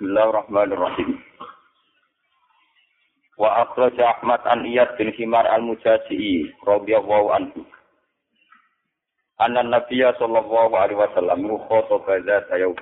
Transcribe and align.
Bismillahirrahmanirrahim. 0.00 1.20
Wa 3.36 3.68
akhraja 3.68 4.16
Ahmad 4.16 4.40
an 4.48 4.64
Iyad 4.64 4.96
bin 4.96 5.12
Himar 5.12 5.44
al-Mujazi'i 5.44 6.56
radhiyallahu 6.64 7.28
anhu. 7.36 7.60
Anna 9.36 9.60
Nabiya 9.60 10.16
sallallahu 10.16 10.72
alaihi 10.72 10.96
wasallam 10.96 11.44
khotbah 11.68 12.16
zat 12.24 12.48
yaum. 12.56 12.80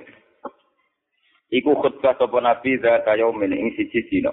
Iku 1.51 1.75
khutbah 1.83 2.15
sapa 2.15 2.39
Nabi 2.39 2.79
zat 2.79 3.03
yaumin 3.03 3.51
ing 3.51 3.75
siji 3.75 3.99
dina. 4.07 4.31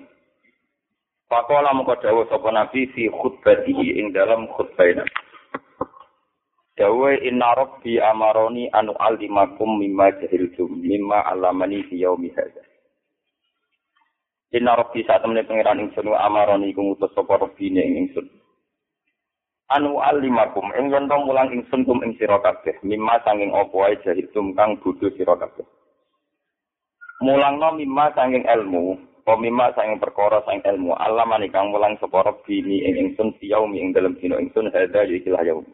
Pakola 1.26 1.74
mengko 1.74 1.98
dawuh 1.98 2.30
sapa 2.30 2.54
Nabi 2.54 2.86
fi 2.94 3.10
khutbatihi 3.10 3.98
ing 3.98 4.14
dalam 4.14 4.46
khutbahnya. 4.54 5.02
Dawe 6.78 7.10
inna 7.18 7.50
rabbi 7.50 7.98
amaroni 7.98 8.70
anu 8.70 8.94
alimakum 8.94 9.74
mimma 9.82 10.22
jahiltum 10.22 10.70
mimma 10.86 11.26
alamani 11.34 11.82
fi 11.90 11.98
yaumi 12.06 12.30
hadza. 12.30 12.65
Inna 14.54 14.78
rabbi 14.78 15.02
saat 15.02 15.26
temene 15.26 15.42
pangeran 15.42 15.82
ingsun 15.82 16.14
amaroni 16.14 16.70
iku 16.70 16.78
ngutus 16.78 17.10
sapa 17.18 17.34
rabbine 17.34 17.82
ing 17.82 17.94
ingsun. 18.06 18.26
Anu 19.74 19.98
alimakum 19.98 20.70
ing 20.78 20.94
yen 20.94 21.10
mulang 21.10 21.50
ingsun 21.50 21.82
kum 21.82 21.98
ing 22.06 22.14
sira 22.14 22.38
kabeh 22.38 22.78
mimma 22.86 23.18
sanging 23.26 23.50
apa 23.50 23.74
wae 23.74 23.98
jahiltum 24.06 24.54
kang 24.54 24.78
bodho 24.78 25.10
sira 25.18 25.34
kabeh. 25.34 25.66
Mulangno 27.26 27.74
mimma 27.74 28.14
sanging 28.14 28.46
ilmu, 28.46 28.94
apa 29.26 29.34
mimma 29.34 29.74
sanging 29.74 29.98
perkara 29.98 30.44
sanging 30.46 30.62
ilmu, 30.62 30.94
alamani 30.94 31.50
kang 31.50 31.74
mulang 31.74 31.98
sapa 31.98 32.22
rabbine 32.22 32.86
ing 32.86 32.94
ingsun 33.02 33.34
fi 33.42 33.50
yaumi 33.50 33.82
ing 33.82 33.90
dalem 33.90 34.14
dina 34.22 34.38
ingsun 34.38 34.70
hadza 34.70 35.02
ya 35.02 35.16
ikilah 35.16 35.42
yaumi. 35.42 35.72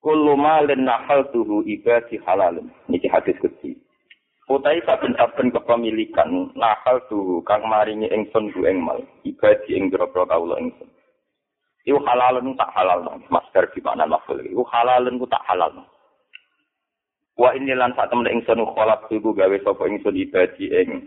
kullu 0.00 0.36
malin 0.36 0.88
tuhu 1.32 1.64
ibadi 1.64 2.16
halalun. 2.24 2.68
Niki 2.88 3.08
hadis 3.08 3.36
kecil. 3.40 3.76
Utai 4.50 4.82
saben-saben 4.82 5.54
kepemilikan 5.54 6.50
nahal 6.58 6.98
tuhu 7.06 7.38
kang 7.46 7.62
maringi 7.70 8.10
ingsun 8.10 8.50
ku 8.50 8.66
ing 8.66 8.82
mal 8.82 8.98
ibadi 9.22 9.78
ing 9.78 9.94
grobro 9.94 10.26
kawula 10.26 10.58
ingsun. 10.58 10.90
Iku 11.86 12.02
halalun 12.02 12.58
tak 12.58 12.74
halal 12.74 12.98
no. 13.06 13.14
Masker 13.30 13.70
di 13.70 13.78
mana 13.78 14.10
lafal 14.10 14.42
iku 14.42 14.66
halalun 14.66 15.22
ku 15.22 15.30
tak 15.30 15.46
halal 15.46 15.70
no. 15.70 15.86
Wa 17.38 17.54
ini 17.54 17.78
lan 17.78 17.94
sak 17.94 18.10
temen 18.10 18.26
ingsun 18.26 18.66
kholak 18.74 19.06
iku 19.06 19.30
gawe 19.30 19.54
sapa 19.62 19.86
ingsun 19.86 20.18
ibadi 20.18 20.66
ing 20.66 21.06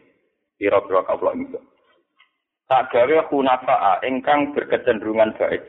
pira-pira 0.55 1.03
kawula 1.03 1.35
ingsun. 1.35 1.67
Tak 2.71 2.95
gawe 2.95 3.27
hunafa 3.27 3.99
ingkang 4.07 4.55
berkecenderungan 4.55 5.35
baik. 5.35 5.67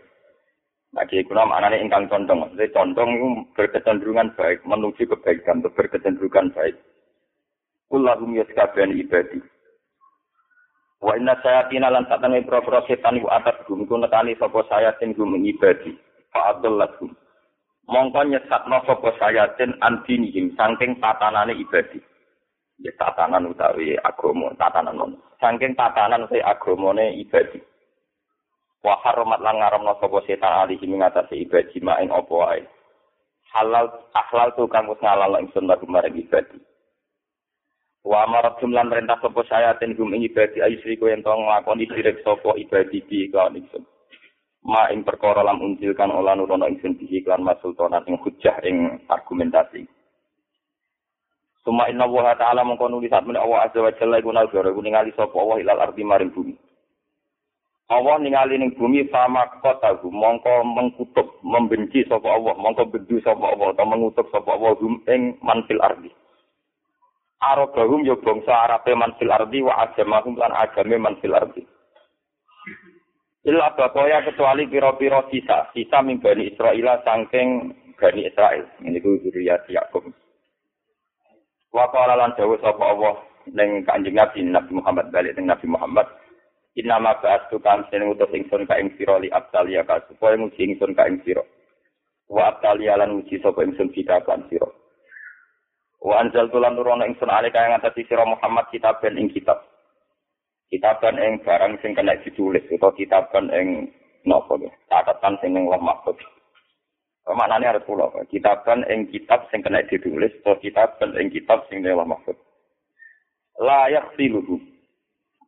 Nah, 0.95 1.03
kiai 1.11 1.27
kuna 1.27 1.43
maknanya 1.43 1.83
ingkang 1.83 2.07
condong. 2.07 2.39
Maksudnya 2.39 2.71
condong 2.71 3.11
itu 3.19 3.27
berkecenderungan 3.59 4.31
baik, 4.39 4.63
menuju 4.63 5.11
kebaikan, 5.11 5.59
berkecenderungan 5.59 6.55
baik. 6.55 6.79
Kullahum 7.91 8.37
yaskabian 8.39 8.97
ibadi. 8.97 9.39
Wa 11.05 11.17
inna 11.21 11.37
sayatina 11.45 11.93
lan 11.93 12.09
satane 12.09 12.41
pro-pro 12.43 12.81
setan 12.89 13.21
iku 13.21 13.29
atat 13.29 13.69
gum 13.69 13.85
iku 13.85 14.01
nekani 14.01 14.35
sapa 14.41 14.65
sayatin 14.69 15.13
gum 15.13 15.37
ibadi. 15.37 15.93
Fa 16.33 16.57
adallahum. 16.57 17.13
Mongko 17.85 18.21
nyesatno 18.25 18.81
sapa 18.89 19.13
sayatin 19.21 19.77
antinihim 19.85 20.57
saking 20.57 20.97
tatanane 20.99 21.53
ibadi. 21.57 22.01
Ya 22.83 22.91
tatanan 22.99 23.47
utawi 23.47 23.95
agama, 24.03 24.51
tatanan 24.59 24.99
non. 24.99 25.13
Saking 25.39 25.79
tatanan 25.79 26.27
se 26.27 26.43
agamane 26.43 27.15
ibadi. 27.23 27.63
wa 28.85 29.01
haramat 29.01 29.41
lan 29.41 29.57
ngaramno 29.65 29.97
sapa 29.97 30.21
setan 30.29 30.69
ali 30.69 30.77
sing 30.77 30.93
ngatasi 30.93 31.49
ibadah 31.49 31.81
mak 31.81 32.01
ing 32.05 32.13
apa 32.13 32.69
halal 33.57 33.87
akhlal 34.13 34.53
tu 34.53 34.69
kang 34.69 34.85
wis 34.93 35.01
ngalal 35.01 35.41
ingsun 35.41 35.65
lagu 35.65 35.89
marang 35.89 36.13
ibadah 36.13 36.61
wa 38.05 38.29
amarat 38.29 38.61
jumlan 38.61 38.93
perintah 38.93 39.17
sapa 39.17 39.41
saya 39.49 39.73
ten 39.81 39.97
gum 39.97 40.13
ing 40.13 40.29
ibadah 40.29 40.69
ayu 40.69 40.77
sri 40.85 41.01
yen 41.01 41.25
tong 41.25 41.49
nglakoni 41.49 41.89
sirik 41.89 42.21
sapa 42.21 42.53
ibadah 42.61 42.93
di 42.93 43.33
kan 43.33 43.57
ingsun. 43.57 43.81
Ma 44.65 44.93
ing 44.93 45.05
perkara 45.05 45.41
lam 45.45 45.61
unjilkan 45.61 46.13
olah 46.13 46.37
nurono 46.37 46.69
ingsun 46.69 47.01
di 47.01 47.09
iklan 47.21 47.41
masultanan 47.41 48.05
ing 48.05 48.21
hujah 48.21 48.61
ing 48.65 49.01
argumentasi. 49.09 49.89
Suma 51.65 51.89
inna 51.89 52.05
wa 52.05 52.37
ta'ala 52.37 52.61
mengko 52.61 52.93
nulis 52.93 53.09
saat 53.09 53.25
menawa 53.25 53.65
Allah 53.65 53.73
azza 53.73 53.81
wa 53.81 53.93
jalla 53.97 54.21
iku 54.21 54.37
nalgara 54.37 54.69
iku 54.69 54.85
ningali 54.85 55.17
sapa 55.17 55.33
Allah 55.41 55.65
ilal 55.65 55.81
ardi 55.81 56.05
maring 56.05 56.29
bumi. 56.29 56.53
Allah 57.89 58.21
ningali 58.21 58.61
ning 58.61 58.77
bumi 58.77 59.09
sama 59.09 59.49
kota 59.65 59.97
mongko 60.05 60.61
mengkutuk 60.61 61.41
membenci 61.41 62.05
sapa 62.05 62.29
Allah 62.29 62.53
mongko 62.61 62.85
bendu 62.93 63.17
sapa 63.25 63.57
Allah 63.57 63.73
atau 63.73 63.89
mengutuk 63.89 64.29
sapa 64.29 64.61
Allah 64.61 64.77
ing 65.09 65.41
manfil 65.41 65.81
ardi 65.81 66.13
Arabahum 67.53 68.07
yo 68.09 68.17
bangsa 68.25 68.65
Arabe 68.65 68.97
manfil 68.97 69.29
ardi 69.29 69.61
wa 69.61 69.85
agamahum 69.85 70.41
lan 70.41 70.53
agame 70.57 70.97
manfil 70.97 71.37
ardi. 71.37 71.63
Illa 73.45 73.77
bakoya 73.77 74.25
kecuali 74.25 74.65
piro-piro 74.65 75.29
sisa. 75.29 75.69
Sisa 75.77 76.01
min 76.01 76.17
Bani 76.17 76.49
Israel 76.49 77.05
sangking 77.05 77.77
Bani 78.01 78.25
Israel 78.25 78.65
ini 78.81 78.99
ku 79.05 79.21
zuriyat 79.21 79.69
Yakub. 79.69 80.09
Wa 81.69 81.93
qala 81.93 82.17
lan 82.17 82.33
dawuh 82.39 82.57
sapa 82.65 82.81
Allah 82.81 83.21
ning 83.53 83.85
Kanjeng 83.85 84.17
Nabi 84.17 84.41
Nabi 84.49 84.73
Muhammad 84.81 85.13
balik 85.13 85.37
ning 85.37 85.53
Nabi 85.53 85.67
Muhammad. 85.69 86.09
Inama 86.75 87.15
ba'astu 87.23 87.63
kan 87.63 87.87
sing 87.93 88.03
utus 88.03 88.33
ingsun 88.35 88.67
ka 88.67 88.81
ing 88.81 88.91
sira 88.99 89.23
li 89.23 89.31
abtalia 89.31 89.87
ka 89.87 90.03
supaya 90.11 90.35
nguji 90.35 90.75
ingsun 90.75 90.97
ka 90.97 91.07
ing 91.07 91.23
sira. 91.23 91.45
Wa 92.27 92.51
abtalia 92.51 92.99
lan 92.99 93.15
nguji 93.15 93.39
sapa 93.45 93.63
ingsun 93.63 93.93
kita 93.93 94.25
kan 94.25 94.43
sira. 94.51 94.67
Wa 96.05 96.21
anzal 96.21 96.53
tulan 96.53 96.77
nurono 96.77 97.09
ingsun 97.09 97.33
ale 97.33 97.49
kaya 97.49 97.73
ngatasi 97.73 98.05
sira 98.05 98.29
Muhammad 98.29 98.69
kitaben 98.69 99.17
ing 99.17 99.33
kitab. 99.33 99.65
Kitaban 100.69 101.17
ing 101.17 101.41
barang 101.41 101.81
sing 101.81 101.97
kena 101.97 102.21
ditulis 102.21 102.61
utawa 102.69 102.93
kitaban 102.93 103.49
ing 103.57 103.89
napa 104.29 104.61
ya? 104.61 104.69
Catatan 104.93 105.41
sing 105.41 105.57
ning 105.57 105.65
lemah 105.65 105.97
mahfuz. 106.05 106.21
Maknane 107.25 107.65
arep 107.65 107.89
kula, 107.89 108.13
kitaban 108.29 108.85
ing 108.93 109.09
kitab 109.09 109.49
sing 109.49 109.65
kena 109.65 109.81
ditulis 109.89 110.29
utawa 110.45 110.61
kitaban 110.61 111.17
ing 111.17 111.33
kitab 111.33 111.65
sing 111.73 111.81
lemah 111.81 112.05
mahfuz. 112.05 112.37
Layak 113.57 114.13
siluhu 114.21 114.61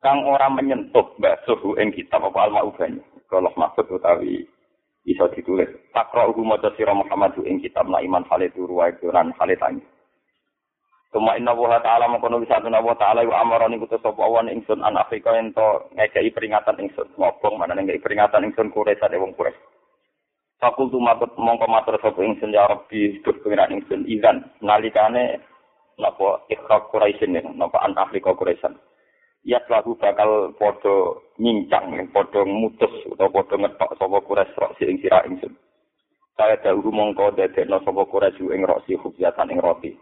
kang 0.00 0.24
ora 0.24 0.48
menyentuh 0.48 1.20
basuh 1.20 1.60
ing 1.76 1.92
kitab 1.92 2.24
apa 2.32 2.48
alma 2.48 2.64
ubani 2.64 3.02
kalau 3.28 3.52
maksud 3.58 3.90
utawi 3.92 4.46
bisa 5.04 5.26
ditulis 5.36 5.68
takra 5.92 6.30
uhu 6.30 6.46
maca 6.46 6.70
sira 6.78 6.94
Muhammad 6.96 7.34
ing 7.44 7.60
kitab 7.60 7.90
na 7.90 8.00
iman 8.00 8.24
hale 8.30 8.48
turu 8.54 8.78
wae 8.78 8.94
lan 9.10 9.34
hale 9.36 9.58
tangi 9.58 9.82
Tuma 11.16 11.32
inna 11.32 11.56
wa 11.56 11.80
ta'ala 11.80 12.12
mengkono 12.12 12.44
bisa 12.44 12.60
tuna 12.60 12.76
wa 12.76 12.92
ta'ala 12.92 13.24
wa 13.24 13.40
amarani 13.40 13.80
kutu 13.80 13.96
sopa 14.04 14.20
awan 14.20 14.52
ingsun 14.52 14.84
an 14.84 15.00
Afrika 15.00 15.32
ento 15.32 15.88
ngekei 15.96 16.28
peringatan 16.28 16.76
ingsun 16.76 17.08
ngobong 17.16 17.56
mana 17.56 17.72
ngekei 17.72 18.04
peringatan 18.04 18.44
ingsun 18.44 18.68
kuresa 18.68 19.08
de 19.08 19.16
wong 19.16 19.32
kures 19.32 19.56
Fakultu 20.60 21.00
matut 21.00 21.32
mongko 21.40 21.72
matur 21.72 21.96
sopa 22.04 22.20
ingsun 22.20 22.52
ya 22.52 22.68
Rabbi 22.68 23.24
duh 23.24 23.32
pengiran 23.40 23.72
ingsun 23.72 24.04
izan 24.04 24.44
nalikane 24.60 25.40
napa 25.96 26.44
ikhrak 26.52 26.92
kuraisin 26.92 27.32
napa 27.56 27.80
an 27.80 27.96
Afrika 27.96 28.36
kuresan 28.36 28.76
ya 29.40 29.64
lagu 29.72 29.96
bakal 29.96 30.52
podo 30.60 31.24
nyincang, 31.40 32.12
podo 32.12 32.44
mutus 32.44 32.92
atau 33.08 33.32
podo 33.32 33.56
ngetok 33.56 33.96
sapa 33.96 34.20
kures 34.20 34.52
rok 34.60 34.76
si 34.76 34.84
ing 34.84 35.00
sira 35.00 35.24
ingsun. 35.24 35.56
Saya 36.36 36.60
dahulu 36.60 36.92
mongko 36.92 37.32
dadekno 37.40 37.80
sapa 37.88 38.04
kures 38.04 38.36
ing 38.36 38.68
rok 38.68 38.84
si 38.84 39.00
hubjatan 39.00 39.48
ing 39.48 39.64
roti. 39.64 39.96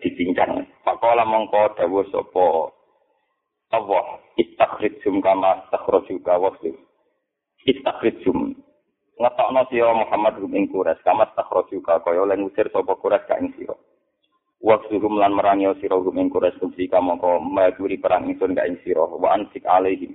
Dipincang. 0.00 0.64
Pakola 0.84 1.24
mongko 1.28 1.76
dawuh 1.76 2.06
sapa 2.08 2.72
Allah 3.74 4.06
istakhrijum 4.38 5.18
kama 5.18 5.66
takhraju 5.72 6.14
ka 6.22 6.34
wasli. 6.38 6.72
Istakhrijum 7.66 8.54
ngetokno 9.18 9.62
sira 9.70 9.92
Muhammad 9.94 10.38
ing 10.52 10.70
kures 10.70 11.00
kama 11.02 11.26
takhraju 11.34 11.76
ka 11.82 12.02
kaya 12.06 12.22
lan 12.22 12.46
usir 12.46 12.70
sapa 12.70 12.94
kures 12.98 13.24
ka 13.26 13.40
ing 13.42 13.50
sira. 13.58 13.74
Waksuhum 14.64 15.20
lan 15.20 15.36
merangi 15.36 15.68
sira 15.82 15.98
hum 15.98 16.16
ing 16.16 16.30
kures 16.30 16.54
kumsi 16.62 16.88
kamangka 16.88 17.42
maguri 17.42 17.98
perang 17.98 18.30
ingsun 18.30 18.54
ka 18.54 18.64
ing 18.64 18.78
sira 18.86 19.04
wa 19.04 19.34
ansik 19.34 19.66
alaihim. 19.66 20.14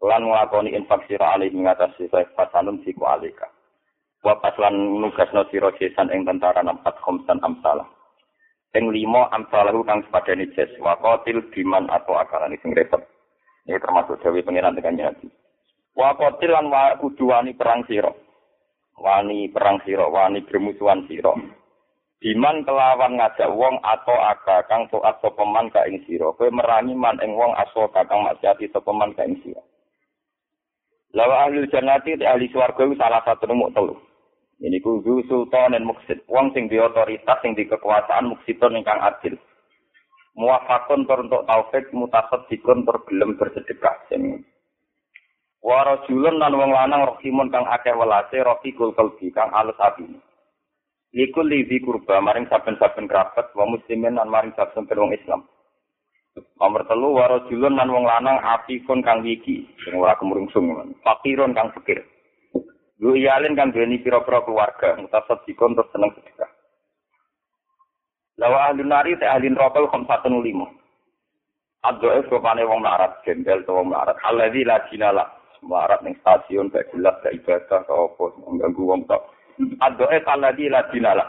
Lan 0.00 0.24
nglakoni 0.30 0.72
infak 0.78 1.04
sira 1.10 1.36
alaihim 1.36 1.66
ngatas 1.66 1.92
sisa 1.98 2.24
fasanun 2.38 2.80
siku 2.86 3.04
alika. 3.04 3.50
Wa 4.24 4.38
paslan 4.40 4.98
nugasno 4.98 5.44
sira 5.50 5.70
jesan 5.76 6.10
ing 6.10 6.24
tentara 6.24 6.64
nampat 6.64 6.96
khomsan 7.04 7.38
amsalah. 7.42 7.97
Ing 8.76 8.92
lima 8.92 9.32
amsalahu 9.32 9.80
kang 9.88 10.04
sepadane 10.04 10.52
jes 10.52 10.68
wa 10.76 10.92
qatil 11.00 11.40
biman 11.48 11.88
atau 11.88 12.20
akalan 12.20 12.52
sing 12.60 12.76
repot. 12.76 13.00
Ini 13.64 13.80
termasuk 13.80 14.20
dewi 14.20 14.44
pengiran 14.44 14.76
dengan 14.76 15.08
nyati. 15.08 15.28
Wa 15.96 16.12
lan 16.16 16.68
wa 16.68 16.96
kudu 17.00 17.32
wani 17.32 17.56
perang 17.56 17.84
sira. 17.88 18.12
Wani 18.98 19.48
perang 19.48 19.80
sira, 19.84 20.04
wani 20.08 20.44
bermusuhan 20.44 21.04
sira. 21.08 21.32
Diman 22.18 22.66
kelawan 22.66 23.14
ngajak 23.14 23.46
wong 23.54 23.78
atau 23.78 24.18
aga 24.18 24.66
kang 24.66 24.90
taat 24.90 25.22
sapa 25.22 25.44
man 25.46 25.70
ka 25.70 25.86
ing 25.86 26.02
sira. 26.02 26.34
Kowe 26.34 26.50
merangi 26.50 26.92
man 26.92 27.20
ing 27.22 27.36
wong 27.36 27.54
aso 27.54 27.86
kang 27.94 28.10
maksiati 28.26 28.68
sapa 28.74 28.90
man 28.90 29.14
ka 29.14 29.22
ing 29.22 29.38
sira. 29.44 29.62
Lawa 31.14 31.46
ahli 31.46 31.64
jannati 31.70 32.18
ahli 32.20 32.50
swarga 32.50 32.84
salah 32.98 33.22
satu 33.22 33.46
nomor 33.48 33.70
telu. 33.72 33.94
Ini 34.58 34.82
ku 34.82 34.98
sultan 35.30 35.78
dan 35.78 35.86
muksid. 35.86 36.26
Wong 36.26 36.50
sing 36.50 36.66
di 36.66 36.82
otoritas, 36.82 37.38
sing 37.42 37.54
di 37.54 37.62
kekuasaan 37.66 38.26
muksidon 38.34 38.74
ingkang 38.74 38.98
adil. 38.98 39.38
muwafaqun 40.38 41.02
tur 41.10 41.26
untuk 41.26 41.42
taufik 41.50 41.90
mutasaddiqun 41.90 42.86
tur 42.86 43.02
gelem 43.10 43.34
bersedekah 43.34 44.06
sing 44.06 44.46
wa 45.58 45.82
rajulun 45.82 46.38
lan 46.38 46.54
wong 46.54 46.70
lanang 46.70 47.02
rahimun 47.10 47.50
kang 47.50 47.66
akeh 47.66 47.90
welase 47.90 48.38
rafiqul 48.38 48.94
qalbi 48.94 49.34
kang 49.34 49.50
alus 49.50 49.76
ati 49.82 50.06
Likul 51.08 51.48
lidhi 51.48 51.80
kurba 51.80 52.20
maring 52.20 52.46
saben-saben 52.52 53.08
kerabat 53.08 53.50
wa 53.56 53.64
muslimin 53.64 54.20
lan 54.20 54.28
maring 54.28 54.52
saben 54.52 54.84
wong 54.84 55.16
Islam. 55.16 55.40
Nomor 56.60 56.84
telu 56.84 57.16
wa 57.16 57.32
rajulun 57.32 57.80
lan 57.80 57.88
wong 57.88 58.04
lanang 58.04 58.36
apikun 58.44 59.00
kang 59.00 59.24
wiki 59.24 59.64
sing 59.88 59.96
ora 59.96 60.20
kemrungsung 60.20 60.68
fakirun 61.00 61.56
kang 61.56 61.72
fakir. 61.72 62.04
Lu 62.98 63.14
iyalin 63.14 63.54
kang 63.54 63.70
duweni 63.70 64.02
pira-pira 64.02 64.42
keluarga 64.42 64.98
mutasaddiqun 64.98 65.78
tur 65.78 65.86
seneng 65.94 66.10
sedekah. 66.18 66.50
Lawa 68.42 68.70
ahli 68.70 68.82
nari 68.82 69.18
te 69.18 69.26
ahli 69.26 69.50
neraka 69.50 69.86
khamsatun 69.86 70.42
lima. 70.42 70.66
Addoe 71.86 72.26
sopane 72.26 72.66
wong 72.66 72.82
larat, 72.82 73.22
gembel 73.22 73.62
to 73.62 73.70
wong 73.70 73.94
larat. 73.94 74.18
Alladzi 74.26 74.66
la 74.66 74.82
dinala. 74.90 75.24
Larat 75.62 76.02
ning 76.02 76.18
stasiun 76.22 76.74
gak 76.74 76.90
jelas 76.90 77.18
gak 77.22 77.34
ibadah 77.34 77.82
gak 77.86 77.90
apa 77.90 78.24
mengganggu 78.46 78.82
wong 78.82 79.00
tok. 79.06 79.22
Addoe 79.78 80.18
alladzi 80.26 80.66
la 80.66 80.82
dinala. 80.90 81.24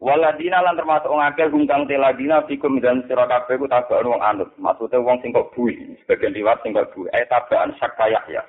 Waladina 0.00 0.64
lan 0.64 0.80
termasuk 0.80 1.12
wong 1.12 1.20
akeh 1.20 1.52
gungkang 1.52 1.84
teladina 1.84 2.40
fikum 2.48 2.80
dan 2.80 3.04
sira 3.04 3.28
kabeh 3.28 3.60
ku 3.60 3.68
tabaan 3.68 4.08
wong 4.08 4.22
anut. 4.24 4.48
Maksude 4.56 4.96
wong 4.96 5.20
sing 5.20 5.32
kok 5.36 5.52
bui, 5.52 5.76
sebagian 6.04 6.32
liwat 6.32 6.60
sing 6.64 6.72
kok 6.72 6.88
bui. 6.96 7.04
Eh 7.12 7.28
tabaan 7.28 7.76
sakaya 7.76 8.20
ya. 8.28 8.40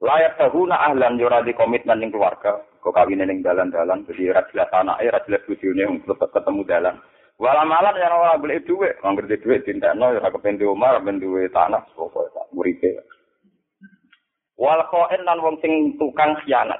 Layak 0.00 0.40
tahuna 0.40 0.80
ahlan 0.80 1.20
yo 1.20 1.28
di 1.44 1.52
komitmen 1.52 2.00
ning 2.00 2.08
keluarga. 2.08 2.64
Kok 2.80 2.96
kawin 2.96 3.20
ning 3.20 3.44
dalan-dalan 3.44 4.08
jadi 4.08 4.32
ra 4.32 4.42
jelas 4.48 4.72
anake, 4.72 5.12
ra 5.12 5.20
jelas 5.28 5.44
bojone 5.44 5.84
ketemu 6.08 6.62
dalan. 6.64 6.96
Wala 7.40 7.64
malah 7.64 7.96
ya 7.96 8.12
ora 8.12 8.36
golek 8.36 8.68
dhuwit, 8.68 9.00
wong 9.00 9.16
ngerti 9.16 9.40
dhuwit 9.40 9.64
tindak 9.64 9.96
ya 9.96 10.28
kepen 10.28 10.60
di 10.60 10.68
omah, 10.68 11.00
ben 11.00 11.16
duwe 11.16 11.48
tanah 11.48 11.80
pokoke 11.96 12.28
tak 12.36 12.44
muripe. 12.52 13.00
Wal 14.60 14.84
qain 14.92 15.24
lan 15.24 15.40
wong 15.40 15.56
sing 15.64 15.96
tukang 15.96 16.36
khianat. 16.44 16.76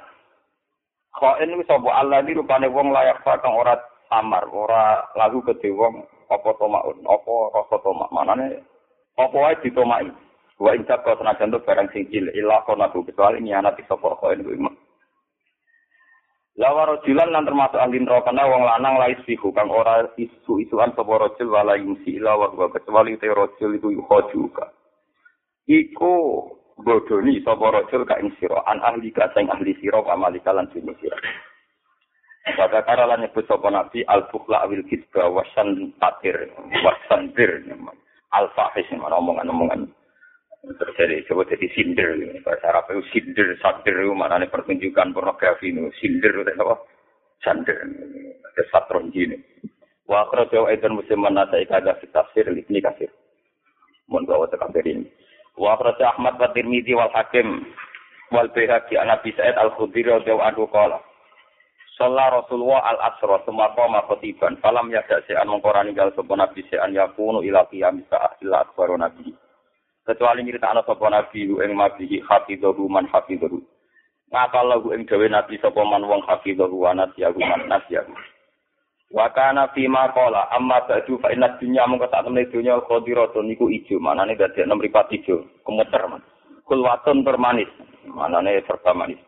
Qain 1.17 1.57
wis 1.57 1.65
sapa 1.65 1.89
Allah 1.89 2.21
di 2.21 2.37
rupane 2.37 2.69
wong 2.69 2.93
layak 2.93 3.25
kang 3.25 3.57
ora 3.57 3.73
samar, 4.05 4.45
ora 4.53 5.01
lagu 5.17 5.41
ke 5.41 5.57
wong 5.65 6.05
apa 6.29 6.49
to 6.53 6.65
maun, 6.69 6.97
apa 7.09 7.33
rasa 7.57 7.75
to 7.81 7.91
mak. 7.97 8.13
Manane 8.13 8.61
apa 9.17 9.33
wae 9.33 9.57
ditomaki. 9.65 10.13
Wa 10.61 10.77
injak 10.77 11.01
kau 11.01 11.17
senajan 11.17 11.49
tuh 11.49 11.65
barang 11.65 11.89
sing 11.89 12.05
cilik 12.13 12.37
ilah 12.37 12.61
kono 12.69 12.85
kecuali 12.93 13.41
nyanati 13.41 13.81
sapa 13.89 14.13
qain 14.21 14.45
kuwi 14.45 14.61
Lawa 16.61 16.85
rojulan 16.85 17.33
lan 17.33 17.47
termasuk 17.47 17.81
ahli 17.81 17.97
neraka 17.97 18.29
wong 18.29 18.61
lanang 18.61 19.01
lais 19.01 19.17
fihu 19.25 19.49
kang 19.55 19.73
ora 19.73 20.05
isu-isuan 20.21 20.93
sapa 20.93 21.09
rojul 21.17 21.49
wala 21.49 21.73
yumsi 21.79 22.21
ila 22.21 22.37
wa 22.37 22.69
kecuali 22.69 23.17
te 23.17 23.25
rojul 23.33 23.73
iku 23.81 23.89
yuhojuka. 23.89 24.69
Iku 25.65 26.13
bodoni 26.77 27.41
sapa 27.41 27.81
rojul 27.81 28.05
ka 28.05 28.21
ing 28.21 28.29
sira 28.37 28.61
an 28.69 28.83
ahli 28.85 29.09
ka 29.09 29.33
sing 29.33 29.49
ahli 29.49 29.73
sira 29.81 29.97
wa 29.97 30.13
malika 30.13 30.53
lan 30.53 30.69
sing 30.69 30.85
sira. 31.01 31.17
Pada 32.53 32.85
kara 32.85 33.09
lan 33.09 33.25
nyebut 33.25 33.49
sapa 33.49 33.65
nabi 33.73 34.05
al 34.05 34.29
bukhla 34.29 34.61
awil 34.67 34.85
kitba 34.85 35.25
wasan 35.25 35.95
tatir 35.97 36.35
wasan 36.85 37.33
dir 37.33 37.65
al 38.35 38.45
fahish 38.53 38.91
omongan-omongan 38.93 39.89
terus 40.61 40.93
jadi 40.93 41.25
jadi 41.25 41.67
sinder. 41.73 42.09
Bahasa 42.45 42.65
Arab 42.69 42.93
itu 42.93 43.01
sinder 43.17 43.57
sadir 43.57 43.97
itu 43.97 44.13
mana 44.13 44.37
nih 44.37 44.49
pertunjukan 44.53 45.09
pornografi 45.09 45.73
itu. 45.73 45.89
Sinder 45.97 46.45
itu 46.45 46.53
apa? 46.61 46.75
Sander. 47.41 47.77
Ada 48.53 48.63
satron 48.69 49.09
gini. 49.09 49.41
Wa 50.05 50.29
akhrajahu 50.29 50.69
aidan 50.69 50.97
musliman 51.01 51.33
nasai 51.33 51.65
kada 51.65 51.97
fi 51.97 52.05
tafsir 52.13 52.45
ini 52.45 52.83
kasir 52.83 53.09
mohon 54.11 54.27
bawa 54.27 54.45
tekabir 54.51 54.85
ini. 54.85 55.09
Wa 55.57 55.79
akhrajahu 55.79 56.19
Ahmad 56.19 56.37
wa 56.37 56.53
Tirmidzi 56.53 56.93
wal 56.93 57.09
Hakim 57.09 57.65
wal 58.29 58.51
Baihaqi 58.53 59.01
an 59.01 59.09
Abi 59.17 59.33
Sa'id 59.33 59.57
al-Khudri 59.57 60.05
radhiyallahu 60.05 60.45
anhu 60.45 60.65
qala 60.69 61.01
Salah 61.99 62.33
Rasulullah 62.33 62.81
al 62.87 62.99
asra 63.13 63.43
semua 63.45 63.77
koma 63.77 64.01
khotiban 64.09 64.57
falam 64.63 64.89
yada 64.89 65.21
se'an 65.29 65.45
mengkorani 65.45 65.93
gal 65.93 66.09
sapa 66.17 66.33
nabi 66.33 66.65
se'an 66.71 66.95
yakunu 66.95 67.45
ila 67.45 67.67
sa'ah 67.67 68.41
illa 68.41 68.65
akbaru 68.65 68.97
nabi 68.97 69.35
kecuali 70.05 70.41
anak 70.45 70.85
sapa 70.85 71.05
nabi 71.09 71.45
ing 71.45 71.71
mabihi 71.77 72.21
hafidhahu 72.25 72.89
man 72.89 73.05
hafidhahu. 73.09 73.61
Ngapal 74.31 74.65
lahu 74.71 74.95
ing 74.95 75.05
gawe 75.05 75.27
nabi 75.29 75.59
sapa 75.61 75.81
man 75.85 76.07
wong 76.07 76.23
hafidhahu 76.25 76.87
wa 76.87 76.95
nasiyahu 76.95 77.37
man 77.37 77.67
nasiyahu. 77.69 78.13
Wa 79.11 79.27
kana 79.35 79.67
fi 79.75 79.91
ma 79.91 80.07
qala 80.15 80.47
amma 80.55 80.87
ba'du 80.87 81.19
fa 81.19 81.35
inna 81.35 81.59
dunya 81.59 81.83
mung 81.83 81.99
sak 81.99 82.15
temne 82.23 82.47
dunya 82.47 82.79
khadiratun 82.87 83.43
niku 83.51 83.67
ijo 83.67 83.99
manane 83.99 84.39
dadi 84.39 84.63
enem 84.63 84.79
ripat 84.79 85.11
ijo 85.11 85.43
kemuter 85.67 86.07
man. 86.07 86.23
Kulwatun 86.63 87.27
termanis 87.27 87.67
manane 88.07 88.63
serba 88.63 88.95
manis. 88.95 89.19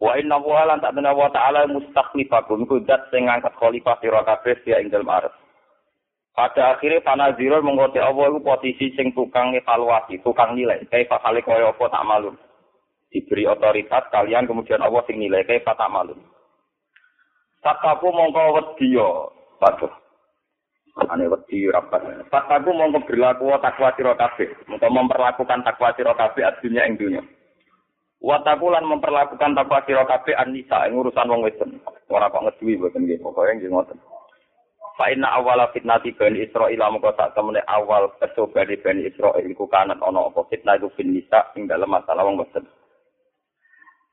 Wa 0.00 0.20
inna 0.20 0.36
wa 0.36 0.68
lan 0.68 0.84
tak 0.84 0.92
wa 0.96 1.28
ta'ala 1.32 1.64
mustakhlifakum 1.72 2.68
iku 2.68 2.84
zat 2.84 3.08
sing 3.08 3.24
ngangkat 3.24 3.56
khalifah 3.56 3.96
sira 4.04 4.20
kabeh 4.24 4.56
ya 4.68 4.80
ing 4.84 4.92
Pada 6.30 6.78
akhirnya 6.78 7.02
panaziro 7.02 7.58
mengkoti 7.58 7.98
Allah 7.98 8.30
itu 8.30 8.38
posisi 8.40 8.86
sing 8.94 9.10
tukang 9.12 9.50
evaluasi, 9.52 10.22
tukang 10.22 10.54
nilai. 10.54 10.86
Kayak 10.86 11.10
fakale 11.10 11.42
kaya 11.42 11.74
apa 11.74 11.84
tak 11.90 12.06
malum. 12.06 12.34
Diberi 13.10 13.50
otoritas 13.50 14.06
kalian 14.14 14.46
kemudian 14.46 14.78
Allah 14.78 15.02
sing 15.10 15.18
nilai 15.18 15.42
kayak 15.42 15.66
tak 15.66 15.90
malum. 15.90 16.16
Tataku 17.60 18.08
mongko 18.08 18.56
wedya. 18.56 19.08
Waduh. 19.60 19.92
Ane 21.10 21.28
wedi 21.28 21.68
rapat. 21.68 22.30
Tataku 22.32 22.72
mongko 22.72 23.04
berlaku 23.04 23.50
takwa 23.60 23.90
sira 23.98 24.14
kabeh. 24.16 24.48
Mongko 24.70 24.86
memperlakukan 24.86 25.60
takwa 25.66 25.92
sira 25.98 26.14
kabeh 26.14 26.46
adunya 26.46 26.86
ing 26.88 26.94
dunya. 26.96 27.22
Wataku 28.20 28.68
lan 28.70 28.88
memperlakukan 28.88 29.56
takwa 29.56 29.82
sira 29.84 30.06
kabeh 30.06 30.38
anisa 30.38 30.88
ing 30.88 30.94
urusan 30.94 31.28
wong 31.28 31.44
wedon. 31.44 31.76
Ora 32.08 32.32
kok 32.32 32.48
ngeduwi 32.48 32.80
mboten 32.80 33.04
nggih. 33.04 33.20
Pokoke 33.20 33.52
nggih 33.58 33.70
ngoten. 33.74 33.98
Fa 34.96 35.08
inna 35.08 35.32
awala 35.32 35.70
fitnati 35.72 36.12
Bani 36.12 36.44
Israil 36.44 36.80
mongko 36.80 37.14
sak 37.16 37.32
temene 37.32 37.62
awal 37.64 38.10
percobaan 38.18 38.68
Bani 38.84 39.06
Israil 39.06 39.46
iku 39.48 39.64
kanan 39.70 40.02
ana 40.02 40.28
apa 40.28 40.44
fitnah 40.50 40.76
iku 40.76 40.92
bin 40.92 41.14
nisa 41.14 41.52
ing 41.56 41.70
dalem 41.70 41.88
masalah 41.88 42.26
wong 42.26 42.40
boten. 42.42 42.66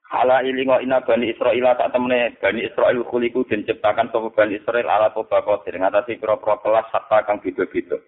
Hala 0.07 0.39
ilingo 0.47 0.79
ina 0.79 1.03
Bani 1.03 1.35
Israil 1.35 1.68
tak 1.75 1.91
temene 1.91 2.39
Bani 2.39 2.63
Israil 2.63 3.03
kuliku 3.03 3.44
den 3.44 3.68
ciptakan 3.68 4.07
sapa 4.13 4.31
Bani 4.31 4.56
Israil 4.63 4.88
ala 4.88 5.12
toba 5.12 5.44
kotir 5.44 5.75
ngatasi 5.75 6.15
pira-pira 6.15 6.56
kelas 6.63 6.88
hatta 6.95 7.27
kang 7.27 7.44
beda-beda. 7.44 8.00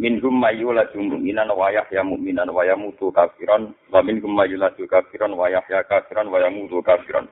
Minhum 0.00 0.40
mayyula 0.40 0.88
mu'minan 0.96 1.52
wa 1.52 1.68
yahya 1.68 2.00
mu'minan 2.00 2.48
wa 2.48 2.64
yamutu 2.64 3.12
kafiran 3.12 3.76
wa 3.92 4.00
minhum 4.00 4.32
mayyula 4.32 4.72
kafiran 4.72 5.36
wa 5.36 5.52
yahya 5.52 5.84
kafiran 5.84 6.32
wa 6.32 6.40
yamutu 6.40 6.80
kafiran. 6.80 7.28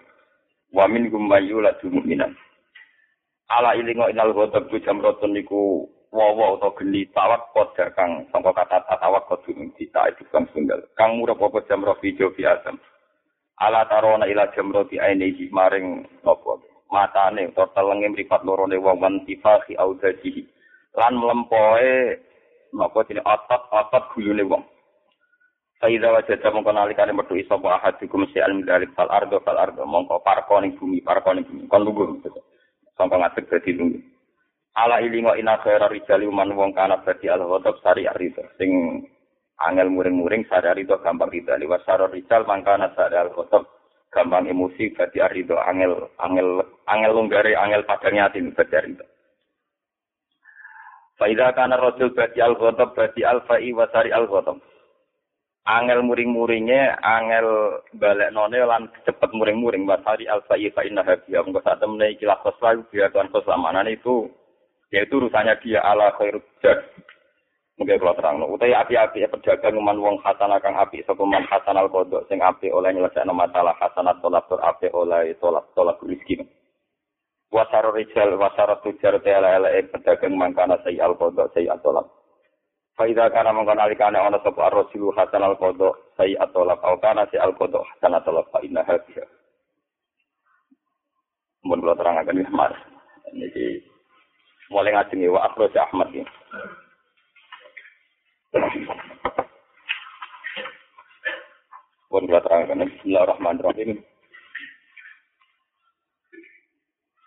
Wa 0.68 0.84
minhum 0.84 1.24
mayyula 1.24 1.72
mu'minan. 1.80 2.36
Ala 3.48 3.72
ilingo 3.76 4.12
inal 4.12 4.36
ghadab 4.36 4.68
ku 4.68 4.76
jamrotun 4.84 5.32
niku 5.32 5.88
wawa 6.12 6.56
utawa 6.56 6.76
geni 6.76 7.08
tawak 7.12 7.52
koda 7.52 7.92
kang 7.92 8.28
sangka 8.32 8.52
kata 8.52 8.96
tawak 8.96 9.24
kodu 9.28 9.52
dita 9.76 10.08
itu 10.08 10.24
kang 10.32 10.48
sunggal. 10.52 10.80
Kang 10.96 11.16
murah 11.20 11.36
apa 11.36 11.64
jamro 11.68 11.96
video 12.00 12.32
biasa 12.32 12.72
ala 13.60 13.84
tarona 13.88 14.28
ila 14.28 14.52
jamro 14.52 14.84
di 14.88 15.00
maring 15.52 16.04
nopo. 16.24 16.60
Matane 16.88 17.52
utawa 17.52 17.72
telenge 17.76 18.08
mripat 18.12 18.44
loro 18.44 18.64
ne 18.64 18.80
wong 18.80 19.00
wan 19.00 19.24
tifahi 19.28 19.76
audajihi 19.76 20.44
lan 20.96 21.20
mlempoe 21.20 22.16
nopo 22.72 23.04
dene 23.04 23.20
otot-otot 23.24 24.04
gulune 24.16 24.44
wong. 24.44 24.64
Faiza 25.78 26.10
wa 26.10 26.24
jajah 26.24 26.50
mongko 26.52 26.72
nalikane 26.72 27.12
metu 27.12 27.36
iso 27.36 27.54
wa 27.60 27.78
ahadikum 27.78 28.26
si 28.32 28.40
al 28.40 28.56
midalik 28.56 28.92
fal 28.96 29.08
ardo 29.12 29.40
fal 29.44 29.56
ardo. 29.60 29.84
Mongko 29.84 30.24
parko 30.24 30.60
ning 30.60 30.76
bumi 30.80 31.04
parko 31.04 31.36
ning 31.36 31.44
bumi. 31.44 31.68
Kon 31.68 31.84
lugu 31.84 32.18
sangka 32.98 33.16
ngadeg 33.16 33.46
dadi 33.46 33.70
lungi. 33.78 34.00
Ala 34.74 34.98
ilingo 34.98 35.38
ina 35.38 35.62
khaira 35.62 35.86
rijali 35.86 36.26
man 36.26 36.50
wong 36.52 36.74
kana 36.74 36.98
dadi 37.06 37.30
al 37.30 37.46
ghadab 37.46 37.78
sari 37.80 38.10
arida 38.10 38.42
sing 38.58 39.06
angel 39.62 39.88
muring-muring 39.90 40.44
sari 40.50 40.66
arida 40.68 40.98
gampang 41.02 41.30
rida 41.30 41.54
liwat 41.58 41.86
saro 41.86 42.10
rijal 42.10 42.42
mangkana 42.44 42.90
sari 42.98 43.14
al 43.14 43.30
ghadab 43.30 43.66
gampang 44.10 44.50
emosi 44.50 44.92
dadi 44.94 45.22
arida 45.22 45.62
angel 45.70 46.10
angel 46.18 46.66
angel 46.90 47.12
lunggare 47.14 47.54
angel 47.54 47.86
padang 47.86 48.18
yatim 48.18 48.50
dadi 48.54 48.74
arida. 48.74 49.06
Faida 51.18 51.50
kana 51.54 51.74
rajul 51.78 52.14
badi 52.14 52.38
al 52.38 52.54
ghadab 52.54 52.94
badi 52.94 53.22
al 53.26 53.42
fa'i 53.46 53.74
wa 53.74 53.86
sari 53.90 54.10
al 54.14 54.26
ghadab. 54.30 54.58
Angel 55.68 56.00
muring-muringnya 56.00 56.96
angel 57.04 57.80
balik 58.00 58.32
none 58.32 58.56
lan 58.56 58.88
cepet 59.04 59.30
muring-muring. 59.36 59.84
Wasari 59.84 60.24
alfa 60.24 60.56
fa 60.56 60.82
inna 60.82 61.04
habiyah 61.04 61.44
mengko 61.44 61.60
saat 61.60 61.84
temne 61.84 62.16
iki 62.16 62.24
lakos 62.24 62.56
lalu 62.64 62.88
dia 62.88 63.12
tuan 63.12 63.28
keselamanan 63.28 63.84
itu 63.92 64.32
yaitu 64.88 65.20
urusannya 65.20 65.60
dia 65.60 65.84
ala 65.84 66.16
khairul 66.16 66.40
jad. 66.64 66.80
Mungkin 67.78 67.94
kalau 68.02 68.16
terang 68.18 68.42
utai 68.42 68.74
api-api 68.74 69.22
pedagang 69.30 69.78
man 69.78 70.02
wong 70.02 70.18
hasan 70.26 70.50
akan 70.50 70.82
api 70.82 70.98
sapa 71.06 71.22
man 71.22 71.46
hasan 71.46 71.78
al 71.78 71.86
kodok 71.86 72.26
sing 72.26 72.42
api 72.42 72.74
oleh 72.74 72.90
nyelesaikan 72.90 73.30
masalah 73.30 73.70
hasanat 73.78 74.18
tolak 74.18 74.50
tur 74.50 74.58
api 74.58 74.90
oleh 74.90 75.30
tolak 75.38 75.62
tolak 75.78 75.94
rezeki 76.02 76.42
Wasaro 77.54 77.94
rijal 77.94 78.34
wasaro 78.34 78.82
tujar 78.82 79.22
tela 79.22 79.62
ele 79.62 79.86
pedagang 79.94 80.34
mangkana 80.34 80.82
sayi 80.82 80.98
al 80.98 81.14
kodok 81.14 81.54
sayi 81.54 81.70
atolak. 81.70 82.17
Faida 82.98 83.30
kana 83.30 83.54
mengkon 83.54 83.78
alikane 83.78 84.18
ana 84.18 84.42
sapa 84.42 84.66
ar-rasilu 84.66 85.14
hasan 85.14 85.46
al 85.46 85.54
kodok 85.54 86.18
sayi 86.18 86.34
atolak 86.34 86.82
au 86.82 86.98
kana 86.98 87.30
si 87.30 87.38
al 87.38 87.54
kodok 87.54 87.86
hasan 87.94 88.18
atolak 88.18 88.50
fa 88.50 88.58
inna 88.58 88.82
hadiya. 88.82 89.22
Mun 91.62 91.78
kula 91.78 91.94
terangaken 91.94 92.42
wis 92.42 92.50
mas. 92.50 92.74
Niki 93.30 93.86
mulai 94.74 94.98
ngajeng 94.98 95.30
wa 95.30 95.46
akhraj 95.46 95.78
Ahmad 95.78 96.10
iki. 96.10 96.26
Pun 102.10 102.26
kula 102.26 102.42
terangaken 102.42 102.82
Bismillahirrahmanirrahim. 102.98 104.02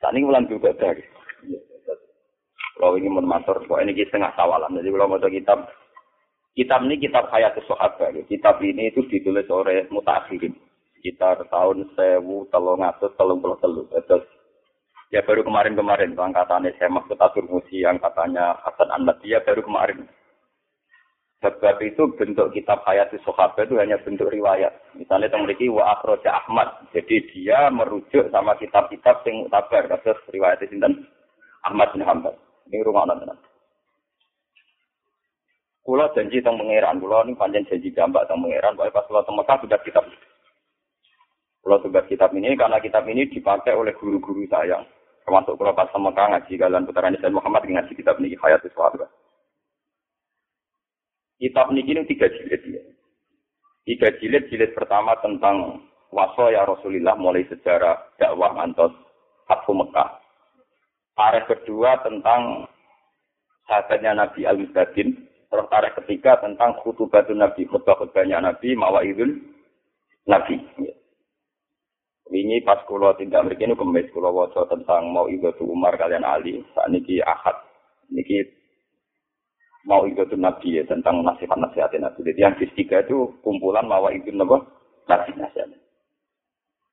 Saat 0.03 0.19
ini 0.19 0.27
bulan 0.27 0.51
juga 0.51 0.75
dari. 0.75 1.07
Kalau 2.81 2.97
ini 2.97 3.13
menmatur, 3.13 3.61
kok 3.61 3.77
ini 3.77 3.93
setengah 3.93 4.33
tawalan. 4.33 4.73
Jadi 4.81 4.89
kalau 4.89 5.05
mau 5.05 5.21
kitab, 5.21 5.69
kitab 6.57 6.81
ini 6.89 6.97
kitab 6.97 7.29
hayat 7.29 7.53
sahabat. 7.69 8.17
Kitab 8.25 8.57
ini 8.65 8.89
itu 8.89 9.05
ditulis 9.05 9.45
oleh 9.53 9.85
mutakhirin. 9.93 10.57
Sekitar 10.97 11.45
tahun 11.53 11.93
sewu 11.93 12.49
telung 12.49 12.81
atus 12.81 13.13
telung 13.21 13.37
puluh 13.37 13.61
telu. 13.61 13.85
Terus 13.85 14.25
ya 15.13 15.21
baru 15.21 15.45
kemarin-kemarin 15.45 16.17
angkatannya 16.17 16.73
saya 16.81 16.89
maksud 16.89 17.21
Atur 17.21 17.45
Musi, 17.45 17.85
angkatannya 17.85 18.57
Hasan 18.65 18.89
Anad, 18.89 19.21
dia 19.21 19.45
baru 19.45 19.61
kemarin. 19.61 20.09
Sebab 21.45 21.85
itu 21.85 22.05
bentuk 22.17 22.49
kitab 22.53 22.81
hayat 22.85 23.13
sahabat 23.13 23.69
itu 23.69 23.77
hanya 23.77 24.01
bentuk 24.01 24.29
riwayat. 24.29 24.73
Misalnya 24.97 25.29
yang 25.29 25.45
memiliki 25.45 25.69
wa 25.69 25.97
akhroja 25.97 26.33
Ahmad. 26.33 26.81
Jadi 26.97 27.29
dia 27.29 27.69
merujuk 27.69 28.29
sama 28.33 28.57
kitab-kitab 28.57 29.21
yang 29.29 29.45
mutabar. 29.45 29.85
Kasus 29.85 30.17
riwayat 30.33 30.65
sinten 30.65 31.05
Ahmad 31.61 31.93
bin 31.93 32.05
Hanbal. 32.05 32.33
Ini 32.71 32.87
rumah 32.87 33.03
tenan. 33.03 33.35
Kulo 35.81 36.07
janji 36.15 36.39
tentang 36.39 36.61
pangeran, 36.61 37.03
kulo 37.03 37.19
ini 37.27 37.35
panjang 37.35 37.67
janji 37.67 37.91
gambar 37.91 38.23
tentang 38.23 38.47
pangeran. 38.47 38.79
Pokoknya 38.79 38.95
pas 38.95 39.05
kulo 39.11 39.19
tentang 39.25 39.37
Mekah 39.43 39.57
sudah 39.59 39.79
kitab. 39.83 40.05
Kulo 41.59 41.75
tugas 41.83 42.05
kitab 42.07 42.31
ini 42.31 42.55
karena 42.55 42.79
kitab 42.79 43.03
ini 43.11 43.27
dipakai 43.27 43.75
oleh 43.75 43.91
guru-guru 43.99 44.47
saya. 44.47 44.79
Termasuk 45.27 45.59
kulo 45.59 45.75
pas 45.75 45.91
Mekah 45.91 46.25
ngaji 46.31 46.53
kalian 46.55 46.87
putaran 46.87 47.17
Islam 47.17 47.43
Muhammad 47.43 47.67
ngaji 47.67 47.91
kitab 47.91 48.15
ini 48.23 48.39
hayat 48.39 48.63
sahabat. 48.71 49.11
Kitab 51.41 51.73
ini 51.75 51.81
ini 51.83 52.07
tiga 52.07 52.29
jilid 52.29 52.61
ya. 52.71 52.83
Tiga 53.81 54.13
jilid, 54.21 54.47
jilid 54.53 54.71
pertama 54.77 55.17
tentang 55.19 55.81
waso 56.13 56.53
ya 56.53 56.63
Rasulullah 56.63 57.17
mulai 57.17 57.43
sejarah 57.49 58.15
dakwah 58.21 58.53
antos 58.61 58.93
Fathu 59.49 59.73
Mekah. 59.73 60.20
Tarikh 61.15 61.45
kedua 61.47 61.99
tentang 62.01 62.65
sahabatnya 63.67 64.15
Nabi 64.15 64.47
Al-Mustadin. 64.47 65.15
Terus 65.51 65.67
tarikh 65.67 65.99
ketiga 65.99 66.39
tentang 66.39 66.79
khutubatun 66.79 67.43
Nabi, 67.43 67.67
khutbah-khutbahnya 67.67 68.39
Nabi, 68.39 68.71
mawaidul 68.71 69.35
Nabi. 70.27 70.55
Ini 72.31 72.63
pas 72.63 72.79
kulo 72.87 73.11
tidak 73.19 73.51
begini 73.51 73.75
kemis 73.75 74.07
kulo 74.15 74.31
waco 74.31 74.63
tentang 74.71 75.11
mau 75.11 75.27
ibadah 75.27 75.67
Umar 75.67 75.99
kalian 75.99 76.23
Ali. 76.23 76.63
Saat 76.71 76.87
ini 76.87 77.19
ahad. 77.19 77.59
Niki 78.07 78.47
mau 79.83 80.07
ikut 80.07 80.31
nabi 80.39 80.79
ya 80.79 80.83
tentang 80.87 81.27
nasihat-nasihat 81.27 81.91
nabi. 81.99 82.23
Jadi 82.23 82.39
yang 82.39 82.55
ketiga 82.55 83.03
itu 83.03 83.35
kumpulan 83.43 83.83
mawa 83.83 84.15
itu 84.15 84.31
nabi 84.31 84.63
nasihat 85.11 85.43
nasihat. 85.43 85.69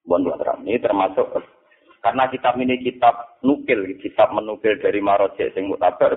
Bukan 0.02 0.26
terang. 0.42 0.66
Ini 0.66 0.82
termasuk 0.82 1.26
karena 2.04 2.30
kitab 2.30 2.54
ini 2.60 2.78
kitab 2.82 3.38
nukil, 3.42 3.84
kitab 3.98 4.30
menukil 4.30 4.78
dari 4.78 5.02
Maroje 5.02 5.50
sing 5.52 5.66
mutabar 5.66 6.14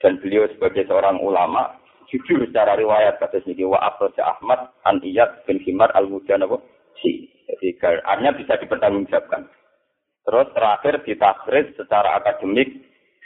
dan 0.00 0.18
beliau 0.18 0.48
sebagai 0.50 0.88
seorang 0.88 1.20
ulama 1.22 1.78
jujur 2.10 2.42
secara 2.48 2.76
riwayat 2.76 3.20
kata 3.22 3.40
sini 3.46 3.64
wa 3.64 3.78
Abdul 3.80 4.12
Ahmad 4.18 4.72
an 4.84 5.00
Iyad 5.00 5.46
bin 5.46 5.62
Himar 5.62 5.92
al 5.94 6.08
Mujanab 6.08 6.60
si. 7.00 7.28
Jadi 7.52 7.76
artinya 7.84 8.32
bisa 8.32 8.56
dipertanggungjawabkan. 8.56 9.44
Terus 10.22 10.48
terakhir 10.56 11.04
ditakris 11.04 11.74
secara 11.76 12.16
akademik 12.16 12.70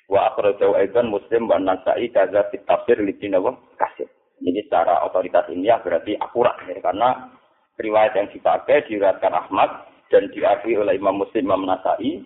Wa 0.06 0.30
akhrajahu 0.32 0.78
aidan 0.78 1.10
Muslim 1.10 1.50
wa 1.50 1.58
Nasa'i 1.58 2.14
kaza 2.14 2.46
fit 2.54 2.62
tafsir 2.62 3.02
li 3.02 3.14
kasih. 3.18 4.06
Ini 4.38 4.62
secara 4.68 5.02
otoritas 5.02 5.50
ya 5.50 5.82
berarti 5.82 6.14
akurat 6.20 6.54
ya, 6.68 6.78
karena 6.78 7.34
riwayat 7.80 8.14
yang 8.14 8.28
dipakai 8.30 8.86
diriwayatkan 8.86 9.32
Ahmad 9.34 9.70
dan 10.12 10.30
diakui 10.30 10.78
oleh 10.78 10.94
Imam 10.98 11.20
Muslim 11.20 11.50
Imam 11.50 11.66
Nasa'i 11.66 12.22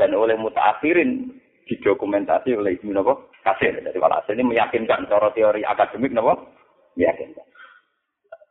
dan 0.00 0.16
oleh 0.16 0.36
mutaakhirin 0.40 1.28
didokumentasi 1.68 2.56
oleh 2.56 2.80
Ibnu 2.80 2.96
Nawawi 2.96 3.28
Kasir. 3.40 3.76
Jadi 3.80 3.96
walhasil 4.00 4.36
ini 4.36 4.56
meyakinkan 4.56 5.08
cara 5.08 5.30
teori 5.32 5.62
akademik 5.64 6.12
Nawawi 6.12 6.44
meyakinkan. 6.96 7.46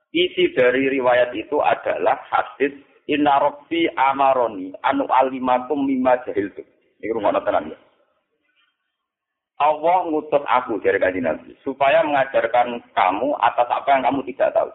Isi 0.09 0.53
dari 0.57 0.89
riwayat 0.89 1.37
itu 1.37 1.61
adalah 1.61 2.17
hadis 2.33 2.73
Inna 3.09 3.37
Rabbi 3.41 3.89
amaroni 3.93 4.73
anu 4.85 5.05
alimakum 5.09 5.85
mimma 5.85 6.21
jahiltu. 6.25 6.65
Ini 7.01 7.13
rumah 7.13 7.33
tenan 7.41 7.73
ya. 7.73 7.79
Allah 9.59 10.07
ngutus 10.07 10.43
aku 10.47 10.79
dari 10.79 11.19
Nabi 11.19 11.51
supaya 11.67 11.99
mengajarkan 12.07 12.79
kamu 12.95 13.29
atas 13.43 13.67
apa 13.67 13.87
yang 13.91 14.03
kamu 14.07 14.23
tidak 14.31 14.55
tahu. 14.55 14.71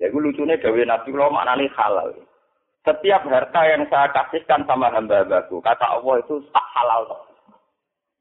Ya 0.00 0.08
gue 0.08 0.24
lucunya 0.24 0.56
Dewi 0.56 0.88
Nabi 0.88 1.12
kalau 1.12 1.28
maknanya 1.28 1.68
halal. 1.76 2.08
Setiap 2.80 3.28
harta 3.28 3.60
yang 3.68 3.84
saya 3.92 4.08
kasihkan 4.16 4.64
sama 4.64 4.88
hamba-hambaku, 4.88 5.60
kata 5.60 5.84
Allah 5.84 6.16
itu 6.24 6.40
tak 6.48 6.66
halal. 6.72 7.04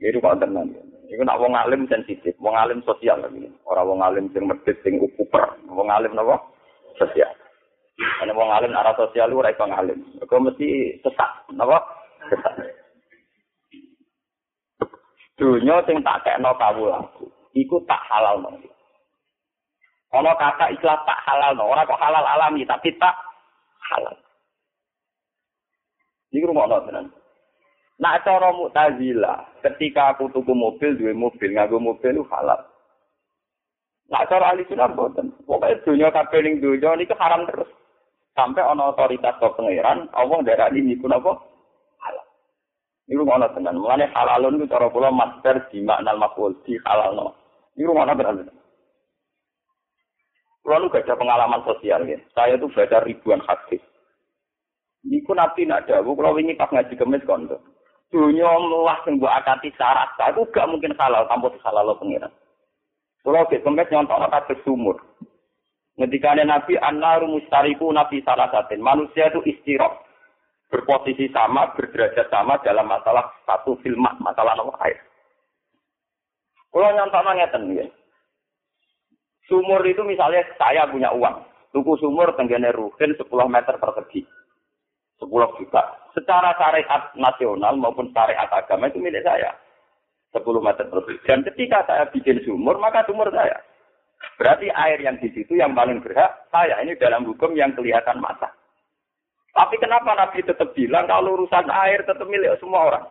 Jadi 0.04 0.20
kok 0.20 0.44
tenang. 0.44 0.68
Itu 1.08 1.24
nak 1.24 1.40
wong 1.40 1.56
alim 1.56 1.88
sensitif, 1.88 2.36
wong 2.44 2.60
alim 2.60 2.84
sosial 2.84 3.24
lagi. 3.24 3.48
Orang 3.64 3.96
wong 3.96 4.00
alim 4.04 4.28
sing 4.36 4.44
medit, 4.44 4.76
sing 4.84 5.00
ukuper, 5.00 5.56
wong 5.72 5.88
alim 5.88 6.12
napa? 6.12 6.36
Sosial. 7.00 7.32
Karena 7.96 8.36
wong 8.36 8.52
alim 8.52 8.76
arah 8.76 8.96
sosial 9.00 9.32
ora 9.32 9.52
iso 9.52 9.64
ngalim. 9.64 10.00
Kok 10.20 10.44
mesti 10.44 11.00
sesat, 11.00 11.32
napa? 11.56 11.80
Sesat. 12.28 12.56
Dunia 15.40 15.80
sing 15.88 16.04
tak 16.04 16.28
kekno 16.28 16.52
kawulaku, 16.60 17.32
iku 17.56 17.80
tak 17.88 18.04
halal 18.12 18.44
no. 18.44 18.52
Kalau 20.10 20.34
kata 20.34 20.74
istilah 20.74 20.98
tak 21.06 21.22
halal 21.30 21.54
no, 21.54 21.70
orang 21.70 21.86
kok 21.86 22.02
halal 22.02 22.26
alami, 22.26 22.66
tapi 22.66 22.90
tak 22.98 23.14
halal. 23.94 24.18
Ini 26.34 26.50
rumah 26.50 26.66
no 26.66 26.82
tenan. 26.86 27.06
Nak 28.00 28.24
cara 28.26 28.50
mutazila, 28.56 29.44
ketika 29.62 30.16
aku 30.16 30.32
tuku 30.34 30.56
mobil, 30.56 30.96
dua 30.96 31.14
mobil, 31.14 31.50
ngaku 31.52 31.78
mobil 31.78 32.16
itu 32.16 32.24
halal. 32.32 32.58
Nak 34.10 34.26
cara 34.26 34.56
ahli 34.56 34.66
sunnah 34.66 34.90
boten. 34.90 35.30
Pokoknya 35.46 35.84
dunia 35.86 36.10
kabeh 36.10 36.40
ning 36.42 36.58
dunia 36.58 36.98
ini 36.98 37.06
haram 37.14 37.46
terus. 37.46 37.70
Sampai 38.34 38.66
ono 38.66 38.96
otoritas 38.96 39.38
ke 39.38 39.48
pangeran, 39.52 40.10
Allah 40.16 40.40
daerah 40.42 40.72
ini 40.74 40.98
pun 40.98 41.14
apa? 41.14 41.38
Ini 43.10 43.26
mana 43.26 43.50
tenan. 43.50 43.82
Mulane 43.82 44.06
halalun 44.14 44.62
itu 44.62 44.70
cara 44.70 44.86
kula 44.94 45.10
master 45.10 45.66
di 45.74 45.82
makna 45.82 46.14
maf'ul 46.14 46.54
di 46.62 46.78
halalno. 46.86 47.34
Ini 47.74 47.90
mana 47.90 48.14
berarti. 48.14 48.59
Kalau 50.64 50.92
gak 50.92 51.08
ada 51.08 51.16
pengalaman 51.16 51.64
sosial 51.66 52.06
ya. 52.06 52.20
Saya 52.36 52.60
tuh 52.60 52.70
baca 52.70 53.02
ribuan 53.02 53.42
hadis. 53.42 53.82
Niku 55.08 55.32
nabi 55.32 55.64
nak 55.64 55.88
dawu 55.88 56.12
kalau 56.14 56.36
ini 56.36 56.60
pas 56.60 56.68
ngaji 56.70 56.94
kemis 57.00 57.24
kondo. 57.24 57.58
Dunia 58.12 58.50
melah 58.60 59.00
sing 59.08 59.18
mbok 59.18 59.32
akati 59.32 59.72
syarat. 59.80 60.12
Itu 60.20 60.46
gak 60.52 60.68
mungkin 60.68 60.94
halal 61.00 61.26
tanpa 61.32 61.54
halal 61.64 61.94
lo 61.94 61.96
pengiran. 61.98 62.32
Kalau 63.24 63.48
ke 63.48 63.64
kemis 63.64 63.90
nyontok 63.90 64.20
kata 64.30 64.56
sumur. 64.68 64.98
Ketika 66.00 66.32
Nabi 66.32 66.80
An-Naru 66.80 67.28
Mustariku 67.28 67.92
Nabi 67.92 68.24
Salasatin. 68.24 68.80
Manusia 68.80 69.28
itu 69.28 69.44
istirok 69.44 70.00
berposisi 70.72 71.28
sama, 71.34 71.76
berderajat 71.76 72.30
sama 72.32 72.62
dalam 72.64 72.88
masalah 72.88 73.26
satu 73.44 73.76
filmat, 73.84 74.16
masalah 74.22 74.56
nomor 74.56 74.78
air. 74.86 75.02
Kalau 76.70 76.94
nyontok 76.94 77.26
ngeten 77.26 77.64
ya. 77.76 77.86
Sumur 79.50 79.82
itu 79.90 80.06
misalnya 80.06 80.46
saya 80.62 80.86
punya 80.86 81.10
uang, 81.10 81.42
tuku 81.74 81.98
sumur 81.98 82.30
tenggene 82.38 82.70
ruhin 82.70 83.18
10 83.18 83.26
meter 83.50 83.76
persegi. 83.82 84.22
10 85.18 85.58
juta. 85.58 85.84
Secara 86.14 86.54
syariat 86.56 87.10
nasional 87.18 87.74
maupun 87.76 88.14
syariat 88.14 88.48
agama 88.54 88.88
itu 88.88 89.02
milik 89.02 89.26
saya. 89.26 89.50
10 90.38 90.46
meter 90.62 90.86
persegi. 90.86 91.26
Dan 91.26 91.42
ketika 91.42 91.82
saya 91.90 92.06
bikin 92.14 92.46
sumur, 92.46 92.78
maka 92.78 93.02
sumur 93.10 93.28
saya. 93.34 93.58
Berarti 94.38 94.70
air 94.70 95.02
yang 95.02 95.18
di 95.18 95.34
situ 95.34 95.58
yang 95.58 95.74
paling 95.74 96.00
berhak 96.06 96.46
saya. 96.54 96.78
Ini 96.86 96.96
dalam 97.02 97.26
hukum 97.26 97.58
yang 97.58 97.74
kelihatan 97.74 98.22
mata. 98.22 98.54
Tapi 99.58 99.76
kenapa 99.82 100.14
Nabi 100.14 100.46
tetap 100.46 100.72
bilang 100.78 101.10
kalau 101.10 101.42
urusan 101.42 101.68
air 101.74 102.06
tetap 102.06 102.24
milik 102.30 102.54
semua 102.62 102.94
orang? 102.94 103.06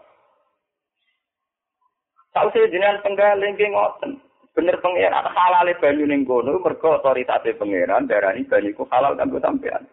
Tahu 2.30 2.48
saya 2.54 2.70
jenengan 2.70 3.02
penggaling 3.02 3.58
ngoten. 3.58 4.27
Bener 4.58 4.74
pangeran 4.82 5.22
halal 5.22 5.70
banyu 5.78 6.02
ning 6.02 6.26
kono 6.26 6.58
mergo 6.58 6.98
otoritas 6.98 7.46
pangeran 7.46 8.10
darani 8.10 8.42
banyu 8.42 8.74
ku 8.74 8.90
halal 8.90 9.14
kanggo 9.14 9.38
sampean. 9.38 9.86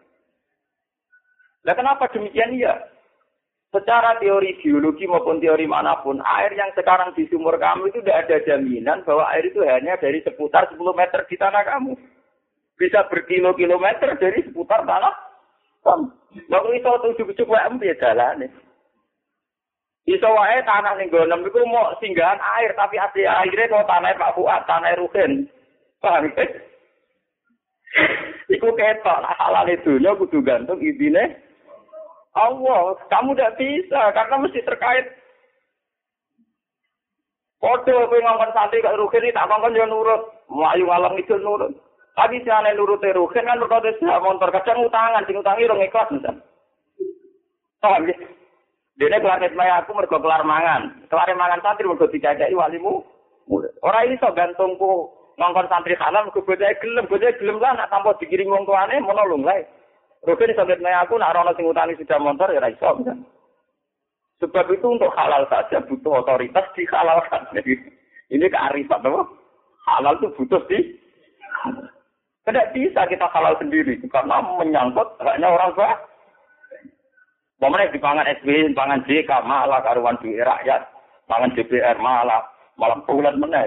Lah 1.62 1.74
kenapa 1.78 2.10
demikian 2.10 2.58
ya? 2.58 2.74
Secara 3.70 4.18
teori 4.18 4.58
biologi 4.58 5.06
maupun 5.06 5.38
teori 5.38 5.70
mana 5.70 6.02
pun, 6.02 6.18
air 6.18 6.50
yang 6.58 6.74
sekarang 6.74 7.14
di 7.14 7.30
sumur 7.30 7.54
kamu 7.62 7.94
itu 7.94 8.02
tidak 8.02 8.26
ada 8.26 8.36
jaminan 8.42 9.06
bahwa 9.06 9.30
air 9.30 9.46
itu 9.46 9.62
hanya 9.62 9.94
dari 10.02 10.18
seputar 10.26 10.66
10 10.70 10.78
meter 10.98 11.22
di 11.30 11.36
tanah 11.38 11.62
kamu. 11.62 11.94
Bisa 12.74 13.06
berkilo-kilometer 13.06 14.18
dari 14.18 14.42
seputar 14.50 14.82
tanah 14.82 15.14
kamu. 15.86 16.10
Lalu 16.50 16.68
itu 16.82 16.90
tujuh-tujuh 16.90 17.46
WM 17.46 17.78
ya 17.86 17.94
jalan. 18.02 18.50
Iso 20.06 20.28
wae 20.30 20.62
tanah 20.62 20.94
ning 20.94 21.10
gonem 21.10 21.42
iku 21.42 21.66
mau 21.66 21.90
singgahan 21.98 22.38
air 22.38 22.70
tapi 22.78 22.94
asli 22.94 23.26
airnya 23.26 23.66
kok 23.66 23.90
tanah 23.90 24.14
Pak 24.14 24.38
Fuad, 24.38 24.62
tanah 24.70 24.94
Ruhin. 25.02 25.50
Paham 25.98 26.30
ya? 26.30 26.46
Iku 28.54 28.70
ketok 28.78 29.26
halal 29.26 29.66
itu 29.66 29.98
nya 29.98 30.14
kudu 30.14 30.38
gantung 30.46 30.78
ibine 30.78 31.42
Allah, 32.36 32.94
kamu 33.08 33.32
tidak 33.34 33.56
bisa 33.56 34.12
karena 34.12 34.36
mesti 34.38 34.60
terkait. 34.62 35.08
Podo 37.56 38.06
kowe 38.06 38.18
ngomong 38.20 38.52
santri 38.52 38.84
kok 38.84 38.94
rugen 39.00 39.24
iki 39.24 39.32
tak 39.32 39.48
kongkon 39.48 39.74
yo 39.74 39.88
nurut, 39.88 40.28
mlayu 40.52 40.84
ngalam 40.84 41.16
itu 41.16 41.32
nurut. 41.40 41.72
Tapi 42.12 42.44
si 42.44 42.52
aneh 42.52 42.76
nurut 42.76 43.00
rugen 43.00 43.48
kan 43.48 43.58
kok 43.58 43.82
wis 43.82 43.96
motor 44.04 44.52
kadang 44.52 44.84
utangan, 44.84 45.24
sing 45.24 45.40
utangi 45.40 45.64
rong 45.64 45.80
ikhlas. 45.80 46.12
Paham 47.80 48.04
ya? 48.06 48.16
Dene 48.96 49.20
planet 49.20 49.52
maya 49.52 49.84
aku 49.84 49.92
mergo 49.92 50.16
kelar 50.16 50.40
mangan. 50.40 51.04
Kelar 51.12 51.28
mangan 51.36 51.60
santri 51.60 51.84
mergo 51.84 52.08
dicacai 52.08 52.56
walimu. 52.56 53.04
Ora 53.84 54.02
ini 54.08 54.16
so 54.16 54.32
gantungku 54.32 55.12
ngongkon 55.36 55.68
santri 55.68 55.92
halal 56.00 56.32
mergo 56.32 56.40
bocah 56.40 56.72
gelem, 56.80 57.04
bocah 57.04 57.32
gelem 57.36 57.60
lah 57.60 57.76
nak 57.76 57.92
tanpa 57.92 58.16
dikirim 58.16 58.48
wong 58.48 58.64
tuane 58.64 58.96
monolong 59.04 59.44
lah. 59.44 59.60
Rugen 60.24 60.56
sampai 60.56 60.80
nanya 60.80 61.04
aku 61.04 61.20
nak 61.20 61.36
rono 61.36 61.52
sing 61.54 61.68
utani 61.68 61.92
sudah 61.94 62.18
motor 62.18 62.48
ya 62.50 62.64
iso. 62.72 63.04
Sebab 64.40 64.68
itu 64.72 64.86
untuk 64.88 65.12
halal 65.16 65.44
saja 65.48 65.80
butuh 65.84 66.24
otoritas 66.24 66.64
dihalalkan. 66.72 67.46
Jadi 67.52 67.72
ini 68.34 68.48
kearifan 68.48 69.04
apa? 69.04 69.22
Halal 69.86 70.18
itu 70.18 70.28
butuh 70.40 70.60
di 70.66 70.98
tidak 72.46 72.70
bisa 72.72 73.02
kita 73.10 73.26
halal 73.30 73.58
sendiri 73.58 73.98
karena 74.08 74.38
menyangkut 74.56 75.08
hanya 75.20 75.52
orang 75.52 75.70
tua. 75.76 75.92
Pemenang 77.56 77.88
di 77.88 77.96
pangan 77.96 78.28
SB, 78.28 78.76
pangan 78.76 79.00
JK 79.08 79.30
malah 79.48 79.80
karuan 79.80 80.20
duit 80.20 80.44
rakyat, 80.44 80.84
pangan 81.24 81.56
DPR 81.56 81.96
malah 81.96 82.44
malah 82.76 83.00
bulan 83.08 83.40
mana 83.40 83.64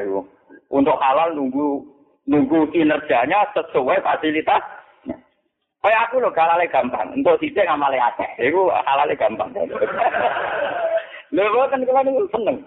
Untuk 0.70 1.02
halal 1.02 1.34
nunggu 1.34 1.82
nunggu 2.30 2.70
kinerjanya 2.70 3.50
sesuai 3.58 4.06
fasilitas 4.06 4.62
Kayak 5.80 6.12
aku 6.12 6.20
loh 6.20 6.36
halale 6.36 6.68
gampang. 6.68 7.08
Untuk 7.16 7.40
sithik 7.40 7.64
ngamale 7.64 7.96
akeh. 7.96 8.52
Iku 8.52 8.68
halale 8.68 9.16
gampang. 9.16 9.48
Lho 11.36 11.64
kan 11.72 11.88
kula 11.88 12.04
niku 12.04 12.28
seneng. 12.36 12.60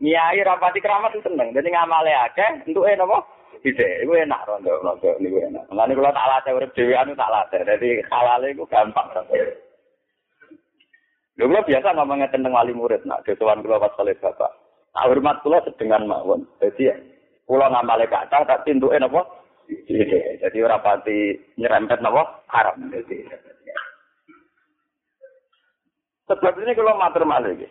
Nyai 0.00 0.40
rapati 0.40 0.80
keramat 0.80 1.12
itu 1.12 1.28
seneng. 1.28 1.52
Jadi 1.52 1.68
ngamale 1.68 2.08
akeh 2.24 2.64
entuke 2.64 2.96
napa? 2.96 3.20
Sithik. 3.60 4.08
Iku 4.08 4.16
enak 4.16 4.48
rondo-rondo 4.48 5.12
niku 5.20 5.44
enak. 5.44 5.68
Lan 5.76 5.92
kula 5.92 6.08
tak 6.16 6.24
latih 6.24 6.56
urip 6.56 6.72
dhewean 6.72 7.12
tak 7.12 7.28
latih. 7.28 7.60
Dadi 7.68 8.00
halale 8.08 8.56
iku 8.56 8.64
gampang. 8.64 9.12
Lho 11.34 11.50
kula 11.50 11.66
biasa 11.66 11.98
ngomongnya 11.98 12.30
tentang 12.30 12.54
wali 12.54 12.70
murid 12.70 13.02
nak 13.02 13.26
desawan 13.26 13.58
kula 13.58 13.82
pas 13.82 13.90
saleh 13.98 14.14
bapak. 14.22 14.54
Tak 14.94 15.06
hormat 15.10 15.42
kula 15.42 15.58
sedengan 15.66 16.06
mawon. 16.06 16.46
Jadi 16.62 16.94
kula 17.42 17.66
ngamale 17.74 18.06
kata 18.06 18.46
tak 18.46 18.62
tintuke 18.62 18.94
napa? 19.02 19.26
Jadi 19.66 20.58
ora 20.62 20.78
pati 20.78 21.34
nyerempet 21.58 21.98
napa 21.98 22.46
haram. 22.54 22.78
Jadi 22.86 23.26
Sebab 26.24 26.56
ini 26.62 26.72
kalau 26.72 26.96
matur 26.96 27.28
malih 27.28 27.52
iki. 27.52 27.68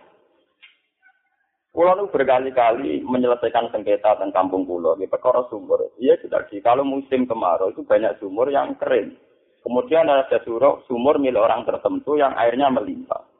Pulau 1.73 1.97
itu 1.97 2.13
berkali-kali 2.13 3.01
menyelesaikan 3.01 3.73
sengketa 3.73 4.13
tentang 4.21 4.45
kampung 4.45 4.61
pulau. 4.69 4.93
Ini 4.93 5.09
perkara 5.09 5.41
sumur. 5.49 5.89
Iya 5.97 6.21
di 6.21 6.61
kalau 6.61 6.85
musim 6.85 7.25
kemarau 7.25 7.73
itu 7.73 7.81
banyak 7.81 8.21
sumur 8.21 8.45
yang 8.53 8.77
kering. 8.77 9.17
Kemudian 9.65 10.05
ada 10.05 10.37
sumur, 10.45 10.85
sumur 10.85 11.17
milik 11.17 11.41
orang 11.41 11.65
tertentu 11.65 12.13
yang 12.13 12.37
airnya 12.37 12.69
melimpah. 12.69 13.32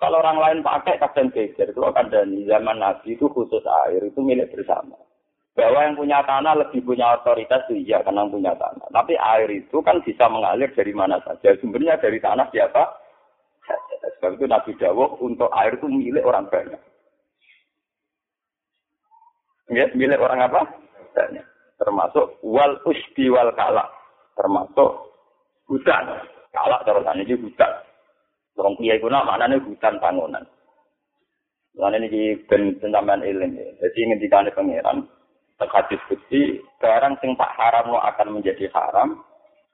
Kalau 0.00 0.24
orang 0.24 0.38
lain 0.40 0.58
pakai 0.64 0.96
kadang 0.96 1.28
geger. 1.32 1.68
Itu 1.68 1.84
akan 1.84 2.08
dari 2.08 2.48
zaman 2.48 2.80
Nabi 2.80 3.12
itu 3.12 3.28
khusus 3.28 3.62
air 3.88 4.00
itu 4.00 4.20
milik 4.24 4.48
bersama 4.52 4.96
bahwa 5.52 5.84
yang 5.84 5.96
punya 6.00 6.18
tanah 6.24 6.64
lebih 6.64 6.80
punya 6.80 7.12
otoritas 7.20 7.68
itu 7.68 7.84
iya 7.84 8.00
karena 8.00 8.24
punya 8.24 8.56
tanah. 8.56 8.88
Tapi 8.88 9.14
air 9.20 9.48
itu 9.52 9.84
kan 9.84 10.00
bisa 10.00 10.24
mengalir 10.32 10.72
dari 10.72 10.92
mana 10.96 11.20
saja. 11.20 11.52
Sumbernya 11.60 12.00
dari 12.00 12.16
tanah 12.16 12.48
siapa? 12.48 12.88
Sebab 14.18 14.40
itu 14.40 14.44
Nabi 14.48 14.72
Dawuh 14.80 15.20
untuk 15.20 15.52
air 15.52 15.76
itu 15.76 15.86
milik 15.86 16.24
orang 16.24 16.48
banyak. 16.48 16.80
Ya, 19.72 19.86
milik 19.92 20.20
orang 20.20 20.40
apa? 20.40 20.60
Banyak. 21.12 21.44
Termasuk 21.76 22.40
wal 22.40 22.80
usbi 22.88 23.28
wal 23.28 23.52
kalak. 23.52 23.92
Termasuk 24.32 24.90
hutan. 25.68 26.04
Kalak 26.52 26.80
terus 26.88 27.04
ini 27.12 27.36
hutan. 27.36 27.72
Orang 28.56 28.76
kiai 28.76 29.00
kuna 29.00 29.24
mana 29.24 29.56
hutan 29.56 29.96
bangunan. 29.98 30.44
Lalu 31.72 32.04
ini 32.04 32.36
ben 32.46 32.76
pencaman 32.76 33.24
ilim. 33.24 33.56
Jadi 33.56 33.98
ngendikane 34.04 34.52
pangeran 34.52 35.08
hadis 35.70 36.00
bukti 36.10 36.58
barang 36.82 37.14
sing 37.22 37.38
tak 37.38 37.54
haram 37.54 37.92
lo 37.92 38.00
akan 38.02 38.40
menjadi 38.40 38.66
haram, 38.74 39.22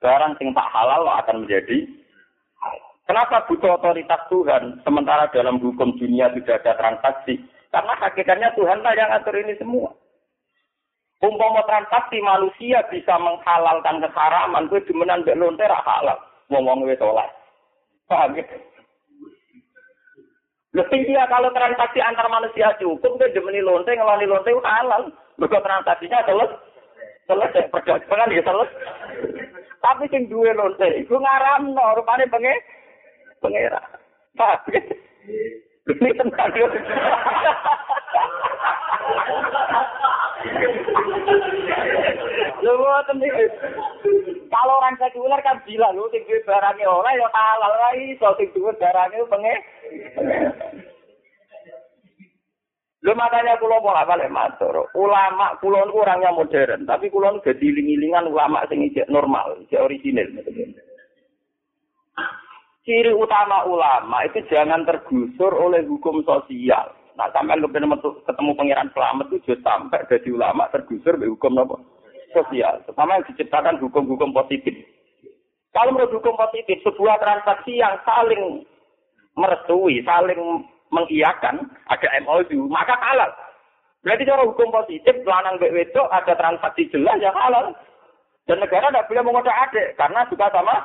barang 0.03 0.37
sing 0.37 0.53
tak 0.53 0.69
halal 0.75 1.07
lo 1.07 1.13
akan 1.23 1.47
menjadi. 1.47 1.87
Kenapa 3.09 3.49
butuh 3.49 3.81
otoritas 3.81 4.21
Tuhan 4.29 4.85
sementara 4.85 5.33
dalam 5.33 5.57
hukum 5.65 5.97
dunia 5.97 6.29
tidak 6.37 6.61
ada 6.61 6.77
transaksi? 6.77 7.41
Karena 7.73 7.97
hakikatnya 7.97 8.53
Tuhan 8.53 8.85
lah 8.85 8.93
yang 8.93 9.09
atur 9.17 9.33
ini 9.41 9.57
semua. 9.57 9.89
Umpama 11.25 11.65
transaksi 11.65 12.21
manusia 12.21 12.85
bisa 12.93 13.17
menghalalkan 13.17 14.05
keharaman, 14.05 14.69
gue 14.69 14.85
demenan 14.85 15.25
mbek 15.25 15.41
lonte 15.41 15.65
halal. 15.65 16.21
Ngomong 16.53 16.85
wis 16.85 17.01
oleh. 17.01 17.27
Paham 18.09 18.41
ya? 18.41 18.45
Lebih 20.77 21.01
dia 21.09 21.25
kalau 21.29 21.53
transaksi 21.53 22.01
antar 22.01 22.29
manusia 22.29 22.73
cukup, 22.81 23.21
gue 23.21 23.33
demeni 23.33 23.61
lonte, 23.61 23.93
ngeloni 23.93 24.27
lonte 24.29 24.53
halal. 24.65 25.13
Mereka 25.37 25.61
transaksinya 25.61 26.25
selesai. 26.25 26.61
Selesai 27.29 27.69
perdagangan 27.69 28.33
ya 28.33 28.41
selesai. 28.41 28.81
Tapi 29.79 30.11
sing 30.11 30.27
duwe 30.33 30.51
lonte 30.57 30.89
iku 30.99 31.21
ngaramno 31.21 32.01
rupane 32.01 32.25
penge 32.33 32.55
pengera. 33.45 33.81
Pak. 34.37 34.73
Ini 35.89 36.11
tentang 36.17 36.53
Kalau 44.49 44.73
orang 44.81 44.97
sekuler 44.99 45.41
kan 45.47 45.63
bilang 45.63 45.95
lu 45.95 46.11
sing 46.11 46.27
duwe 46.27 46.43
barangnya 46.43 46.89
ora 46.91 47.11
ya 47.15 47.29
halal 47.31 47.73
wae 47.79 48.15
iso 48.15 48.29
sing 48.35 48.49
duwe 48.51 48.73
barangnya 48.77 49.29
penge. 49.31 49.55
Lho 52.99 53.15
makanya 53.15 53.55
kula 53.63 53.79
pola 53.79 54.03
balik 54.03 54.27
matur. 54.27 54.91
Ulama 54.99 55.55
kula 55.63 55.87
niku 55.87 56.03
orangnya 56.03 56.35
modern, 56.35 56.83
tapi 56.83 57.07
kula 57.07 57.31
niku 57.31 57.55
dadi 57.55 57.71
iling-ilingan 57.71 58.27
ulama 58.27 58.67
sing 58.67 58.83
normal, 59.07 59.55
ijek 59.65 59.79
orisinil. 59.79 60.27
Ciri 62.83 63.13
utama 63.15 63.69
ulama 63.69 64.25
itu 64.27 64.43
jangan 64.51 64.83
tergusur 64.83 65.53
oleh 65.53 65.85
hukum 65.87 66.25
sosial. 66.25 66.91
Nah, 67.15 67.29
sampai 67.35 67.61
lu 67.61 67.69
ketemu 67.69 68.51
pangeran 68.55 68.89
selamat 68.95 69.27
itu 69.35 69.55
sampai 69.61 70.07
jadi 70.09 70.29
ulama 70.33 70.71
tergusur 70.73 71.19
oleh 71.19 71.29
hukum 71.29 71.59
apa? 71.61 71.77
Sosial. 72.33 72.85
Pertama 72.85 73.19
yang 73.21 73.27
diciptakan 73.33 73.81
hukum-hukum 73.81 74.37
positif. 74.37 74.75
Kalau 75.73 75.95
menurut 75.95 76.13
hukum 76.13 76.35
positif, 76.37 76.81
sebuah 76.85 77.21
transaksi 77.21 77.81
yang 77.81 77.97
saling 78.05 78.65
merestui, 79.39 80.03
saling 80.05 80.67
mengiyakan 80.91 81.69
ada 81.89 82.09
MOU, 82.25 82.69
maka 82.69 82.97
halal. 82.99 83.31
Berarti 84.03 84.29
cara 84.29 84.43
hukum 84.47 84.69
positif, 84.73 85.15
lanang 85.27 85.61
mbek 85.61 85.75
wedok 85.75 86.09
ada 86.09 86.33
transaksi 86.35 86.89
jelas 86.89 87.21
yang 87.21 87.35
halal. 87.37 87.75
Dan 88.49 88.65
negara 88.65 88.89
tidak 88.89 89.13
boleh 89.13 89.23
mengotak 89.29 89.53
adik, 89.69 89.93
karena 90.01 90.25
juga 90.33 90.49
sama 90.49 90.77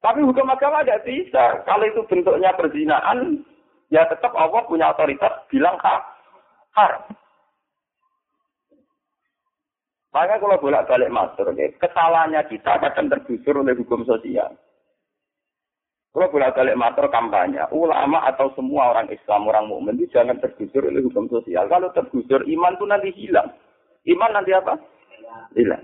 Tapi 0.00 0.20
hukum 0.24 0.48
agama 0.48 0.80
tidak 0.84 1.04
bisa. 1.04 1.64
Kalau 1.68 1.84
itu 1.84 2.00
bentuknya 2.08 2.52
perzinaan, 2.56 3.44
ya 3.92 4.08
tetap 4.08 4.32
Allah 4.36 4.64
punya 4.64 4.92
otoritas 4.92 5.44
bilang 5.48 5.76
ha, 5.80 6.00
haram. 6.76 7.04
Maka 10.14 10.38
kalau 10.38 10.62
bolak-balik 10.62 11.10
masuk, 11.10 11.50
kesalahannya 11.82 12.46
kita 12.46 12.78
akan 12.78 13.10
tergusur 13.10 13.66
oleh 13.66 13.74
hukum 13.74 14.06
sosial. 14.06 14.54
Kalau 16.14 16.30
boleh 16.30 16.54
balik 16.54 16.78
matur 16.78 17.10
kampanye, 17.10 17.66
ulama 17.74 18.22
atau 18.30 18.46
semua 18.54 18.94
orang 18.94 19.10
Islam, 19.10 19.50
orang 19.50 19.66
mukmin 19.66 19.98
itu 19.98 20.14
jangan 20.14 20.38
tergusur 20.38 20.86
oleh 20.86 21.02
hukum 21.02 21.26
sosial. 21.26 21.66
Kalau 21.66 21.90
tergusur, 21.90 22.46
iman 22.46 22.78
itu 22.78 22.84
nanti 22.86 23.10
hilang. 23.18 23.50
Iman 24.06 24.30
nanti 24.30 24.54
apa? 24.54 24.78
Hilang. 25.58 25.82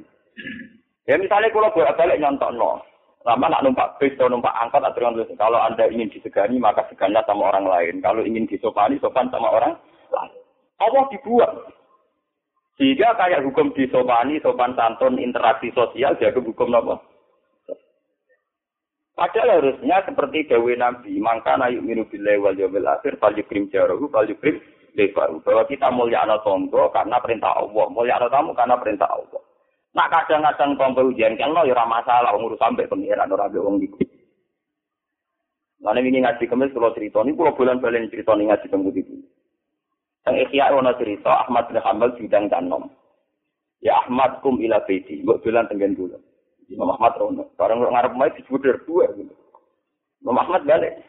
Ya 1.10 1.18
misalnya 1.18 1.50
kalau 1.50 1.74
boleh 1.74 1.90
balik 1.98 2.22
nyontok 2.22 2.54
no, 2.54 2.78
Sama 3.26 3.50
nak 3.50 3.66
numpak 3.66 3.98
bis 3.98 4.14
atau 4.14 4.30
numpak 4.30 4.54
angkot 4.54 4.80
aturan 4.80 5.18
tulis. 5.18 5.34
Kalau 5.34 5.58
anda 5.58 5.90
ingin 5.90 6.08
disegani 6.08 6.56
maka 6.62 6.86
seganlah 6.88 7.26
sama 7.26 7.50
orang 7.50 7.66
lain. 7.66 7.98
Kalau 7.98 8.22
ingin 8.22 8.46
disopani 8.46 8.96
sopan 9.02 9.28
sama 9.34 9.50
orang 9.50 9.74
lain. 10.14 10.32
Allah 10.78 11.04
dibuat. 11.10 11.52
Sehingga 12.80 13.12
kayak 13.12 13.44
hukum 13.44 13.76
disopani, 13.76 14.40
sopan 14.40 14.72
santun, 14.72 15.20
interaksi 15.20 15.68
sosial, 15.76 16.16
jadi 16.16 16.40
hukum 16.40 16.72
apa? 16.72 16.96
Padahal 19.12 19.60
harusnya 19.60 20.00
seperti 20.08 20.48
Dewi 20.48 20.80
Nabi, 20.80 21.20
maka 21.20 21.60
naik 21.60 21.84
minu 21.84 22.08
bilai 22.08 22.40
wal 22.40 22.56
yawmil 22.56 22.88
akhir, 22.88 23.20
fal 23.20 23.36
yukrim 23.36 23.68
jarohu, 23.68 24.08
fal 24.08 24.24
yukrim 24.24 24.64
lebaru. 24.96 25.44
Bahwa 25.44 25.68
kita 25.68 25.92
mulia 25.92 26.24
anak 26.24 26.40
tonggo 26.40 26.88
karena 26.88 27.20
perintah 27.20 27.52
Allah, 27.52 27.84
mulia 27.92 28.16
anak 28.16 28.32
tamu 28.32 28.56
karena 28.56 28.80
perintah 28.80 29.12
Allah. 29.12 29.44
Nak 29.92 30.08
kadang-kadang 30.08 30.80
tonggo 30.80 31.12
ujian 31.12 31.36
kan 31.36 31.52
lo 31.52 31.68
ya 31.68 31.84
masalah, 31.84 32.32
ngurus 32.32 32.56
sampai 32.56 32.88
pengiran 32.88 33.28
orang 33.28 33.52
wong 33.60 33.76
iku. 33.84 34.00
Mana 35.84 36.00
ini 36.00 36.24
ngaji 36.24 36.48
kemis 36.48 36.72
kalau 36.72 36.96
cerita 36.96 37.20
ini, 37.20 37.36
kalau 37.36 37.52
bulan 37.52 37.76
bulan 37.76 38.08
cerita 38.08 38.32
ini 38.40 38.48
ngaji 38.48 38.66
kemis 38.72 38.96
itu. 39.04 39.20
Yang 40.28 40.36
ikhya 40.48 40.74
ono 40.76 40.92
cerita 41.00 41.46
Ahmad 41.46 41.68
bin 41.72 41.80
Hanbal 41.80 42.12
bidang 42.16 42.52
tanom. 42.52 42.92
Ya 43.80 43.96
Ahmad 44.04 44.44
kum 44.44 44.60
ila 44.60 44.84
baiti, 44.84 45.24
mbok 45.24 45.40
dolan 45.40 45.64
tenggen 45.72 45.96
kula. 45.96 46.20
Imam 46.68 46.92
Ahmad 46.92 47.16
rono. 47.16 47.48
Barang 47.56 47.80
ngarep 47.80 48.12
mai 48.12 48.30
disebut 48.36 48.62
dua 48.84 49.08
gitu. 49.16 49.32
Imam 50.20 50.36
Ahmad 50.36 50.68
balik. 50.68 51.00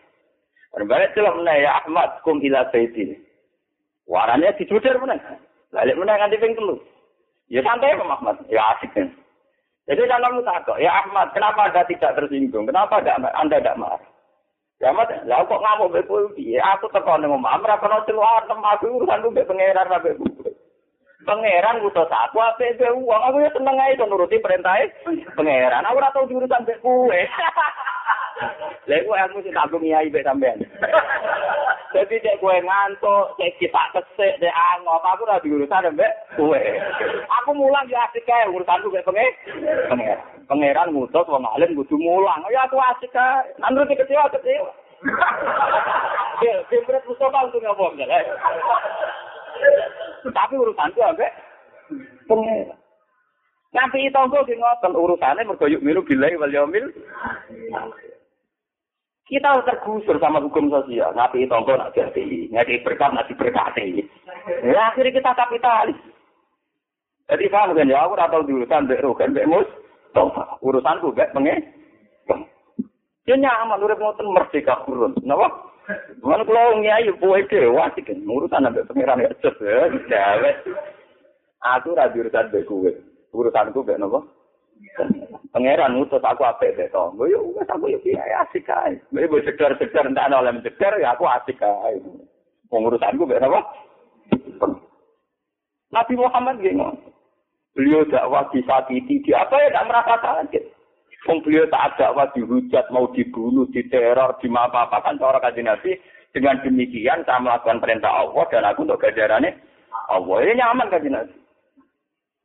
Barang 0.71 0.87
balik 0.87 1.11
celah 1.11 1.35
meneh 1.35 1.67
ya 1.67 1.83
Ahmad 1.83 2.23
kum 2.23 2.39
ila 2.39 2.65
baiti. 2.71 3.19
Warane 4.07 4.55
disebut 4.55 4.87
meneh. 5.03 5.19
Balik 5.75 5.99
meneh 5.99 6.15
nganti 6.15 6.39
ping 6.39 6.55
telu. 6.55 6.79
Ya 7.51 7.59
santai 7.67 7.91
Imam 7.91 8.15
Ahmad, 8.15 8.39
ya 8.47 8.63
asik 8.75 8.95
kan. 8.95 9.11
Jadi 9.91 10.07
dalam 10.07 10.39
takok, 10.39 10.79
ya 10.79 11.03
Ahmad, 11.03 11.35
kenapa 11.35 11.67
Anda 11.67 11.83
tidak 11.83 12.15
tersinggung? 12.15 12.63
Kenapa 12.63 13.03
Anda 13.03 13.59
tidak 13.59 13.75
marah? 13.75 14.10
Ahmad, 14.81 15.13
lah 15.29 15.45
kok 15.45 15.61
ngamuk 15.61 15.93
mbek 15.93 16.09
Ya 16.41 16.65
Aku 16.73 16.89
teko 16.89 17.13
ning 17.21 17.29
omah, 17.29 17.61
ora 17.61 17.77
kono 17.77 18.01
celuan 18.09 18.49
aku 18.49 18.89
urusan 18.97 19.29
mbek 19.29 19.45
pangeran 19.45 19.85
mbek 19.85 20.17
Pangeran 21.21 21.85
ngutus 21.85 22.09
aku 22.09 22.41
apik 22.41 22.81
mbek 22.81 22.97
uang, 22.97 23.21
aku 23.29 23.45
ya 23.45 23.53
seneng 23.53 23.77
ae 23.77 23.93
to 23.93 24.09
nuruti 24.09 24.41
perintahe 24.41 24.89
pangeran. 25.37 25.85
Aku 25.85 26.01
ora 26.01 26.09
tau 26.09 26.25
diurusan 26.25 26.65
mbek 26.65 26.81
kowe. 26.81 27.13
Lha 28.89 28.97
aku 29.29 29.45
sing 29.45 29.53
tak 29.53 29.69
ngiyai 29.69 30.09
mbek 30.09 30.25
sampean. 30.25 30.57
Jadi 31.91 32.23
cek 32.23 32.39
kowe 32.39 32.55
ngantuk, 32.55 33.35
cek 33.35 33.59
kita 33.59 33.83
kesek, 33.91 34.39
cek 34.39 34.55
angop, 34.75 35.03
aku 35.03 35.27
ora 35.27 35.43
diurusan 35.43 35.91
mbek 35.91 36.11
kowe. 36.39 36.61
Aku 37.41 37.51
mulang 37.51 37.83
ya 37.91 38.07
asik 38.07 38.23
kae 38.23 38.47
urusanku 38.47 38.87
mbek 38.87 39.05
pangeran. 39.91 40.19
Pangeran 40.47 40.91
ngutus 40.95 41.27
wong 41.27 41.43
alim 41.43 41.75
kudu 41.75 41.99
mulang. 41.99 42.47
Ya 42.47 42.63
aku 42.63 42.79
asik 42.79 43.11
kae. 43.11 43.43
Nandru 43.59 43.83
kecewa 43.91 44.31
kecewa. 44.31 44.71
Ya, 46.41 46.57
Bimret 46.73 47.05
Mustafa 47.05 47.45
untuk 47.45 47.61
ngomong, 47.61 48.01
Tapi 50.31 50.53
urusanku 50.55 50.99
ambek 51.03 51.31
pengen. 52.25 52.71
Ngampi 53.71 54.11
tonggo 54.11 54.43
ki 54.43 54.59
ngoten 54.59 54.99
urusane 54.99 55.47
mergo 55.47 55.63
yuk 55.71 55.79
milu 55.79 56.03
bilai 56.03 56.35
wal 56.35 56.51
yaumil. 56.51 56.91
Kita 59.31 59.63
tergusur 59.63 60.19
sama 60.19 60.43
hukum 60.43 60.67
sosial. 60.67 61.15
Ngapi 61.15 61.47
tonggo 61.47 61.79
nak 61.79 61.95
jadi, 61.95 62.51
ngadi 62.51 62.83
berkat 62.83 63.15
nak 63.15 63.31
diberkati. 63.31 64.03
Ya 64.59 64.91
akhirnya 64.91 65.15
kita 65.15 65.31
kapitalis. 65.31 65.95
Jadi 67.31 67.47
paham 67.47 67.71
kan 67.71 67.87
ya, 67.87 68.03
aku 68.03 68.19
tahu 68.19 68.43
diurusan 68.43 68.91
mbek 68.91 68.99
rogan 68.99 69.31
mbek 69.31 69.47
mus. 69.47 69.69
Urusanku 70.59 71.15
mbek 71.15 71.31
pengen. 71.31 71.63
Dia 73.23 73.39
nyaman 73.39 73.79
urip 73.79 74.03
ngoten 74.03 74.27
merdeka 74.35 74.83
kurun. 74.83 75.15
Napa? 75.23 75.47
Mana 76.19 76.43
kalau 76.43 76.83
nyai 76.83 77.07
buat 77.15 77.47
dewa 77.47 77.87
sih 77.95 78.03
kan 78.03 78.19
urusan 78.27 78.67
sampai 78.67 78.83
pengiran 78.83 79.23
ya 79.23 79.31
cepet 79.39 80.11
ya. 80.11 80.51
Aku 81.79 81.95
rada 81.95 82.11
urusan 82.11 82.51
beku, 82.51 82.83
urusanku 83.31 83.79
be 83.79 83.95
nopo. 83.95 84.40
Pangeran 85.51 85.99
utus 85.99 86.23
aku 86.23 86.47
apik 86.47 86.79
deh 86.79 86.87
toh. 86.95 87.11
Yo 87.27 87.51
wis 87.51 87.67
aku 87.67 87.91
yo 87.91 87.99
piye 87.99 88.15
asik 88.15 88.71
ae. 88.71 88.95
Mbek 89.11 89.29
ana 90.15 90.39
oleh 90.39 90.55
sekedar 90.63 90.95
ya 90.95 91.11
aku 91.11 91.27
asik 91.27 91.59
ae. 91.59 91.99
Wong 92.71 92.87
urusanku 92.87 93.27
be 93.27 93.35
napa? 93.35 93.59
Nabi 95.91 96.13
Muhammad 96.15 96.63
gini. 96.63 96.79
Beliau 97.71 98.03
dakwah 98.07 98.47
disakiti, 98.51 99.23
di 99.23 99.31
apa 99.31 99.55
ya 99.59 99.71
tidak 99.71 99.87
merasa 99.87 100.15
kaget. 100.19 100.63
Wong 101.27 101.39
beliau 101.43 101.67
tak 101.67 101.99
dakwah 101.99 102.27
dihujat, 102.35 102.87
mau 102.91 103.07
dibunuh, 103.11 103.67
diteror, 103.71 104.35
dimapa-apakan 104.39 105.19
cara 105.19 105.39
kajian 105.39 105.67
Nabi. 105.67 105.99
Dengan 106.31 106.63
demikian 106.63 107.27
saya 107.27 107.43
melakukan 107.43 107.83
perintah 107.83 108.07
Allah 108.07 108.47
dan 108.47 108.63
aku 108.63 108.87
untuk 108.87 109.03
gajarannya 109.03 109.51
Allah. 110.07 110.37
Ini 110.47 110.63
nyaman 110.63 110.87
kajian 110.87 111.15
Nabi. 111.15 111.35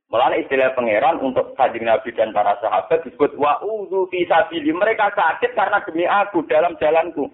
Malah 0.06 0.38
istilah 0.38 0.70
pangeran 0.78 1.18
untuk 1.18 1.58
kajian 1.58 1.90
Nabi 1.90 2.14
dan 2.14 2.30
para 2.30 2.54
sahabat 2.62 3.02
disebut 3.02 3.34
wa'udhu 3.34 4.06
fisabili. 4.06 4.70
Mereka 4.70 5.10
sakit 5.10 5.58
karena 5.58 5.82
demi 5.82 6.06
aku 6.06 6.46
dalam 6.46 6.78
jalanku. 6.78 7.26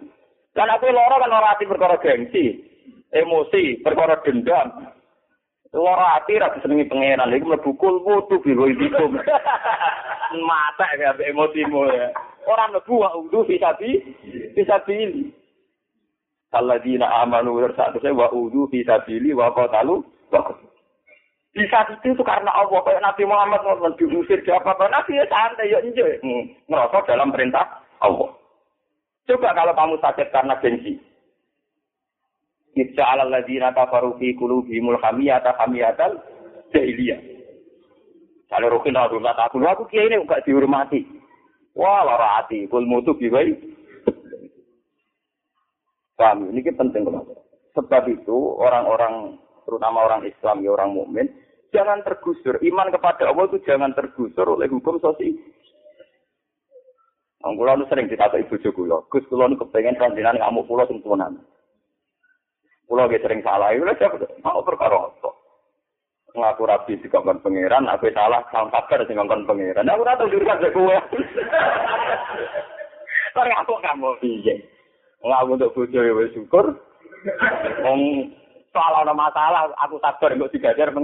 Dan 0.56 0.72
aku 0.72 0.88
loro 0.88 1.20
kan 1.20 1.32
orang 1.32 1.52
hati 1.52 1.68
perkara 1.68 2.00
gengsi, 2.00 2.64
emosi, 3.12 3.76
perkara 3.84 4.24
dendam. 4.24 4.88
Loro 5.76 6.00
hati 6.00 6.40
ra 6.40 6.48
disenengi 6.56 6.88
pangeran. 6.88 7.36
Iku 7.36 7.44
mlebu 7.52 7.70
kulmu 7.76 8.24
tu 8.32 8.40
biro 8.40 8.64
iku. 8.64 9.04
Mata 10.48 10.88
ya 10.96 11.12
emosimu 11.12 11.92
ya. 11.92 12.08
Ora 12.48 12.72
mlebu 12.72 13.04
wa 13.04 13.12
udu 13.20 13.44
bisa 13.44 13.76
bi 13.76 14.00
bisa 14.56 14.80
pilih. 14.88 15.28
Alladzina 16.56 17.20
amanu 17.20 17.60
wa 17.60 17.68
saya 17.76 18.16
wa 18.16 18.32
udu 18.32 18.64
bisa 18.72 19.04
pilih 19.04 19.36
wa 19.36 19.52
qatalu 19.52 20.00
wa 20.32 20.40
bisa 21.52 21.84
itu 21.92 22.16
itu 22.16 22.22
karena 22.24 22.48
Allah 22.48 22.80
kayak 22.80 23.04
Nabi 23.04 23.28
Muhammad 23.28 23.60
ngomong 23.60 23.92
diusir 24.00 24.40
siapa 24.40 24.72
Nabi 24.72 25.20
ya 25.20 25.28
santai 25.28 25.68
ya 25.68 25.84
enjoy 25.84 26.16
ngerasa 26.68 26.98
dalam 27.04 27.28
perintah 27.28 27.84
Allah. 28.00 28.32
Coba 29.28 29.54
kalau 29.54 29.76
kamu 29.76 29.94
sakit 30.02 30.28
karena 30.34 30.58
gengsi, 30.58 30.98
Ibsa 32.72 33.04
ala 33.04 33.28
ladina 33.28 33.70
kafaru 33.76 34.16
fi 34.16 34.32
qulubihimul 34.34 34.98
hamiyata 34.98 35.54
hamiyatal 35.60 36.18
jahiliyah. 36.72 37.20
Kalau 38.48 38.68
rukin 38.72 38.96
aku 38.96 39.20
nggak 39.20 39.36
takut, 39.36 39.64
aku 39.64 39.88
kiai 39.88 40.08
ini 40.08 40.24
enggak 40.24 40.44
dihormati. 40.44 41.04
Wah, 41.72 42.04
lara 42.04 42.40
hati, 42.40 42.68
kul 42.68 42.84
mutu 42.84 43.16
biwai. 43.16 43.56
Paham, 46.20 46.52
ini 46.52 46.60
penting 46.60 47.08
banget. 47.08 47.32
Sebab 47.72 48.04
itu 48.12 48.36
orang-orang, 48.60 49.40
terutama 49.64 50.04
orang 50.04 50.28
Islam, 50.28 50.60
ya 50.60 50.76
orang 50.76 50.92
mukmin, 50.92 51.32
jangan 51.72 52.04
tergusur. 52.04 52.60
Iman 52.60 52.92
kepada 52.92 53.32
Allah 53.32 53.48
itu 53.48 53.58
jangan 53.64 53.96
tergusur 53.96 54.46
oleh 54.46 54.68
hukum 54.68 55.00
sosial. 55.00 55.34
Wong 57.42 57.58
kula 57.58 57.74
nu 57.74 57.90
sering 57.90 58.06
ditakoki 58.06 58.46
bojo 58.46 58.70
kula, 58.70 58.98
Gus 59.10 59.26
kula 59.26 59.50
nu 59.50 59.58
kepengin 59.58 59.98
panjenengan 59.98 60.38
ngamuk 60.38 60.62
kula 60.70 60.86
sing 60.86 61.02
tuanan. 61.02 61.42
Kula 62.86 63.10
sering 63.10 63.42
salah, 63.42 63.74
lha 63.74 63.98
siapa 63.98 64.22
mau 64.46 64.62
perkara 64.62 65.10
apa? 65.10 65.30
Ngaku 66.32 66.62
rapi 66.64 66.96
di 67.02 67.08
kapan 67.12 67.42
pangeran, 67.42 67.90
aku 67.90 68.08
salah 68.14 68.46
sang 68.54 68.70
kabar 68.70 69.04
sing 69.04 69.18
ngongkon 69.18 69.44
pangeran. 69.44 69.90
Aku 69.90 70.06
ora 70.06 70.16
tau 70.16 70.30
jurusan 70.30 70.62
sak 70.62 70.72
kowe. 70.72 70.96
Kamu 73.34 74.16
piye? 74.22 74.54
Ngaku 75.20 75.50
untuk 75.58 75.72
bojo 75.74 75.98
ya 75.98 76.14
wis 76.14 76.30
syukur. 76.32 76.78
Soal 78.72 78.94
ana 79.02 79.12
masalah, 79.12 79.68
aku 79.82 79.98
sabar 79.98 80.32
engko 80.32 80.48
digajar 80.48 80.94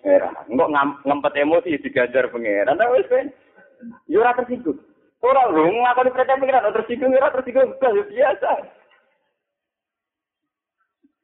pangeran. 0.00 0.34
Engko 0.48 0.66
ngempet 1.04 1.36
emosi 1.36 1.78
digajar 1.80 2.32
pangeran. 2.32 2.80
Wis 2.96 3.08
ben. 3.08 3.28
Yo 4.08 4.20
ora 4.20 4.36
tersinggung. 4.36 4.80
Ora 5.20 5.48
lho, 5.52 5.68
ngakoni 5.68 6.16
percaya 6.16 6.40
pikiran 6.40 6.72
tersinggung 6.72 7.12
ora 7.16 7.32
tersinggung 7.32 7.76
biasa. 7.80 8.50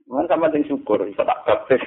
Mana 0.07 0.29
sama 0.31 0.53
sing 0.55 0.63
syukur 0.69 1.03
iso 1.09 1.25
tak 1.25 1.43
baptis. 1.49 1.83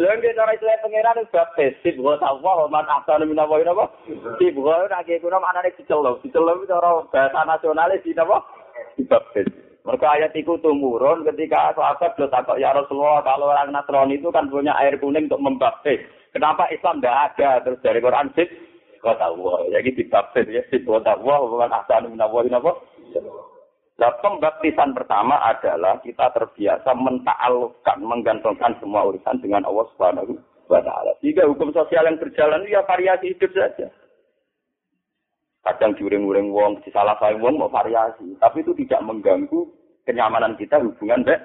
Lha 0.00 0.16
nek 0.16 0.32
cara 0.32 0.56
istilah 0.56 0.80
pangeran 0.80 1.20
wis 1.20 1.34
baptis, 1.34 1.76
sip 1.84 2.00
wa 2.00 2.16
tawwa 2.16 2.70
man 2.72 2.88
ahsanu 2.88 3.28
min 3.28 3.36
wa 3.36 3.58
napa? 3.60 3.84
Sip 4.40 4.56
wa 4.56 4.88
ora 4.88 5.04
ge 5.04 5.20
kuno 5.20 5.36
manane 5.38 5.76
dicelo. 5.76 6.18
Dicelo 6.24 6.56
itu 6.56 6.70
cara 6.72 7.04
bahasa 7.12 7.40
nasional 7.44 7.92
di 8.00 8.16
napa? 8.16 8.40
Dibaptis. 8.96 9.69
Mereka 9.80 10.06
ayat 10.06 10.32
itu 10.36 10.60
tumurun 10.60 11.24
ketika 11.24 11.72
sahabat 11.72 12.12
takut 12.20 12.60
ya 12.60 12.76
Rasulullah 12.76 13.24
kalau 13.24 13.48
orang 13.48 13.72
Nasrani 13.72 14.20
itu 14.20 14.28
kan 14.28 14.52
punya 14.52 14.76
air 14.76 15.00
kuning 15.00 15.24
untuk 15.32 15.40
membaptis. 15.40 16.04
Kenapa 16.36 16.68
Islam 16.68 17.00
tidak 17.00 17.16
ada? 17.32 17.50
Terus 17.64 17.82
dari 17.82 17.98
Quran 18.04 18.28
sih, 18.36 18.46
kota 19.00 19.32
Allah. 19.32 19.56
Jadi 19.72 19.88
dibaptis 19.96 20.46
ya 20.52 20.62
sih 20.68 20.84
kota 20.84 21.16
Allah. 21.16 21.38
Bukan 21.48 21.70
asal 21.72 22.06
menawarin 22.06 22.60
apa? 22.60 22.72
Nah, 24.00 24.16
pembaptisan 24.24 24.96
pertama 24.96 25.36
adalah 25.44 26.00
kita 26.00 26.32
terbiasa 26.32 26.88
mentaalufkan, 26.96 28.00
menggantungkan 28.00 28.72
semua 28.80 29.04
urusan 29.12 29.44
dengan 29.44 29.68
Allah 29.68 29.84
Subhanahu 29.92 30.40
wa 30.72 30.80
taala. 30.80 31.12
Jika 31.20 31.44
hukum 31.44 31.68
sosial 31.72 32.08
yang 32.08 32.16
berjalan 32.16 32.64
ya 32.64 32.80
variasi 32.88 33.36
hidup 33.36 33.52
saja. 33.52 33.92
Kadang 35.60 35.92
diuring-uring 36.00 36.48
wong, 36.56 36.80
disalah 36.88 37.20
salah 37.20 37.36
wong 37.36 37.60
mau 37.60 37.68
variasi, 37.68 38.32
tapi 38.40 38.64
itu 38.64 38.72
tidak 38.80 39.04
mengganggu 39.04 39.68
kenyamanan 40.08 40.56
kita 40.56 40.80
hubungan 40.80 41.20
deh. 41.20 41.40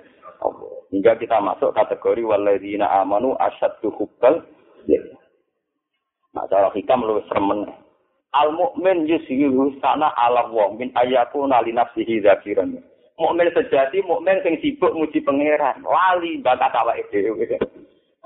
Hingga 0.95 1.19
kita 1.19 1.43
masuk 1.43 1.75
kategori 1.75 2.23
waladina 2.23 2.88
amanu 3.04 3.36
asyaddu 3.39 3.91
hubbal 3.91 4.43
Nah, 6.36 6.43
cara 6.51 6.67
hikam 6.75 7.08
lu 7.08 7.23
sermen. 7.32 7.63
Al 8.36 8.51
mukmin 8.51 9.08
yusiru 9.08 9.71
sana 9.80 10.12
ala 10.19 10.51
wong 10.51 10.75
min 10.75 10.91
ayakuna 10.91 11.63
li 11.63 11.71
nafsihi 11.71 12.19
dzakiran. 12.19 12.75
Mukmin 13.15 13.47
sejati 13.56 14.04
mukmin 14.04 14.43
sing 14.43 14.60
sibuk 14.60 14.91
muji 14.91 15.23
pangeran, 15.23 15.80
wali 15.88 16.43
bakat 16.43 16.75
awake 16.75 17.08
dhewe. 17.08 17.47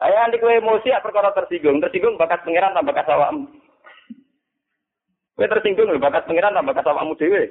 Ayo 0.01 0.15
nanti 0.17 0.41
kowe 0.41 0.49
emosi 0.49 0.89
perkara 1.05 1.29
tersinggung, 1.37 1.77
tersinggung 1.77 2.17
bakat 2.17 2.41
pangeran 2.41 2.73
tambah 2.73 2.97
bakat. 2.97 3.05
Kowe 5.39 5.47
tersinggung 5.47 5.87
lho 5.87 6.03
bakat 6.03 6.27
pangeran 6.27 6.51
tambah 6.51 6.75
bakat 6.75 6.91
awakmu 6.91 7.15
dhewe. 7.15 7.47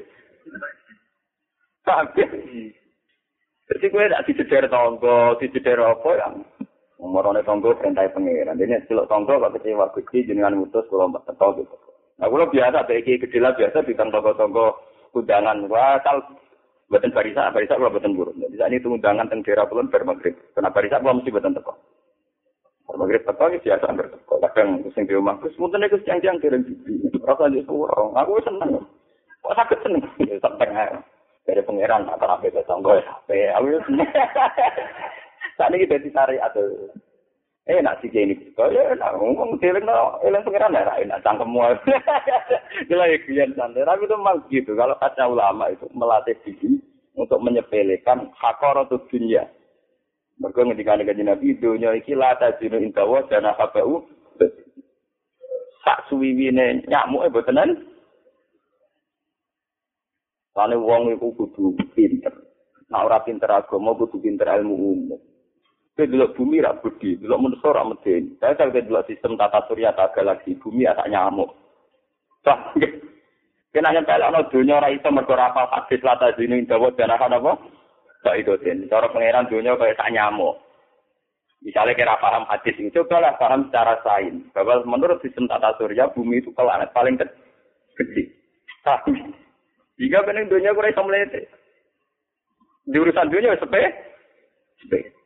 Paham? 1.88 2.04
Jadi 2.12 3.86
kowe 3.88 4.04
tidak 4.04 4.24
diceder 4.28 4.68
tonggo, 4.68 5.40
diceder 5.40 5.80
apa 5.80 6.10
yang 6.20 6.44
Umurane 7.00 7.40
tonggo 7.48 7.72
perintah 7.80 8.04
pangeran. 8.12 8.60
Ini 8.60 8.84
celok 8.92 9.08
tonggo 9.08 9.40
kok 9.40 9.56
kecewa 9.56 9.88
gusti 9.96 10.28
jenengan 10.28 10.60
mutus 10.60 10.84
kula 10.92 11.08
mbak 11.08 11.24
gitu. 11.32 11.76
Nah 12.20 12.28
kula 12.28 12.44
biasa 12.52 12.84
iki 12.92 13.24
gede 13.24 13.40
lah 13.40 13.56
biasa 13.56 13.88
di 13.88 13.96
tonggo-tonggo 13.96 14.84
undangan 15.16 15.64
wah 15.72 15.96
kal 16.04 16.20
Buatan 16.88 17.12
barisa, 17.12 17.52
barisa 17.52 17.76
kalau 17.76 17.92
buatan 17.92 18.16
burung. 18.16 18.40
Jadi 18.40 18.56
saat 18.56 18.72
itu 18.72 18.88
undangan 18.88 19.28
teng 19.28 19.44
daerah 19.44 19.68
kulon 19.68 19.92
ber 19.92 20.08
maghrib. 20.08 20.32
Kalau 20.56 20.72
mesti 20.72 21.28
buatan 21.28 21.52
teko. 21.52 21.76
Maghrib 22.96 23.20
teko 23.28 23.52
ini 23.52 23.60
biasa 23.60 23.84
hampir 23.84 24.08
teko. 24.08 24.40
Kadang 24.40 24.80
kucing 24.86 25.04
di 25.04 25.12
rumah, 25.12 25.36
kus 25.44 25.52
mungkin 25.60 25.84
itu 25.84 26.00
siang-siang 26.02 26.40
kirim 26.40 26.64
bibi. 26.64 27.12
Rasa 27.20 27.52
di 27.52 27.60
surong. 27.68 28.16
Aku 28.16 28.40
seneng. 28.40 28.80
Kok 29.44 29.56
sakit 29.56 29.78
seneng? 29.84 30.02
Sampai 30.40 30.72
dari 31.44 31.60
pangeran 31.64 32.08
atau 32.08 32.28
apa 32.28 32.48
itu 32.48 32.64
tonggo 32.64 32.96
ya. 32.96 33.04
Aku 33.60 33.76
seneng. 33.84 34.08
Saat 35.60 35.74
ini 35.74 35.90
jadi 35.90 36.08
syariat 36.14 36.48
atau 36.48 36.64
eh 37.68 37.84
nak 37.84 38.00
sih 38.00 38.08
ini 38.08 38.32
gitu 38.32 38.64
ya 38.72 38.96
nak 38.96 39.20
ngomong 39.20 39.60
dhewe 39.60 39.76
no 39.84 40.16
eling 40.24 40.40
pengiran 40.40 40.72
ya 40.72 40.88
enak 41.04 41.20
cangkemmu 41.20 41.60
gila 42.88 43.04
ya 43.04 43.16
kian 43.28 43.52
santai 43.52 43.84
tapi 43.84 44.08
itu 44.08 44.16
memang 44.16 44.40
gitu 44.48 44.72
kalau 44.72 44.96
kata 44.96 45.28
ulama 45.28 45.68
itu 45.68 45.84
melatih 45.92 46.32
diri 46.48 46.80
untuk 47.12 47.36
menyepelekan 47.44 48.32
hakaratul 48.40 49.04
dunia 49.12 49.44
mereka 50.38 50.60
ngendika 50.62 50.98
dengan 50.98 51.34
Nabi 51.34 51.58
dunia 51.58 51.94
iki 51.98 52.14
la 52.14 52.38
tajinu 52.38 52.78
intawa 52.78 53.26
dan 53.26 53.50
habau 53.50 54.06
sak 55.82 55.98
suwiwine 56.06 56.86
nyamuk 56.86 57.26
e 57.26 57.28
botenan 57.30 57.70
Sane 60.58 60.74
wong 60.74 61.14
iku 61.14 61.30
kudu 61.38 61.78
pinter. 61.94 62.34
Nah 62.90 63.06
ora 63.06 63.22
pinter 63.22 63.46
agama 63.46 63.94
kudu 63.94 64.18
pinter 64.18 64.50
ilmu 64.58 64.74
umum. 64.74 65.22
Kowe 65.94 66.02
delok 66.02 66.34
bumi 66.34 66.58
ra 66.58 66.74
budi, 66.74 67.14
delok 67.14 67.38
manusa 67.38 67.70
ra 67.70 67.86
medeni. 67.86 68.34
Saya 68.42 68.58
kalau 68.58 68.74
delok 68.74 69.06
sistem 69.06 69.38
tata 69.38 69.62
surya 69.70 69.94
tak 69.94 70.18
galaksi 70.18 70.58
bumi 70.58 70.82
asak 70.82 71.06
nyamuk. 71.06 71.54
Wah, 72.42 72.74
kena 73.70 73.94
nyempel 73.94 74.18
ana 74.18 74.50
donya 74.50 74.82
ora 74.82 74.90
iso 74.90 75.06
mergo 75.14 75.38
ora 75.38 75.54
apa 75.54 75.70
hadis 75.70 76.02
lata 76.02 76.34
dene 76.34 76.66
dawa 76.66 76.90
danahan 76.90 77.38
apa? 77.38 77.52
Tak 78.22 78.34
itu 78.38 78.54
den. 78.62 78.90
Cara 78.90 79.06
pangeran 79.10 79.46
donya 79.46 79.78
kaya 79.78 79.94
sak 79.94 80.10
nyamuk. 80.10 80.58
Misalnya 81.58 81.98
kira 81.98 82.14
paham 82.22 82.46
hadis 82.46 82.78
ini, 82.78 82.94
cobalah 82.94 83.34
paham 83.34 83.66
secara 83.66 83.98
sains. 84.06 84.46
Bahwa 84.54 84.78
menurut 84.86 85.18
sistem 85.22 85.50
tata 85.50 85.74
surya, 85.74 86.06
bumi 86.14 86.38
itu 86.38 86.54
planet 86.54 86.94
paling 86.94 87.18
kecil. 87.18 88.26
Tapi, 88.86 89.10
jika 89.98 90.22
benar 90.22 90.46
dunia 90.46 90.70
kurang 90.70 90.94
bisa 90.94 91.02
melete. 91.02 91.40
Di 92.86 92.96
urusan 92.96 93.28
dunia, 93.28 93.58
sepe, 93.58 93.82
sepe. 94.86 95.18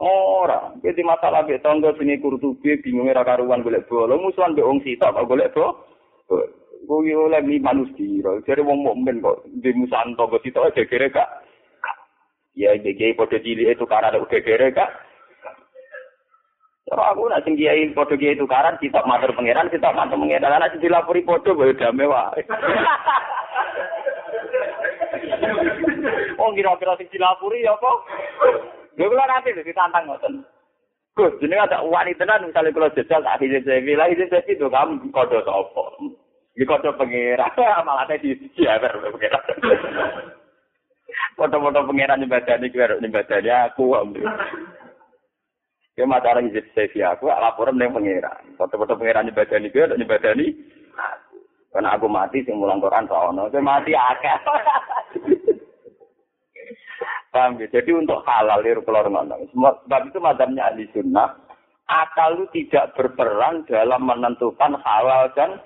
Ora, 0.00 0.76
iki 0.84 1.00
masalah 1.04 1.44
mek 1.44 1.64
tangga 1.64 1.92
sini 1.96 2.20
bingung 2.20 3.08
ora 3.08 3.24
karuan 3.24 3.64
golek 3.64 3.88
bola, 3.88 4.16
musuhan 4.16 4.52
mbek 4.52 4.66
wong 4.66 4.80
sitok 4.84 5.08
kok 5.08 5.28
golek 5.28 5.52
bola. 5.56 5.72
Kuwi 6.84 7.16
oleh 7.16 7.40
mi 7.40 7.56
manusia, 7.56 8.28
jare 8.44 8.60
wong 8.60 8.84
mukmin 8.84 9.24
kok 9.24 9.48
di 9.48 9.72
musuhan 9.72 10.12
tangga 10.16 10.36
sitok 10.44 10.72
gegere 10.76 11.08
gak. 11.08 11.45
Ya 12.56 12.72
iki 12.72 13.12
padha 13.12 13.36
cilik 13.36 13.76
itu 13.76 13.84
karena 13.84 14.16
udah 14.16 14.24
gegere 14.32 14.72
gak. 14.72 14.88
Kalau 16.88 17.04
aku 17.04 17.28
nak 17.28 17.44
sing 17.44 17.52
kiai 17.52 17.92
padha 17.92 18.16
kiai 18.16 18.32
tukaran 18.40 18.80
sitok 18.80 19.04
matur 19.04 19.36
pangeran, 19.36 19.68
sitok 19.68 19.92
matur 19.92 20.16
pangeran, 20.16 20.56
ana 20.56 20.72
sing 20.72 20.80
dilapori 20.80 21.20
padha 21.20 21.52
wae 21.52 21.76
dame 21.76 22.08
wae. 22.08 22.40
Oh 26.40 26.48
kira-kira 26.56 26.96
sing 26.96 27.12
dilapori 27.12 27.60
ya 27.60 27.76
apa? 27.76 27.90
Lha 28.96 29.04
kula 29.04 29.24
nanti 29.28 29.52
ditantang 29.52 30.08
ngoten. 30.08 30.40
Gus, 31.16 31.36
jenenge 31.40 31.64
ada 31.64 31.80
wanita 31.80 32.24
tenan 32.24 32.44
misalnya 32.48 32.72
kalau 32.76 32.92
jajal 32.92 33.20
tak 33.24 33.40
hijau 33.40 33.60
saya 33.64 33.80
bilang 33.84 34.12
hijau 34.12 34.28
saya 34.28 34.44
itu 34.48 34.68
kamu 34.68 35.12
kodo 35.12 35.40
apa? 35.44 35.84
Di 36.56 36.64
kodo 36.64 36.92
pengira, 36.96 37.52
malah 37.84 38.04
saya 38.08 38.20
di 38.20 38.36
siaper 38.52 38.96
pengira. 39.00 39.40
Foto-foto 41.36 41.86
pengiran 41.86 42.22
di 42.22 42.28
badan 42.28 42.64
ini, 42.64 42.72
kira 42.72 42.98
di 42.98 43.10
badannya 43.12 43.54
aku. 43.70 43.84
Ya 45.96 46.04
hijau 46.04 46.62
saya 46.74 47.16
aku 47.16 47.30
laporan. 47.30 47.80
Foto-foto 48.58 48.98
pengiran 48.98 49.28
di 49.28 49.36
badan 49.36 49.62
ini, 49.64 49.72
kira 49.72 49.94
di 49.94 50.06
badan 50.08 50.40
ini. 50.42 50.52
Karena 51.70 51.92
aku 51.92 52.08
mati, 52.08 52.40
sing 52.40 52.56
mulang 52.56 52.80
Quran 52.80 53.04
soalnya, 53.04 53.52
saya 53.52 53.60
mati 53.60 53.92
akeh. 53.92 54.36
Paham? 57.36 57.60
Jadi 57.60 57.90
untuk 57.92 58.24
halal 58.24 58.64
itu 58.64 58.80
keluar 58.80 59.04
ngono. 59.12 59.36
Sebab 59.52 60.08
itu 60.08 60.18
madamnya 60.24 60.72
ahli 60.72 60.88
sunnah, 60.96 61.36
akal 61.84 62.40
itu 62.40 62.64
tidak 62.64 62.96
berperan 62.96 63.68
dalam 63.68 64.08
menentukan 64.08 64.72
halal 64.80 65.28
dan 65.36 65.60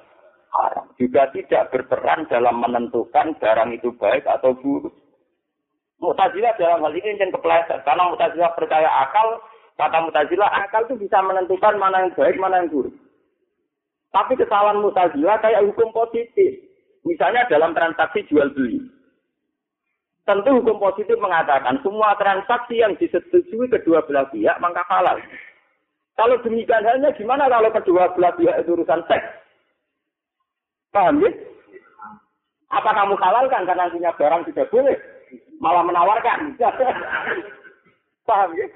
haram. 0.51 0.91
Juga 0.99 1.31
tidak 1.31 1.71
berperan 1.71 2.27
dalam 2.27 2.59
menentukan 2.59 3.39
barang 3.39 3.71
itu 3.71 3.95
baik 3.95 4.27
atau 4.27 4.59
buruk. 4.59 4.91
Mutazilah 6.01 6.57
dalam 6.57 6.81
hal 6.81 6.97
ini 6.97 7.21
yang 7.21 7.29
kepleset. 7.29 7.85
Karena 7.85 8.09
Mutazilah 8.09 8.57
percaya 8.57 8.89
akal, 9.05 9.45
kata 9.77 10.01
Mutazilah 10.01 10.49
akal 10.65 10.89
itu 10.89 11.05
bisa 11.05 11.21
menentukan 11.21 11.77
mana 11.77 12.09
yang 12.09 12.13
baik, 12.17 12.41
mana 12.41 12.65
yang 12.65 12.73
buruk. 12.73 12.97
Tapi 14.11 14.33
kesalahan 14.35 14.81
Mutazilah 14.81 15.37
kayak 15.45 15.65
hukum 15.69 15.93
positif. 15.93 16.57
Misalnya 17.05 17.45
dalam 17.53 17.77
transaksi 17.77 18.25
jual 18.33 18.49
beli. 18.57 18.81
Tentu 20.25 20.51
hukum 20.61 20.77
positif 20.81 21.17
mengatakan 21.17 21.81
semua 21.81 22.13
transaksi 22.21 22.81
yang 22.81 22.93
disetujui 23.01 23.69
kedua 23.73 24.05
belah 24.05 24.29
pihak 24.29 24.57
maka 24.61 24.85
halal. 24.89 25.17
Kalau 26.17 26.37
demikian 26.45 26.85
halnya 26.85 27.09
gimana 27.17 27.49
kalau 27.49 27.73
kedua 27.73 28.13
belah 28.13 28.33
pihak 28.37 28.57
itu 28.61 28.77
urusan 28.77 29.01
seks? 29.09 29.27
Paham 30.93 31.25
ya? 31.25 31.33
Apa 32.71 32.91
kamu 32.93 33.17
halalkan 33.17 33.67
karena 33.67 33.91
punya 33.91 34.13
barang 34.15 34.43
tidak 34.53 34.69
boleh? 34.71 34.97
Malah 35.61 35.85
menawarkan. 35.85 36.57
Paham 38.29 38.51
ya? 38.57 38.67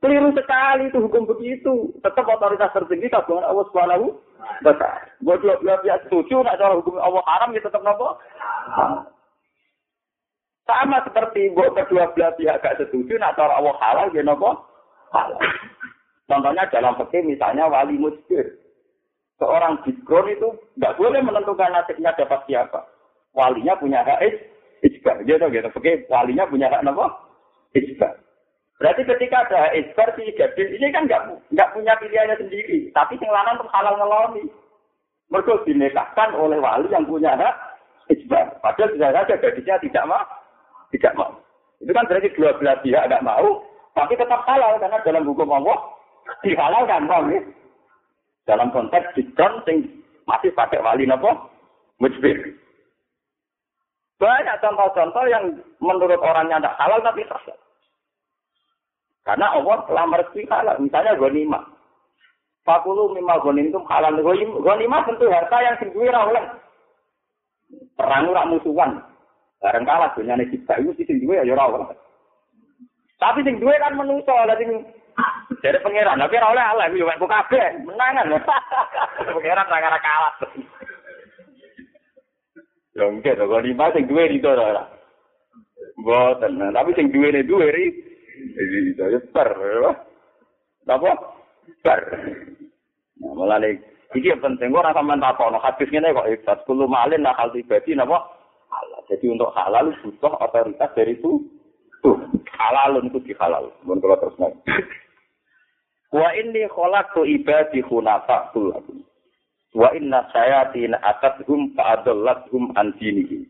Keliru 0.00 0.32
sekali 0.32 0.88
itu 0.88 0.96
hukum 0.96 1.28
begitu. 1.28 1.92
Tetap 2.00 2.24
otoritas 2.24 2.72
tertinggi 2.72 3.12
tabungan 3.12 3.44
Allah 3.44 3.64
Subhanahu 3.68 4.16
wa 4.64 4.74
taala. 4.80 5.04
Buat 5.20 5.44
belah 5.44 5.78
pihak 5.84 6.08
setuju 6.08 6.40
nak 6.40 6.56
cara 6.56 6.72
hukum 6.80 6.96
Allah 6.96 7.20
haram 7.28 7.52
ya 7.52 7.60
tetap 7.60 7.84
nopo? 7.84 8.16
Sama 10.64 11.04
seperti 11.04 11.52
buat 11.52 11.76
kedua 11.76 12.16
belah 12.16 12.32
pihak 12.38 12.64
gak 12.64 12.78
setuju, 12.80 13.18
nak 13.20 13.36
cara 13.36 13.60
Allah 13.60 13.76
halal, 13.76 14.08
ya 14.16 14.24
nopo. 14.24 14.56
Contohnya 16.30 16.64
dalam 16.70 16.94
fikih 16.94 17.26
misalnya 17.26 17.66
wali 17.66 17.98
musbir. 17.98 18.56
Seorang 19.42 19.82
bikron 19.82 20.30
itu 20.30 20.48
nggak 20.78 20.94
boleh 21.00 21.20
menentukan 21.24 21.74
nasibnya 21.74 22.14
dapat 22.14 22.44
siapa. 22.46 22.86
Walinya 23.34 23.74
punya 23.76 24.04
hak 24.06 24.20
isbar. 24.84 25.22
Gitu, 25.24 25.44
gitu. 25.52 25.68
Fikih 25.76 26.06
walinya 26.08 26.48
punya 26.48 26.72
hak 26.72 26.84
nopo 26.84 27.08
isbar. 27.76 28.16
Berarti 28.80 29.04
ketika 29.04 29.44
ada 29.44 29.76
isbar 29.76 30.08
si 30.16 30.32
gadis 30.32 30.72
ini 30.72 30.88
kan 30.88 31.04
nggak 31.04 31.22
nggak 31.52 31.70
punya 31.76 31.92
pilihannya 32.00 32.36
sendiri, 32.40 32.88
tapi 32.96 33.20
yang 33.20 33.28
lanang 33.28 33.60
untuk 33.60 33.72
halal 33.76 33.94
ngeloni. 34.00 34.44
Mereka 35.30 35.62
dinikahkan 35.62 36.34
oleh 36.34 36.58
wali 36.58 36.88
yang 36.88 37.04
punya 37.04 37.36
hak 37.36 37.54
isbar. 38.08 38.56
Padahal 38.64 38.90
tidak 38.96 39.12
saja 39.14 39.34
gadisnya 39.36 39.76
tidak 39.84 40.08
mau 40.08 40.24
tidak 40.90 41.14
mau. 41.14 41.32
Itu 41.80 41.90
kan 41.96 42.04
berarti 42.06 42.28
dua 42.36 42.50
belah 42.58 42.76
pihak 42.82 43.08
tidak 43.08 43.24
mau, 43.24 43.64
tapi 43.96 44.18
tetap 44.18 44.42
halal 44.44 44.76
karena 44.76 44.98
dalam 45.06 45.24
hukum 45.24 45.48
Allah 45.48 45.78
dihalalkan, 46.44 47.08
mau 47.08 47.24
ya? 47.30 47.40
Dalam 48.44 48.68
konteks 48.74 49.14
dikron 49.16 49.62
sing 49.64 49.86
masih 50.26 50.50
pakai 50.52 50.82
wali 50.82 51.06
nopo 51.06 51.30
mujbir. 52.02 52.54
Banyak 54.20 54.60
contoh-contoh 54.60 55.24
yang 55.32 55.56
menurut 55.80 56.20
orangnya 56.20 56.60
tidak 56.60 56.76
halal 56.76 57.00
tapi 57.00 57.24
sah. 57.24 57.40
Karena 59.24 59.56
Allah 59.56 59.80
telah 59.88 60.04
merestui 60.04 60.44
halal. 60.44 60.76
Misalnya 60.76 61.16
ghanimah. 61.16 61.64
Fakulu 62.68 63.16
mimma 63.16 63.40
ghanimtum 63.40 63.88
halal 63.88 64.20
ghanimah 64.20 65.00
tentu 65.08 65.24
harta 65.32 65.56
yang 65.64 65.76
ora 65.96 66.20
oleh. 66.28 66.44
Perang 67.96 68.28
ora 68.28 68.44
musuhan. 68.44 69.00
Bareng 69.60 69.88
kalah 69.88 70.12
dunyane 70.12 70.44
kita 70.52 70.76
iku 70.84 70.92
sing 71.00 71.16
duwe 71.24 71.40
ya 71.40 71.56
ora 71.56 71.64
oleh. 71.72 71.88
Tapi 73.16 73.40
sing 73.40 73.56
duwe 73.56 73.72
kan 73.80 73.96
menungso 73.96 74.32
lah 74.32 74.56
sing 74.60 74.84
dari 75.60 75.76
pangeran, 75.80 76.16
tapi 76.16 76.40
ora 76.40 76.52
oleh 76.56 76.64
Allah 76.64 76.88
yo 76.92 77.04
wek 77.04 77.20
kabeh, 77.20 77.84
menangan. 77.84 78.40
pangeran 79.36 79.68
ra 79.68 80.00
kalah. 80.00 80.32
Ya 83.00 83.08
mungkin 83.08 83.32
to 83.32 83.48
kok 83.48 83.64
lima 83.64 83.88
sing 83.96 84.04
duwe 84.04 84.28
itu 84.28 84.44
ora. 84.44 84.84
Mboten, 85.96 86.60
tapi 86.68 86.92
sing 86.92 87.08
duwe 87.08 87.32
ne 87.32 87.40
duwe 87.48 87.72
ri. 87.72 87.88
Itu 88.92 89.08
ya 89.08 89.16
per. 89.32 89.48
Apa? 90.84 91.10
Per. 91.80 92.00
Nah, 93.24 93.32
mulane 93.32 93.80
iki 94.12 94.36
penting 94.36 94.76
ora 94.76 94.92
sampean 94.92 95.16
takono 95.16 95.56
hadis 95.64 95.88
ngene 95.88 96.12
kok 96.12 96.28
ikhlas 96.28 96.60
kulo 96.68 96.84
malin 96.84 97.24
nakal 97.24 97.48
pribadi 97.48 97.96
napa? 97.96 98.20
Halal. 98.68 99.00
Jadi 99.08 99.26
untuk 99.32 99.48
halal 99.56 99.96
butuh 100.04 100.36
otoritas 100.36 100.92
dari 100.92 101.16
itu. 101.16 101.40
Tuh, 102.04 102.16
halalun 102.52 103.08
itu 103.08 103.20
di 103.24 103.32
halal. 103.40 103.72
Mun 103.88 104.00
kula 104.00 104.20
terus 104.20 104.36
nang. 104.36 104.52
Wa 106.12 106.36
inni 106.36 106.68
khalaqtu 106.68 107.24
ibadi 107.24 107.80
khunafa 107.80 108.52
lakum. 108.52 109.08
Wa 109.70 109.94
inna 109.94 110.26
sayatina 110.34 110.98
atathum 110.98 111.70
fa'adallathum 111.78 112.74
an 112.74 112.90
dinihim. 112.98 113.46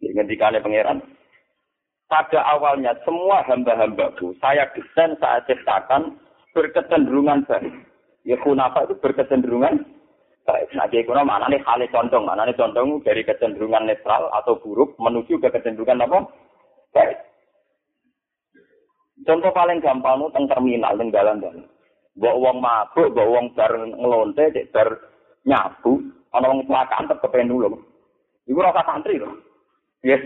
Ini 0.00 0.16
ngendikane 0.16 0.64
pangeran. 0.64 1.04
Pada 2.08 2.42
awalnya 2.56 2.96
semua 3.04 3.44
hamba-hambaku 3.46 4.34
saya 4.40 4.66
desain 4.72 5.14
saya 5.20 5.44
ciptakan 5.44 6.16
berkecenderungan 6.56 7.44
baik. 7.46 7.70
Ya 8.24 8.40
kunapa 8.40 8.88
itu 8.88 8.96
berkecenderungan 8.98 9.84
baik. 10.48 10.68
Nah, 10.74 10.88
jadi 10.88 11.04
kuna 11.04 11.22
mana 11.22 11.46
nih 11.52 11.62
hal 11.62 11.84
condong, 11.92 12.24
mana 12.26 12.48
nih 12.48 12.56
condong 12.56 13.04
dari 13.04 13.22
kecenderungan 13.22 13.86
netral 13.86 14.32
atau 14.34 14.56
buruk 14.58 14.96
menuju 14.98 15.36
ke 15.38 15.52
kecenderungan 15.52 16.02
apa? 16.02 16.18
Baik. 16.96 17.18
Contoh 19.20 19.52
paling 19.52 19.84
gampang 19.84 20.16
itu 20.16 20.32
teng 20.32 20.48
terminal, 20.48 20.96
teng 20.96 21.12
jalan-jalan. 21.12 21.68
Bawa 22.16 22.36
uang 22.40 22.56
mabuk, 22.58 23.12
bawa 23.12 23.28
uang 23.36 23.46
bar 23.52 23.72
ngelonte, 23.76 24.48
bar 24.72 24.88
nyabu, 25.46 26.00
ana 26.32 26.48
wong 26.50 26.64
kecelakaan 26.64 27.08
tetep 27.08 27.22
kepen 27.24 27.48
nulung. 27.48 27.80
Iku 28.48 28.58
rasa 28.60 28.82
santri 28.84 29.20
loh. 29.20 29.36
Ya, 30.00 30.16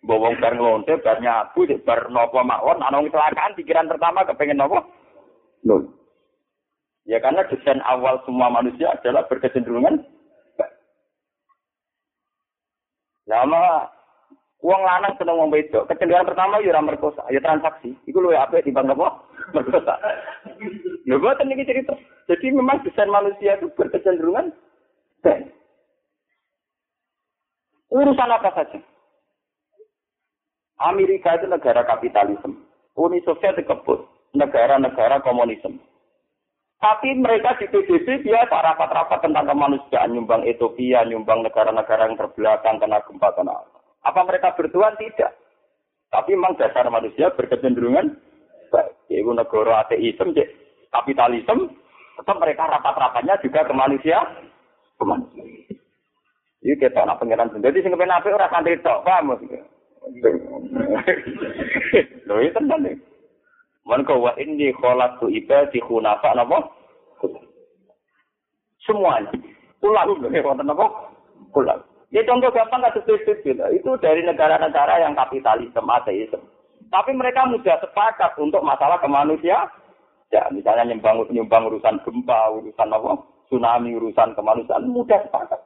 bawa 0.00 0.32
uang 0.32 0.34
bar 0.40 0.52
ngelonte, 0.56 0.92
bar 1.04 1.18
nyabu, 1.20 1.68
bar 1.84 2.08
nopo 2.08 2.40
mawon, 2.42 2.80
ana 2.80 2.98
wong 3.00 3.08
kecelakaan 3.12 3.56
pikiran 3.56 3.90
pertama 3.90 4.26
kepengen 4.28 4.60
nopo? 4.60 4.84
Nulung. 5.64 5.94
Ya 7.08 7.16
karena 7.24 7.40
desain 7.48 7.80
awal 7.88 8.20
semua 8.28 8.52
manusia 8.52 8.92
adalah 8.92 9.24
berkecenderungan 9.32 10.04
Lama 13.28 13.84
uang 14.62 14.82
lanang 14.82 15.14
seneng 15.16 15.38
wong 15.38 15.50
wedok. 15.54 15.86
Kecenderungan 15.86 16.34
pertama 16.34 16.58
ya 16.58 16.74
ora 16.74 16.82
merkosa, 16.82 17.22
ya 17.30 17.38
transaksi. 17.38 17.94
Iku 18.10 18.18
luwih 18.18 18.38
apik 18.38 18.66
dibanding 18.66 18.98
apa? 18.98 19.22
Merkosa. 19.54 19.94
Lho 21.06 21.16
boten 21.22 21.52
iki 21.54 21.68
cerita. 21.68 21.94
Jadi 22.26 22.52
memang 22.52 22.82
desain 22.82 23.08
manusia 23.08 23.56
itu 23.56 23.70
berkecenderungan 23.72 24.50
baik. 25.22 25.48
Urusan 27.88 28.34
apa 28.34 28.50
saja. 28.52 28.78
Amerika 30.78 31.38
itu 31.38 31.46
negara 31.48 31.82
kapitalisme. 31.86 32.54
Uni 32.98 33.22
Soviet 33.24 33.56
dikebut. 33.56 34.04
Negara-negara 34.36 35.24
komunisme. 35.24 35.80
Tapi 36.78 37.10
mereka 37.18 37.58
di 37.58 37.66
PBB 37.66 38.22
biasa 38.22 38.54
rapat-rapat 38.54 39.18
tentang 39.18 39.50
kemanusiaan, 39.50 40.14
nyumbang 40.14 40.46
Ethiopia, 40.46 41.02
nyumbang 41.02 41.42
negara-negara 41.42 42.06
yang 42.06 42.14
terbelakang 42.14 42.78
kena 42.78 43.02
gempa 43.02 43.34
kena 43.34 43.50
apa 43.50 43.77
mereka 44.04 44.54
bertuan 44.56 44.94
tidak? 45.00 45.34
Tapi 46.08 46.32
memang 46.32 46.56
dasar 46.56 46.88
manusia 46.88 47.28
berkecenderungan 47.36 48.16
baik. 48.72 48.92
Yaitu 49.08 49.32
negara 49.32 49.84
ateisme, 49.84 50.36
kapitalisme, 50.92 51.72
tetap 52.20 52.36
mereka 52.40 52.68
rapat-rapatnya 52.68 53.40
juga 53.40 53.64
ke 53.64 53.72
manusia, 53.72 54.18
ke 54.96 55.04
manusia. 55.04 55.44
Ini 56.58 56.74
kita 56.76 57.06
nak 57.06 57.22
pengiran 57.22 57.48
sendiri, 57.54 57.80
sing 57.80 57.94
kepen 57.94 58.10
apik 58.10 58.34
ora 58.34 58.50
santri 58.50 58.76
tok, 58.82 59.06
paham. 59.06 59.32
Lho 62.28 62.34
itu 62.44 62.52
tenan 62.52 62.80
nih. 62.84 62.96
Man 63.88 64.04
wa 64.04 64.32
inni 64.36 64.74
khalaqtu 64.76 65.32
ibadi 65.32 65.80
khunafa? 65.80 66.36
Semuanya. 68.84 69.32
Pulang 69.80 70.18
lho 70.18 70.28
wonten 70.44 70.66
napa? 70.68 70.86
Pulang. 71.54 71.80
Ya 72.08 72.24
contoh 72.24 72.48
gampang 72.48 72.80
kasus 72.88 73.04
PSBB 73.04 73.60
itu 73.76 73.90
dari 74.00 74.24
negara-negara 74.24 75.04
yang 75.04 75.12
kapitalisme 75.12 75.92
ateisme. 75.92 76.40
Tapi 76.88 77.12
mereka 77.12 77.44
mudah 77.44 77.76
sepakat 77.84 78.32
untuk 78.40 78.64
masalah 78.64 78.96
kemanusiaan. 79.04 79.68
Ya, 80.32 80.44
misalnya 80.52 80.92
nyumbang, 80.92 81.24
nyumbang 81.32 81.68
urusan 81.68 82.00
gempa, 82.04 82.52
urusan 82.52 82.92
apa, 82.92 83.16
tsunami, 83.48 83.96
urusan 83.96 84.36
kemanusiaan, 84.36 84.88
mudah 84.88 85.20
sepakat. 85.24 85.60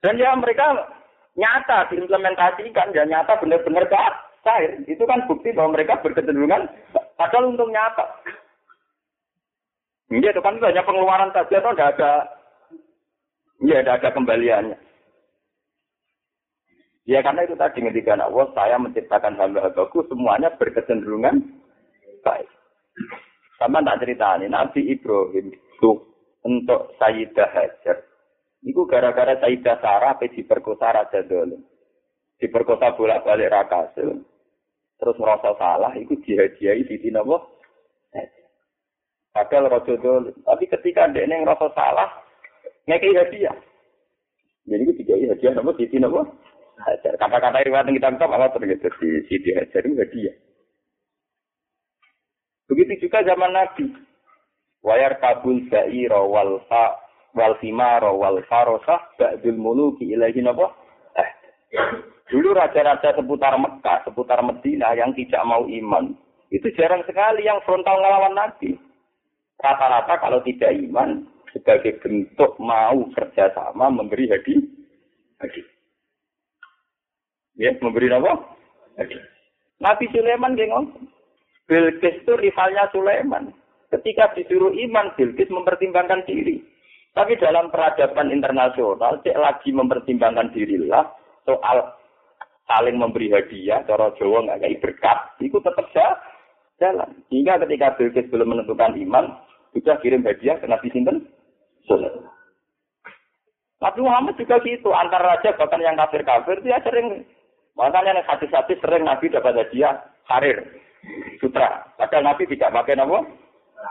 Dan 0.00 0.20
ya 0.20 0.32
mereka 0.36 0.88
nyata 1.36 1.92
diimplementasikan, 1.92 2.92
dan 2.96 3.08
nyata 3.08 3.36
benar-benar 3.40 3.84
cair. 4.40 4.72
Itu 4.88 5.04
kan 5.04 5.24
bukti 5.28 5.52
bahwa 5.52 5.76
mereka 5.76 6.00
berkecenderungan, 6.00 6.64
padahal 7.16 7.52
untung 7.52 7.72
nyata. 7.72 8.04
Iya, 10.12 10.32
itu 10.32 10.40
kan 10.44 10.60
banyak 10.60 10.84
pengeluaran 10.84 11.32
saja, 11.32 11.56
atau 11.60 11.72
tidak 11.72 11.92
ada, 11.96 12.12
ya 13.64 13.80
tidak 13.80 13.96
ada 14.00 14.08
kembaliannya. 14.16 14.76
Ya 17.04 17.20
karena 17.20 17.44
itu 17.44 17.52
tadi 17.52 17.84
ketika 17.84 18.16
Allah, 18.16 18.48
saya 18.56 18.80
menciptakan 18.80 19.36
hamba-hambaku 19.36 20.08
semuanya 20.08 20.48
berkecenderungan 20.56 21.36
baik. 22.24 22.48
Sama 23.60 23.84
tak 23.84 24.00
cerita 24.00 24.40
ini, 24.40 24.48
Nabi 24.48 24.88
Ibrahim 24.88 25.52
itu 25.52 25.90
untuk 26.48 26.96
Sayyidah 26.96 27.48
Hajar. 27.52 28.08
Itu 28.64 28.88
gara-gara 28.88 29.36
Sayyidah 29.36 29.84
Sarah 29.84 30.16
apa 30.16 30.32
diperkosa 30.32 30.96
Raja 30.96 31.20
Dolim. 31.28 31.60
Diperkosa 32.40 32.96
bolak-balik 32.96 33.52
Rakasil. 33.52 34.24
Terus 34.96 35.16
merasa 35.20 35.52
salah, 35.60 35.92
itu 36.00 36.16
dihadiahi 36.24 36.88
di 36.88 37.10
Nabi 37.12 37.36
Padahal 39.34 39.68
Raja 39.68 39.94
Dolim. 40.00 40.32
Tapi 40.40 40.64
ketika 40.72 41.04
dia 41.12 41.28
merasa 41.28 41.68
salah, 41.76 42.08
ngekei 42.88 43.12
hadiah. 43.12 43.56
Jadi 44.64 44.80
itu 44.88 44.92
dikei 45.04 45.28
hadiah 45.28 45.52
nama 45.52 45.76
di 45.76 45.98
Nabi 46.00 46.43
Hajar. 46.74 47.14
Kata-kata 47.16 47.62
riwayat 47.62 47.86
yang 47.86 47.96
kita 47.96 48.08
anggap 48.10 48.30
apa 48.34 48.46
ternyata 48.58 48.90
di 48.98 49.08
Siti 49.30 49.50
Hajar 49.54 49.82
itu 49.86 50.04
dia. 50.10 50.32
Begitu 52.66 53.06
juga 53.06 53.22
zaman 53.22 53.54
Nabi. 53.54 53.86
Wayar 54.84 55.16
kabul 55.22 55.64
sa'ira 55.72 56.20
wal 56.20 56.60
fa 56.68 57.00
wal 57.32 57.56
simara 57.62 58.12
wal 58.12 58.42
farosah 58.50 59.00
ba'dul 59.16 59.56
muluki 59.56 60.12
ilahi 60.12 60.44
napa? 60.44 60.74
Eh. 61.16 61.30
Dulu 62.28 62.52
raja-raja 62.52 63.16
seputar 63.16 63.56
Mekah, 63.56 64.04
seputar 64.04 64.40
Medina 64.44 64.92
yang 64.92 65.16
tidak 65.16 65.40
mau 65.44 65.64
iman, 65.64 66.12
itu 66.52 66.68
jarang 66.76 67.04
sekali 67.08 67.44
yang 67.44 67.60
frontal 67.64 68.00
ngelawan 68.00 68.36
Nabi. 68.36 68.76
Rata-rata 69.60 70.20
kalau 70.20 70.40
tidak 70.44 70.72
iman, 70.72 71.24
sebagai 71.54 71.98
bentuk 72.02 72.58
mau 72.58 73.06
kerjasama 73.14 73.88
memberi 73.88 74.26
hadiah. 74.28 74.64
Hadiah. 75.40 75.73
Ya, 77.54 77.70
memberi 77.78 78.10
apa? 78.10 78.54
Nabi 79.78 80.04
Sulaiman 80.10 80.58
gengong. 80.58 80.90
Bilqis 81.64 82.20
itu 82.20 82.32
rivalnya 82.36 82.90
Sulaiman. 82.92 83.54
Ketika 83.88 84.34
disuruh 84.36 84.74
iman, 84.74 85.14
Bilqis 85.16 85.48
mempertimbangkan 85.48 86.26
diri. 86.28 86.60
Tapi 87.14 87.38
dalam 87.38 87.70
peradaban 87.70 88.34
internasional, 88.34 89.22
cek 89.22 89.38
lagi 89.38 89.70
mempertimbangkan 89.70 90.50
dirilah 90.50 91.14
soal 91.46 91.94
saling 92.66 92.98
memberi 92.98 93.30
hadiah, 93.30 93.86
cara 93.86 94.10
Jawa 94.18 94.50
nggak 94.50 94.60
kayak 94.66 94.80
berkat, 94.82 95.18
itu 95.38 95.56
tetap 95.62 95.86
jalan. 96.82 97.10
Hingga 97.30 97.62
ketika 97.64 97.94
Bilqis 97.94 98.26
belum 98.34 98.50
menentukan 98.50 98.98
iman, 98.98 99.30
sudah 99.70 99.94
kirim 100.02 100.26
hadiah 100.26 100.58
ke 100.58 100.66
Nabi 100.66 100.90
Sinten. 100.90 101.30
Nabi 103.78 104.00
Muhammad 104.00 104.34
juga 104.40 104.58
gitu, 104.64 104.90
antar 104.90 105.22
raja 105.22 105.54
bahkan 105.54 105.82
yang 105.84 105.94
kafir-kafir 105.94 106.64
dia 106.64 106.80
sering 106.82 107.22
Makanya 107.74 108.22
nih 108.22 108.24
hati-hati 108.26 108.78
sering 108.78 109.02
Nabi 109.02 109.30
dapat 109.30 109.58
hadiah 109.58 109.98
karir 110.30 110.62
sutra. 111.42 111.90
Padahal 111.98 112.22
Nabi 112.22 112.46
tidak 112.46 112.70
pakai 112.70 112.94
nama 112.94 113.26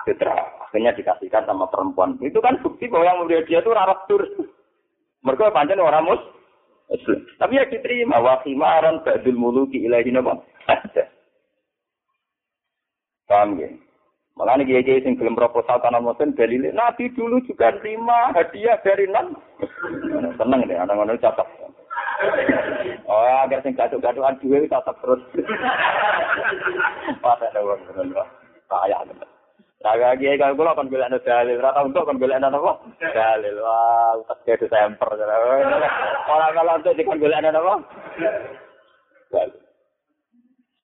sutra. 0.07 0.35
Akhirnya 0.67 0.95
dikasihkan 0.95 1.43
sama 1.43 1.67
perempuan. 1.67 2.15
Itu 2.23 2.39
kan 2.39 2.57
bukti 2.63 2.87
bahwa 2.87 3.05
yang 3.05 3.17
memberi 3.21 3.43
hadiah 3.43 3.61
itu 3.61 3.71
rarat 3.75 3.99
tur. 4.07 4.23
Mereka 5.23 5.51
panjang 5.51 5.83
orang 5.83 6.07
mus. 6.07 6.21
Tapi 7.37 7.59
ya 7.59 7.67
diterima. 7.67 8.23
Wa 8.23 8.39
khimaran 8.41 9.03
ba'dul 9.03 9.35
muluki 9.35 9.83
ilahi 9.83 10.11
nama. 10.11 10.39
Paham 13.27 13.59
ya? 13.59 13.69
Malah 14.33 14.57
nih 14.57 14.81
kiai 14.81 15.05
sing 15.05 15.13
gelem 15.13 15.37
proposal 15.37 15.77
tanah 15.77 16.01
muslim 16.01 16.33
dalile 16.33 16.73
Nabi 16.73 17.13
dulu 17.13 17.37
juga 17.45 17.69
terima 17.77 18.33
hadiah 18.33 18.81
dari 18.81 19.05
non. 19.05 19.37
Seneng 20.41 20.65
deh, 20.65 20.73
anak 20.73 20.97
anak 20.97 21.21
catat. 21.21 21.45
Oh, 23.03 23.27
agar 23.45 23.59
sing 23.61 23.75
gaduh-gaduhan 23.75 24.39
duwe 24.39 24.65
catat 24.65 24.95
terus. 25.03 25.21
Wah, 27.23 27.35
ada 27.35 27.59
wong 27.61 27.79
ngono. 27.85 28.23
Kaya 28.71 29.05
tenan. 29.05 29.29
Raga 29.83 30.15
kiai 30.15 30.39
kalau 30.39 30.55
kula 30.55 30.79
kon 30.79 30.87
golek 30.87 31.11
dalil, 31.27 31.59
rata 31.59 31.83
untuk 31.83 32.07
kon 32.07 32.15
golek 32.15 32.39
apa? 32.39 32.71
Dalil. 33.03 33.55
Wah, 33.59 34.15
utak 34.23 34.39
ke 34.47 34.65
semper. 34.71 35.09
Ora 35.13 36.47
kalau 36.55 36.79
untuk 36.79 36.95
dikon 36.95 37.19
golek 37.19 37.43
apa? 37.43 37.73
Dalil. 39.29 39.59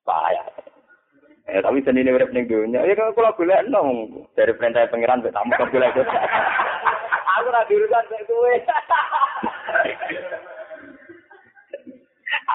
Kaya. 0.03 0.43
Eh, 1.49 1.63
tapi 1.65 1.81
seni 1.81 2.05
ini 2.05 2.13
urip 2.13 2.29
ning 2.29 2.45
dunya. 2.45 2.83
Ya 2.83 2.93
kalau 2.93 3.15
kula 3.15 3.33
golek 3.39 3.63
nang 3.71 4.11
dari 4.35 4.53
perintah 4.53 4.85
pangeran 4.91 5.23
tamu 5.23 5.55
kok 5.55 5.71
golek. 5.71 5.95
Aku 7.39 7.47
ora 7.47 7.63
diurusan 7.71 8.03
mek 8.11 8.21
kowe. 8.27 8.53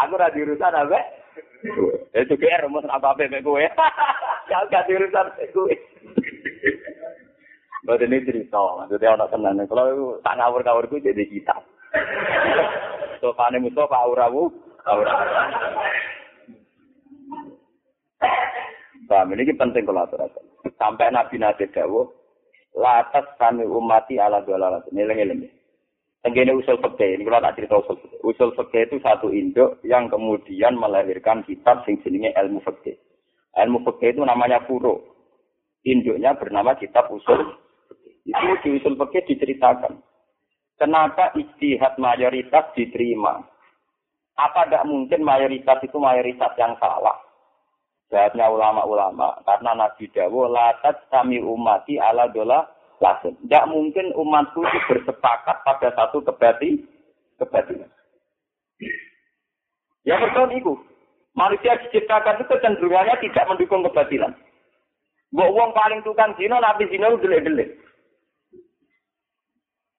Aku 0.02 0.18
ora 0.18 0.34
diurusan 0.34 0.74
apa? 0.74 0.98
Eh 2.14 2.24
juga 2.26 2.46
er 2.50 2.66
rumus 2.66 2.84
apa 2.90 3.14
apa 3.14 3.30
mek 3.30 3.44
kowe. 3.46 3.60
Ya 4.50 4.60
gak 4.68 4.90
diurusan 4.90 5.30
mek 5.38 5.50
kowe. 5.54 5.70
Mbak 7.84 8.00
ini 8.00 8.24
cerita, 8.24 8.56
maksudnya 8.80 9.12
orang 9.12 9.28
tenan. 9.28 9.60
Kalau 9.68 10.16
tak 10.24 10.40
ngawur-ngawurku 10.40 11.04
jadi 11.04 11.20
kita. 11.28 11.52
Sopane 13.20 13.60
Mustafa 13.64 13.92
auramu, 14.08 14.48
auramu. 14.88 15.20
Paham, 19.04 19.36
ini 19.36 19.52
penting 19.52 19.84
kalau 19.84 20.08
aturakan. 20.08 20.44
Sampai 20.80 21.12
Nabi 21.12 21.36
Nabi 21.36 21.68
Dawo, 21.76 22.08
latas 22.72 23.28
kami 23.36 23.68
umati 23.68 24.16
ala 24.16 24.40
dolalat. 24.40 24.80
Ini 24.88 25.04
lengi-lengi. 25.04 25.48
Tenggine 26.24 26.56
usul 26.56 26.80
fikih, 26.80 27.20
ini 27.20 27.28
kalau 27.28 27.44
tak 27.44 27.60
cerita 27.60 27.84
usul 27.84 28.00
fikih. 28.00 28.20
Usul 28.24 28.50
fikih 28.56 28.88
itu 28.88 28.96
satu 29.04 29.28
induk 29.28 29.76
yang 29.84 30.08
kemudian 30.08 30.72
melahirkan 30.72 31.44
kitab 31.44 31.84
sing 31.84 32.00
jenenge 32.00 32.32
ilmu 32.32 32.64
fikih. 32.64 32.96
Ilmu 33.60 33.84
fikih 33.84 34.16
itu 34.16 34.24
namanya 34.24 34.64
furo. 34.64 35.04
Induknya 35.84 36.32
bernama 36.32 36.80
kitab 36.80 37.12
usul 37.12 37.60
Itu 38.24 38.40
di 38.64 38.80
usul 38.80 38.96
fikih 38.96 39.36
diceritakan. 39.36 40.00
Kenapa 40.80 41.36
istihad 41.36 42.00
mayoritas 42.00 42.72
diterima? 42.72 43.44
Apa 44.40 44.64
tidak 44.64 44.88
mungkin 44.88 45.22
mayoritas 45.22 45.78
itu 45.84 46.00
mayoritas 46.00 46.56
yang 46.56 46.72
salah? 46.80 47.20
Jawabnya 48.08 48.48
ulama-ulama, 48.48 49.44
karena 49.44 49.70
Nabi 49.76 50.10
Dawo, 50.10 50.50
latat 50.50 51.04
kami 51.12 51.38
umati 51.38 52.00
ala 52.00 52.32
dola 52.32 52.73
lasun. 53.04 53.36
Tidak 53.44 53.68
mungkin 53.68 54.16
umatku 54.16 54.64
itu 54.64 54.78
bersepakat 54.88 55.60
pada 55.60 55.88
satu 55.92 56.24
kebati, 56.24 56.80
kebatinan. 57.36 57.92
Ya 60.08 60.16
betul 60.16 60.48
itu. 60.56 60.72
Manusia 61.36 61.76
diciptakan 61.84 62.40
itu 62.40 62.48
kecenderungannya 62.48 63.20
tidak 63.20 63.44
mendukung 63.52 63.84
kebatilan. 63.84 64.32
Mbok 65.34 65.50
wong 65.50 65.70
paling 65.74 66.00
tukang 66.06 66.30
zina, 66.38 66.62
nabi 66.62 66.86
zina 66.88 67.10
itu 67.10 67.26
delik-delik. 67.26 67.74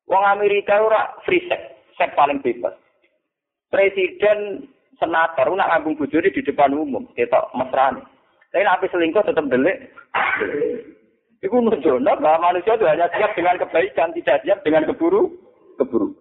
Wong 0.08 0.24
Amerika 0.24 0.80
ora 0.80 1.12
free 1.28 1.43
sex, 1.51 1.60
sex 1.99 2.16
paling 2.16 2.39
bebas. 2.39 2.72
Presiden 3.68 4.64
senator 4.95 5.51
nak 5.51 5.76
ngambung 5.76 5.99
bojone 5.99 6.32
di 6.32 6.39
depan 6.39 6.72
umum, 6.72 7.03
ketok 7.20 7.51
mesrane. 7.51 7.99
Tapi 8.56 8.64
nabi 8.64 8.88
selingkuh 8.88 9.28
tetap 9.28 9.43
delik. 9.51 9.91
Iku 11.43 11.55
nunjukno 11.59 12.11
bahwa 12.23 12.51
manusia 12.51 12.79
itu 12.79 12.86
hanya 12.88 13.11
siap 13.11 13.36
dengan 13.36 13.59
kebaikan, 13.59 14.15
tidak 14.15 14.39
siap 14.47 14.59
dengan 14.63 14.88
keburu, 14.88 15.31
keburu. 15.75 16.15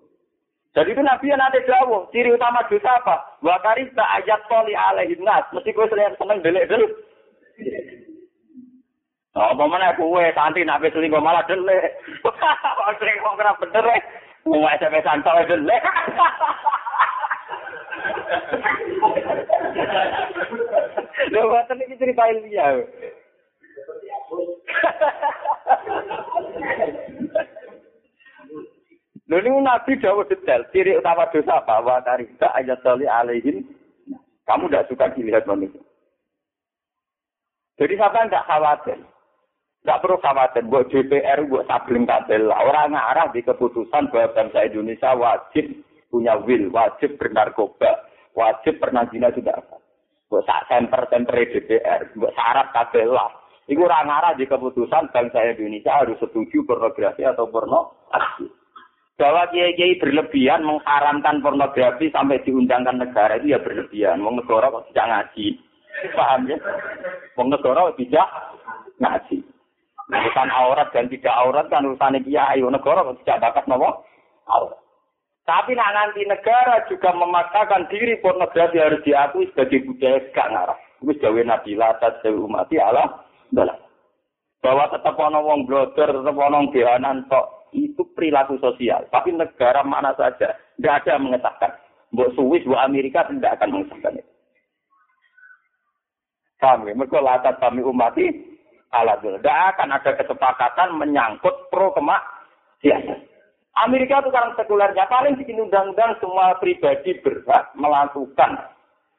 Jadi 0.74 0.90
itu 0.90 1.02
Nabi 1.06 1.30
yang 1.30 1.38
nanti 1.38 1.62
jauh, 1.70 2.02
ciri 2.10 2.34
utama 2.34 2.66
dosa 2.66 2.98
apa? 2.98 3.38
Wa 3.46 3.62
karista 3.62 4.02
ayat 4.18 4.42
toli 4.50 4.74
alaihi 4.74 5.14
nas. 5.22 5.46
Mesti 5.54 5.70
gue 5.70 5.86
seneng 5.86 6.18
seneng 6.18 6.42
delik 6.42 6.66
delik. 6.66 6.90
Oh, 9.34 9.54
apa 9.54 9.66
mana 9.66 9.94
kue 9.94 10.30
santi 10.34 10.66
nabi 10.66 10.90
selingkuh 10.90 11.22
malah 11.22 11.46
delik. 11.46 11.94
Wong 12.82 12.94
selingkuh 12.98 13.34
kena 13.38 13.54
bener. 13.62 13.86
Mau 14.50 14.66
SMS 14.66 15.06
santai 15.06 15.46
delik. 15.46 15.78
Ngoten 21.34 21.82
iki 21.86 21.98
cerita 22.02 22.26
ilmiah. 22.30 22.82
Ini 29.44 29.60
Nabi 29.60 30.00
Dawud 30.00 30.32
detail, 30.32 30.64
ciri 30.72 30.96
utama 30.96 31.28
dosa 31.28 31.60
apa? 31.60 31.84
Wa 31.84 32.00
ayat 32.00 32.80
sali 32.80 33.04
alaihin. 33.04 33.60
Kamu 34.48 34.72
tidak 34.72 34.88
suka 34.88 35.12
dilihat 35.12 35.44
manusia. 35.44 35.84
Jadi 37.76 37.92
siapa 37.92 38.24
tidak 38.24 38.48
khawatir. 38.48 38.98
Tidak 39.84 40.00
perlu 40.00 40.16
khawatir. 40.24 40.64
Buat 40.64 40.88
DPR, 40.88 41.44
buat 41.44 41.68
sabling 41.68 42.08
kabel. 42.08 42.48
Orang 42.48 42.96
ngarah 42.96 43.28
di 43.36 43.44
keputusan 43.44 44.08
bahwa 44.08 44.32
bangsa 44.32 44.64
Indonesia 44.64 45.12
wajib 45.12 45.76
punya 46.08 46.40
will, 46.40 46.72
wajib 46.72 47.20
bernarkoba, 47.20 48.08
wajib 48.32 48.80
pernah 48.80 49.04
zina 49.12 49.28
sudah 49.28 49.60
apa. 49.60 49.76
Buat 50.32 50.48
sak 50.48 50.72
semper-semper 50.72 51.36
DPR, 51.36 52.16
buat 52.16 52.32
syarat 52.32 52.72
kabel 52.72 53.12
lah. 53.12 53.28
Itu 53.68 53.84
orang 53.84 54.08
ngarah 54.08 54.32
di 54.40 54.48
keputusan 54.48 55.12
bangsa 55.12 55.52
Indonesia 55.52 56.00
harus 56.00 56.16
setuju 56.16 56.64
pornografi 56.64 57.28
atau 57.28 57.44
pornografi 57.48 58.63
bahwa 59.14 59.46
kiai-kiai 59.54 59.98
berlebihan 60.02 60.66
mengharamkan 60.66 61.38
pornografi 61.38 62.10
sampai 62.10 62.42
diundangkan 62.42 62.98
negara 62.98 63.38
itu 63.38 63.54
ya 63.54 63.62
berlebihan. 63.62 64.18
Wong 64.22 64.42
negara 64.42 64.74
kok 64.74 64.90
tidak 64.90 65.06
ngaji. 65.10 65.46
Paham 66.18 66.40
ya? 66.50 66.58
Wong 67.38 67.48
negara 67.54 67.94
tidak 67.94 68.28
ngaji. 68.98 69.38
Urusan 70.04 70.50
aurat 70.52 70.88
dan 70.92 71.06
tidak 71.08 71.34
aurat 71.34 71.66
kan 71.70 71.86
urusan 71.86 72.18
kiai. 72.26 72.58
Wong 72.58 72.74
negara 72.74 73.06
kok 73.06 73.22
tidak 73.22 73.40
bakat 73.46 73.64
nopo 73.70 74.02
aurat. 74.50 74.78
Tapi 75.44 75.76
nak 75.76 75.92
nanti 75.92 76.24
negara 76.24 76.88
juga 76.88 77.12
memaksakan 77.12 77.92
diri 77.92 78.16
pornografi 78.24 78.80
harus 78.80 79.04
diakui 79.04 79.44
sebagai 79.52 79.84
budaya 79.84 80.24
gak 80.32 80.48
ngarah. 80.48 80.78
Itu 81.04 81.12
jawa 81.20 81.44
Nabi 81.44 81.76
Latat, 81.76 82.24
jawa 82.24 82.48
umati 82.48 82.80
Allah. 82.80 83.20
Bahwa 84.64 84.88
tetap 84.88 85.20
ono 85.20 85.44
wong 85.44 85.68
blogger, 85.68 86.08
tetap 86.08 86.32
ono 86.32 86.72
bihanan 86.72 87.28
tok 87.28 87.68
itu 87.76 88.00
perilaku 88.16 88.56
sosial. 88.64 89.04
Tapi 89.12 89.36
negara 89.36 89.84
mana 89.84 90.16
saja 90.16 90.56
tidak 90.56 91.04
ada 91.04 91.20
yang 91.20 91.28
mengesahkan. 91.28 91.72
Buat 92.16 92.32
Swiss, 92.32 92.64
buat 92.64 92.80
Amerika 92.80 93.28
tidak 93.28 93.60
akan 93.60 93.70
mengesahkan 93.76 94.24
itu. 94.24 94.32
Kami, 96.64 96.96
mereka 96.96 97.20
latar 97.20 97.60
kami 97.60 97.84
umati 97.84 98.24
alat 98.94 99.20
Tidak 99.20 99.58
akan 99.74 99.90
ada 99.90 100.10
kesepakatan 100.16 100.96
menyangkut 100.96 101.68
pro 101.68 101.92
kemak 101.92 102.22
biasa. 102.80 103.14
Amerika 103.84 104.22
itu 104.22 104.30
sekarang 104.30 104.54
sekulernya 104.54 105.04
paling 105.10 105.34
bikin 105.34 105.58
undang-undang 105.58 106.14
semua 106.22 106.54
pribadi 106.62 107.18
berhak 107.26 107.74
melakukan 107.74 108.70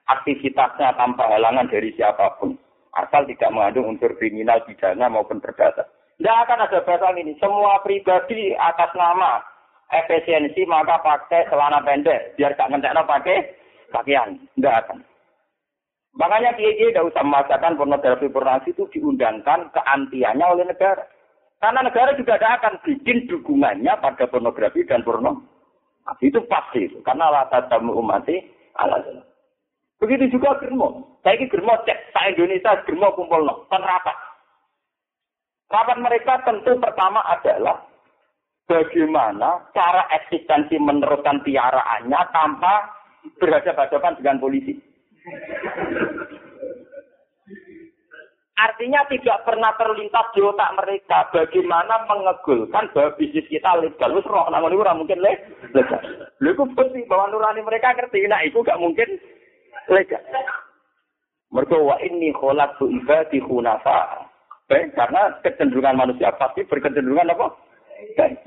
aktivitasnya 0.08 0.96
tanpa 0.96 1.28
halangan 1.28 1.68
dari 1.68 1.92
siapa 2.00 2.40
pun. 2.40 2.56
Asal 2.96 3.28
tidak 3.28 3.52
mengandung 3.52 3.92
unsur 3.92 4.16
kriminal, 4.16 4.64
pidana 4.64 5.12
maupun 5.12 5.44
perdata. 5.44 5.84
Tidak 6.16 6.38
akan 6.48 6.64
ada 6.64 6.80
bahasa 6.88 7.12
ini. 7.20 7.36
Semua 7.44 7.84
pribadi 7.84 8.56
atas 8.56 8.96
nama 8.96 9.44
efisiensi 9.92 10.64
maka 10.64 11.04
pakai 11.04 11.44
celana 11.52 11.84
pendek. 11.84 12.40
Biar 12.40 12.56
gak 12.56 12.72
ngentekno 12.72 13.04
pakai 13.04 13.52
pakaian. 13.92 14.40
Tidak 14.56 14.76
akan. 14.88 15.04
Makanya 16.16 16.56
kiai 16.56 16.80
tidak 16.80 17.12
usah 17.12 17.24
memaksakan 17.28 17.76
pornografi 17.76 18.32
pornografi 18.32 18.72
itu 18.72 18.88
diundangkan 18.96 19.68
keantiannya 19.76 20.46
oleh 20.48 20.64
negara. 20.64 21.04
Karena 21.60 21.84
negara 21.84 22.16
juga 22.16 22.40
tidak 22.40 22.56
akan 22.64 22.74
bikin 22.88 23.28
dukungannya 23.28 23.94
pada 24.00 24.24
pornografi 24.32 24.88
dan 24.88 25.04
porno. 25.04 25.44
Itu 26.24 26.40
pasti. 26.48 26.88
Karena 27.04 27.28
latar 27.28 27.68
tamu 27.68 28.00
umati 28.00 28.40
alasan. 28.80 29.35
Begitu 30.00 30.36
juga 30.36 30.60
germo. 30.60 31.20
Saya 31.24 31.40
ini 31.40 31.48
germo 31.48 31.74
cek. 31.88 32.12
Saya 32.12 32.36
Indonesia 32.36 32.84
germo 32.84 33.16
kumpul 33.16 33.48
no. 33.48 33.64
Kan 33.72 33.84
rapat. 33.84 34.18
Mereka 35.96 36.46
tentu 36.46 36.78
pertama 36.78 37.20
adalah 37.26 37.84
bagaimana 38.70 39.66
cara 39.74 40.06
eksistensi 40.14 40.78
meneruskan 40.78 41.42
piaraannya 41.42 42.22
tanpa 42.30 42.74
berhadapan-hadapan 43.42 44.14
dengan 44.22 44.38
polisi. 44.40 44.74
Artinya 48.56 49.04
tidak 49.12 49.44
pernah 49.44 49.76
terlintas 49.76 50.32
di 50.32 50.40
otak 50.40 50.72
mereka 50.80 51.28
bagaimana 51.36 52.08
mengegulkan 52.08 52.88
bahwa 52.96 53.12
bisnis 53.20 53.44
kita 53.52 53.68
legal. 53.84 54.16
Wis 54.16 54.24
roh 54.24 54.48
namun 54.48 54.72
itu 54.72 54.86
mungkin 54.96 55.20
legal. 55.20 56.02
Lha 56.40 56.52
bukti 56.56 57.04
bahwa 57.04 57.36
nurani 57.36 57.60
mereka 57.68 57.92
ngerti 57.92 58.24
nah 58.32 58.40
itu 58.48 58.64
gak 58.64 58.80
mungkin 58.80 59.20
legal. 59.92 60.24
Mergo 61.54 61.78
wa 61.88 61.96
inni 62.04 62.36
khalaqtu 62.36 62.90
ibadi 62.92 63.40
hunafa 63.40 64.28
baik 64.66 64.98
karena 64.98 65.30
kecenderungan 65.46 65.96
manusia 65.96 66.34
pasti 66.36 66.66
berkecenderungan 66.66 67.32
apa? 67.32 67.48
Baik. 68.18 68.42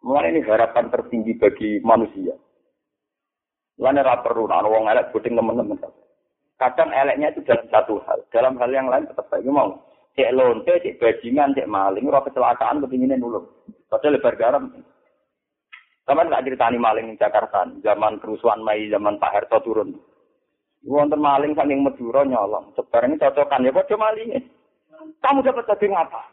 Mulai 0.00 0.32
ini 0.32 0.40
harapan 0.48 0.88
tertinggi 0.88 1.36
bagi 1.36 1.78
manusia. 1.84 2.32
Lain 3.80 4.00
ora 4.00 4.20
perlu 4.24 4.48
ana 4.48 4.68
wong 4.68 4.88
elek 4.88 5.12
buding 5.12 5.36
teman-teman. 5.36 5.76
Kadang 6.60 6.92
eleknya 6.92 7.32
itu 7.32 7.40
dalam 7.44 7.64
satu 7.72 8.00
hal, 8.04 8.20
dalam 8.28 8.60
hal 8.60 8.68
yang 8.68 8.88
lain 8.88 9.08
tetap 9.08 9.28
baik 9.32 9.48
mau. 9.48 9.80
Cek 10.12 10.36
lonte, 10.36 10.76
cek 10.84 11.00
bajingan, 11.00 11.56
cek 11.56 11.70
maling, 11.70 12.04
ora 12.04 12.20
kecelakaan 12.20 12.84
kepinginnya 12.84 13.16
nulung. 13.16 13.48
Padahal 13.88 14.20
lebar 14.20 14.36
garam. 14.36 14.64
Sama 16.08 16.26
nggak 16.26 16.48
ceritani 16.48 16.80
maling 16.80 17.14
di 17.14 17.20
Jakarta, 17.20 17.68
zaman 17.84 18.18
kerusuhan 18.18 18.64
Mei, 18.64 18.90
zaman 18.90 19.20
Pak 19.20 19.30
Harto 19.30 19.62
turun. 19.62 19.94
Wonten 20.80 21.20
maling 21.20 21.52
saking 21.52 21.84
Madura 21.84 22.24
nyolong. 22.24 22.72
Ini 22.72 23.20
cocokan 23.20 23.68
ya 23.68 23.70
kok 23.70 23.92
malingnya. 24.00 24.40
Kamu 25.20 25.44
dapat 25.44 25.68
daging 25.68 25.92
apa? 25.92 26.24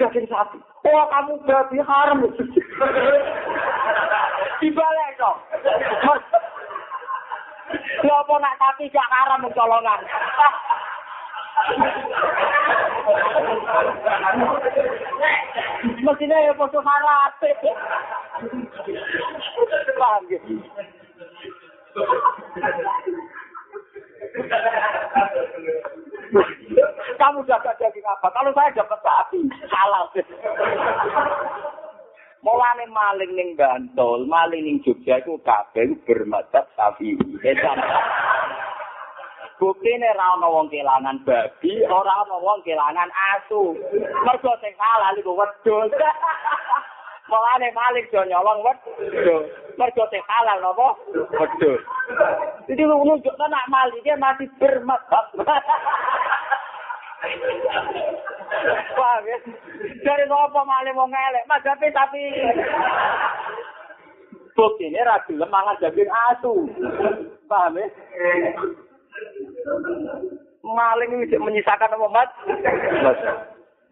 Daging 0.00 0.26
sapi. 0.26 0.58
Oh, 0.88 1.04
kamu 1.08 1.32
berarti 1.44 1.76
haram. 1.84 2.24
Dibalik 4.60 5.10
dong. 5.20 5.38
Ya 8.04 8.14
apa 8.20 8.34
nak 8.40 8.56
sapi 8.60 8.92
gak 8.92 9.10
haram 9.12 9.44
mencolongan. 9.44 10.00
Mestinya 16.04 16.38
ya 16.40 16.52
foto 16.56 16.78
haram. 16.80 17.32
Paham 19.94 20.22
gitu. 20.28 20.54
Kamu 27.14 27.46
dapat 27.46 27.74
daging 27.78 28.04
apa? 28.04 28.26
Kalau 28.34 28.50
saya 28.52 28.74
dapat 28.74 28.98
sapi, 29.00 29.40
halal. 29.70 30.10
Mulane 32.44 32.84
maling 32.92 33.32
ning 33.32 33.50
Bantul, 33.56 34.28
maling 34.28 34.60
ning 34.66 34.76
Jogja 34.84 35.22
iku 35.24 35.40
kabeh 35.40 35.96
bermadzhab 36.04 36.68
sapi. 36.76 37.16
Buktine 39.54 40.10
ra 40.18 40.34
ana 40.34 40.50
wong 40.50 40.66
kelangan 40.66 41.22
babi, 41.22 41.86
ora 41.86 42.26
ana 42.26 42.36
wong 42.42 42.58
kelangan 42.66 43.06
asu. 43.38 43.78
Mergo 44.26 44.52
sing 44.58 44.74
halal 44.74 45.14
iku 45.14 45.38
wedhus. 45.38 45.94
Mulane 47.30 47.70
maling 47.70 48.06
do 48.10 48.18
nyolong 48.26 48.66
wedhus. 48.66 49.46
Mergo 49.78 50.04
sing 50.10 50.22
halal 50.26 50.58
napa? 50.58 50.98
Wedhus. 51.38 51.80
Jadi 52.66 52.82
lu 52.82 52.98
nunjukkan 53.06 53.46
nak 53.46 53.70
maling 53.70 54.02
dia 54.02 54.18
masih 54.18 54.50
bermadzhab. 54.58 55.30
Paham 58.98 59.24
ya? 59.30 59.38
Dari 60.02 60.24
apa 60.26 60.60
maling 60.66 60.98
mau 60.98 61.06
ngelek? 61.06 61.46
Mas 61.46 61.62
tapi 61.62 61.94
tapi 61.94 62.22
bukti 64.58 64.90
ini 64.90 64.98
mangan 65.46 65.78
daging 65.78 66.10
asu. 66.10 66.66
Paham 67.46 67.78
ya? 67.78 67.86
Maling 70.64 71.10
ini 71.22 71.36
menyisakan 71.36 71.94
apa 71.94 72.06
mat? 72.08 72.28
Mas. 73.04 73.20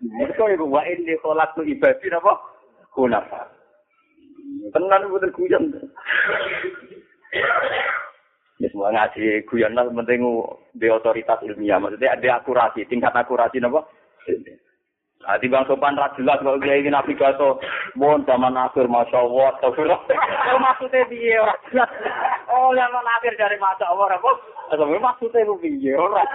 Mereka 0.03 0.51
ibu 0.51 0.67
wa 0.67 0.83
ini 0.83 1.15
kolak 1.23 1.55
tu 1.55 1.63
ibadi 1.63 2.11
apa? 2.11 2.33
Kunafa. 2.91 3.47
Tenan 4.75 5.13
betul 5.13 5.31
guyon. 5.37 5.71
Ya 8.59 8.67
semua 8.71 8.91
ngaji 8.91 9.47
guyon 9.47 9.79
lah 9.79 9.87
penting 9.87 10.27
di 10.75 10.87
otoritas 10.91 11.45
ilmiah. 11.47 11.79
Maksudnya 11.79 12.19
ada 12.19 12.43
akurasi, 12.43 12.89
tingkat 12.91 13.15
akurasi 13.15 13.63
apa? 13.63 13.87
Di 15.23 15.47
bang 15.47 15.63
sopan 15.71 15.95
ra 15.95 16.11
jelas 16.19 16.43
kalau 16.43 16.59
dia 16.59 16.83
ingin 16.83 16.99
navigator, 16.99 17.55
mohon 17.95 18.27
zaman 18.27 18.59
akhir 18.59 18.91
masya 18.91 19.23
Allah, 19.23 19.55
Oh 19.63 20.59
maksudnya 20.59 21.07
piye 21.07 21.39
ora 21.39 21.55
jelas. 21.71 21.87
Oh 22.51 22.75
zaman 22.75 23.07
akhir 23.07 23.39
dari 23.39 23.55
masya 23.55 23.87
Allah, 23.87 24.19
apa? 24.19 24.31
Atau 24.75 24.91
maksudnya 24.99 25.47
lu 25.47 25.63
piye 25.63 25.95
ora? 25.95 26.27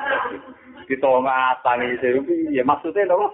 Kita 0.87 1.03
ngatangi 1.03 1.99
itu 1.99 2.23
piye 2.23 2.63
maksudnya 2.63 3.11
apa? 3.11 3.27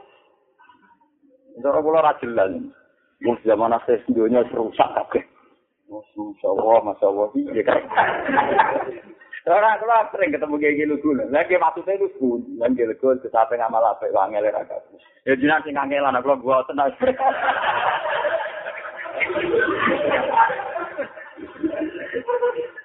Cara 1.62 1.80
kula 1.86 2.02
ra 2.02 2.18
jelas. 2.18 2.50
Wong 3.22 3.38
zaman 3.46 3.78
akhir 3.78 4.02
dunia 4.10 4.42
rusak 4.58 4.90
kabeh. 4.90 5.22
Masya 5.86 6.48
Allah, 6.50 6.78
Masya 6.82 7.06
Allah, 7.14 7.28
piye 7.30 7.62
kan? 7.62 7.82
Orang 9.44 9.76
keluar 9.84 10.08
sering 10.08 10.32
ketemu 10.32 10.56
kayak 10.56 10.76
gitu 10.80 10.96
dulu. 11.04 11.28
Lagi 11.28 11.60
maksudnya 11.60 12.00
itu 12.00 12.08
pun, 12.16 12.40
lagi 12.56 12.80
lego 12.88 13.12
kesape 13.20 13.60
ngamal 13.60 13.84
apa, 13.84 14.08
wangel 14.16 14.48
ya 14.48 14.56
Ya 15.28 15.36
jinak 15.36 15.68
sing 15.68 15.76
kangelan, 15.76 16.16
aku 16.16 16.40
gua 16.40 16.64
tenang. 16.64 16.96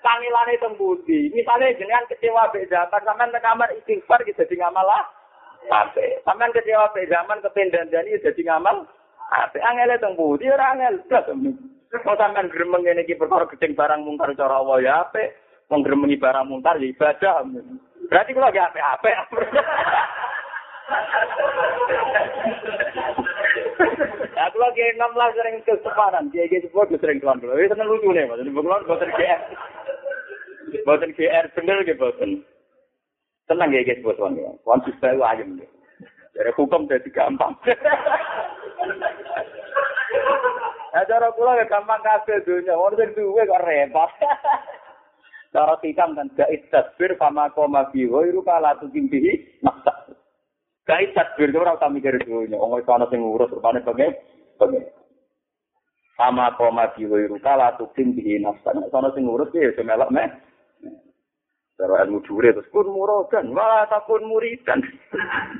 Kangelan 0.02 0.50
itu 0.50 0.68
budi. 0.74 1.30
Misalnya 1.30 1.78
jenengan 1.78 2.10
kecewa 2.10 2.50
be 2.50 2.66
zaman, 2.66 3.06
sampean 3.06 3.30
ke 3.30 3.38
kamar 3.38 3.70
istighfar 3.78 4.26
gitu 4.26 4.42
jadi 4.42 4.66
ngamal 4.66 4.86
apa? 5.62 6.02
Sampean 6.26 6.50
kecewa 6.50 6.90
be 6.90 7.06
zaman 7.06 7.38
kependan 7.38 7.86
jadi 7.86 8.18
jadi 8.18 8.42
ngamal 8.50 8.82
apa? 9.30 9.58
Angel 9.62 9.94
itu 9.94 10.10
budi, 10.18 10.50
orang 10.50 10.82
angel. 10.82 11.06
Mau 12.02 12.18
sampean 12.18 12.50
gremeng 12.50 12.82
ini 12.82 13.06
ki 13.06 13.14
perkara 13.14 13.46
gedeng 13.46 13.78
barang 13.78 14.02
mungkar 14.02 14.34
cara 14.34 14.58
ya 14.82 15.06
gremengi 15.68 16.16
barang 16.16 16.48
mungkar 16.48 16.80
ya 16.80 16.88
ibadah. 16.88 17.44
Berarti 18.08 18.30
kalau 18.32 18.48
lagi 18.48 18.60
apa-apa. 18.60 19.08
Aku 24.48 24.56
lagi 24.56 24.80
enam 24.96 25.12
lah 25.12 25.28
sering 25.36 25.60
keseparan, 25.66 26.32
dia 26.32 26.48
gitu 26.48 26.72
buat 26.72 26.88
sering 26.88 27.20
tuan 27.20 27.36
dulu. 27.36 27.52
Itu 27.60 27.76
kan 27.76 27.84
lucu 27.84 28.08
nih. 28.16 28.24
Ini 28.24 28.48
bukan 28.54 28.88
buatan 28.88 29.12
GR, 29.12 29.40
buatan 30.88 31.12
GR 31.12 31.44
bener 31.52 31.84
gitu 31.84 32.00
buatan. 32.00 32.40
Tenang 33.44 33.76
ya 33.76 33.84
guys 33.84 34.00
buat 34.00 34.16
tuan 34.16 34.40
dulu. 34.40 34.56
Tuan 34.64 34.80
bisa 34.88 35.12
itu 35.12 35.20
ayam 35.20 35.60
deh. 35.60 35.68
Dari 36.32 36.52
hukum 36.56 36.88
jadi 36.88 37.10
gampang. 37.12 37.52
Nah, 40.88 41.04
cara 41.04 41.28
kula 41.36 41.60
ya 41.60 41.68
gampang 41.68 42.00
kabeh 42.00 42.40
dunya. 42.48 42.72
Wong 42.72 42.96
sing 42.96 43.12
duwe 43.12 43.44
kok 43.44 43.64
repot. 43.68 44.08
Cara 45.48 45.80
hikam 45.80 46.12
kan 46.12 46.28
gait 46.36 46.68
tasbir 46.68 47.16
fama 47.16 47.48
koma 47.56 47.88
bi 47.88 48.04
ghairu 48.04 48.44
kala 48.44 48.76
tukimbihi 48.76 49.62
maksa. 49.64 50.12
Gait 50.84 51.16
tasbir 51.16 51.48
ora 51.56 51.80
usah 51.80 51.88
mikir 51.88 52.20
dunya. 52.20 52.60
Wong 52.60 52.76
iso 52.76 52.92
ana 52.92 53.08
sing 53.08 53.24
ngurus 53.24 53.48
rupane 53.48 53.80
bae. 53.80 54.12
Bae. 54.60 54.80
Fama 56.20 56.52
koma 56.60 56.92
bi 56.92 57.08
ghairu 57.08 57.40
kala 57.40 57.72
tukimbihi 57.80 58.44
nafsa. 58.44 58.76
Nek 58.76 58.92
ana 58.92 59.08
sing 59.16 59.24
ngurus 59.24 59.48
ya 59.56 59.72
iso 59.72 59.80
melok 59.80 60.12
meh. 60.12 60.28
Cara 61.78 62.02
ilmu 62.04 62.18
dure 62.26 62.50
terus 62.50 62.66
kun 62.74 62.90
muradan, 62.90 63.54
malah 63.54 63.86
takun 63.86 64.26
muridan. 64.26 64.82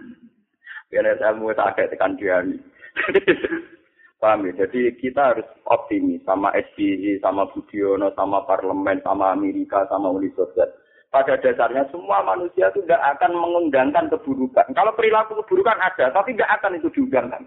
Biar 0.90 1.14
ilmu 1.14 1.54
tak 1.54 1.78
tekan 1.78 2.18
dia. 2.18 2.42
Paham 4.18 4.50
ya? 4.50 4.66
Jadi 4.66 4.98
kita 4.98 5.34
harus 5.34 5.46
optimis 5.70 6.22
sama 6.26 6.50
SBY, 6.50 7.22
sama 7.22 7.46
Budiono, 7.54 8.10
sama 8.18 8.42
parlemen, 8.44 8.98
sama 9.06 9.30
Amerika, 9.30 9.86
sama 9.86 10.10
Uni 10.10 10.30
Soviet. 10.34 10.74
Pada 11.08 11.40
dasarnya 11.40 11.88
semua 11.88 12.20
manusia 12.20 12.68
itu 12.68 12.84
tidak 12.84 13.00
akan 13.16 13.32
mengundangkan 13.32 14.12
keburukan. 14.12 14.66
Kalau 14.76 14.92
perilaku 14.92 15.40
keburukan 15.40 15.78
ada, 15.80 16.12
tapi 16.12 16.36
tidak 16.36 16.60
akan 16.60 16.76
itu 16.76 16.88
diundangkan. 16.92 17.42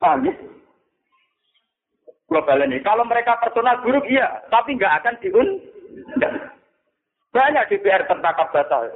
Paham 0.00 0.24
ya? 0.24 0.32
Global 2.30 2.64
ini. 2.64 2.80
Kalau 2.80 3.04
mereka 3.04 3.36
personal 3.42 3.84
buruk, 3.84 4.08
iya. 4.08 4.40
Tapi 4.48 4.80
nggak 4.80 4.96
akan 5.04 5.14
diundang. 5.20 6.34
Banyak 7.34 7.68
DPR 7.68 8.08
tertangkap 8.08 8.48
batal 8.54 8.88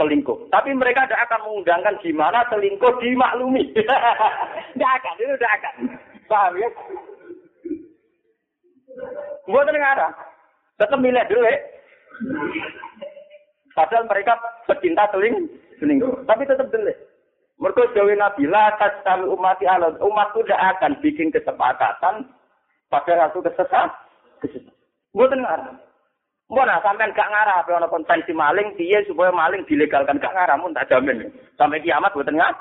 selingkuh. 0.00 0.48
Tapi 0.48 0.72
mereka 0.72 1.04
tidak 1.04 1.28
akan 1.28 1.40
mengundangkan 1.44 1.96
gimana 2.00 2.40
selingkuh 2.48 2.92
dimaklumi. 3.04 3.68
Tidak 4.70 4.92
akan, 4.96 5.14
itu 5.20 5.34
tidak 5.36 5.52
akan. 5.60 5.74
Paham 6.30 6.54
ya? 6.62 6.70
Buat 9.50 9.66
negara. 9.66 10.14
Tetap 10.78 10.98
milih 11.02 11.26
dulu. 11.26 11.50
Padahal 13.74 14.06
mereka 14.06 14.38
pecinta 14.70 15.10
seling, 15.10 15.50
selingkuh. 15.82 16.22
Tapi 16.30 16.46
tetap 16.46 16.70
dulu. 16.70 16.94
Mereka 17.60 17.92
jauhi 17.92 18.16
Nabi, 18.16 18.48
la 18.48 18.72
kami 18.78 19.26
umati 19.26 19.66
Allah. 19.66 19.92
Umat 20.00 20.32
tidak 20.32 20.78
akan 20.78 20.96
bikin 21.02 21.28
kesepakatan 21.34 22.24
pada 22.88 23.12
satu 23.26 23.42
kesesat. 23.44 23.90
Buat 25.12 25.34
negara. 25.34 25.74
Mana 26.50 26.82
sampean 26.82 27.14
gak 27.14 27.30
ngarah 27.30 27.62
apa 27.62 27.86
konvensi 27.86 28.34
maling 28.34 28.74
piye 28.74 29.06
supaya 29.06 29.30
maling 29.30 29.62
dilegalkan 29.70 30.18
gak 30.18 30.34
ngarah 30.34 30.58
mun 30.58 30.74
tak 30.74 30.90
jamin. 30.90 31.30
Sampai 31.54 31.78
kiamat 31.78 32.10
buat 32.10 32.26
ngarah. 32.26 32.58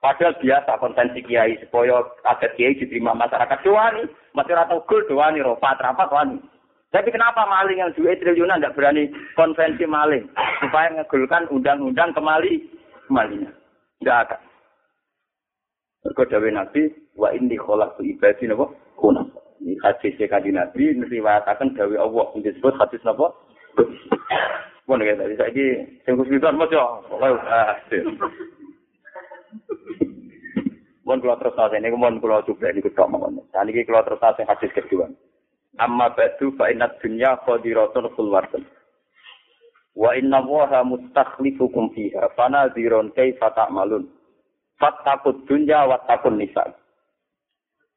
Padahal 0.00 0.32
biasa 0.40 0.80
konvensi 0.80 1.20
kiai 1.28 1.60
supaya 1.60 2.00
adat 2.24 2.56
kiai 2.56 2.72
diterima 2.72 3.12
masyarakat 3.12 3.60
doani, 3.60 4.08
masyarakat 4.32 4.80
gul 4.88 5.04
doani, 5.04 5.44
rofa 5.44 5.76
rapat 5.76 6.08
wani. 6.08 6.40
Tapi 6.88 7.12
kenapa 7.12 7.44
maling 7.44 7.84
yang 7.84 7.92
duit 7.92 8.16
triliunan 8.18 8.64
tidak 8.64 8.80
berani 8.80 9.12
konvensi 9.36 9.84
maling 9.84 10.24
supaya 10.64 10.88
ngegulkan 10.96 11.46
undang-undang 11.52 12.16
kemali 12.16 12.64
kemalinya? 13.06 13.52
Tidak 14.00 14.18
akan. 14.24 14.40
Mergo 16.00 16.22
dawe 16.32 16.48
Nabi 16.48 16.82
wa 17.20 17.28
inni 17.36 17.60
khalaqtu 17.60 18.00
ibadi 18.00 18.48
napa 18.48 18.72
kuna. 18.96 19.20
Ini 19.60 19.76
hadis 19.84 20.16
kanjeng 20.16 20.56
Nabi 20.56 20.96
nriwayataken 20.96 21.76
dawe 21.76 21.94
Allah 22.00 22.24
sing 22.32 22.40
disebut 22.40 22.72
hadis 22.80 23.04
napa? 23.04 23.36
Pun 24.88 25.04
ya 25.04 25.12
tadi 25.12 25.36
saiki 25.36 25.66
sing 26.08 26.16
kusmitan 26.16 26.56
maca. 26.56 27.04
Ah. 27.52 27.76
Mun 31.10 31.18
kula 31.18 31.42
terus 31.42 31.58
nate 31.58 31.82
niku 31.82 31.98
mun 31.98 32.22
kula 32.22 32.46
coba 32.46 32.70
niku 32.70 32.94
tok 32.94 33.10
mawon. 33.10 33.42
Saat 33.50 33.66
iki 33.66 33.82
kula 33.82 34.06
terus 34.06 34.22
nate 34.22 34.46
hadis 34.46 34.70
kedua. 34.70 35.10
Amma 35.82 36.14
ba'du 36.14 36.54
fa 36.54 36.70
inna 36.70 36.86
dunya 37.02 37.34
qadiratun 37.42 38.14
khulwatun. 38.14 38.62
Wa 39.98 40.14
inna 40.14 40.38
Allaha 40.38 40.86
mustakhlifukum 40.86 41.90
fiha 41.98 42.30
fanadhirun 42.38 43.10
kaifa 43.10 43.50
ta'malun. 43.58 44.06
Fattakut 44.78 45.50
dunya 45.50 45.82
wa 45.82 45.98
takun 46.06 46.38
nisa. 46.38 46.78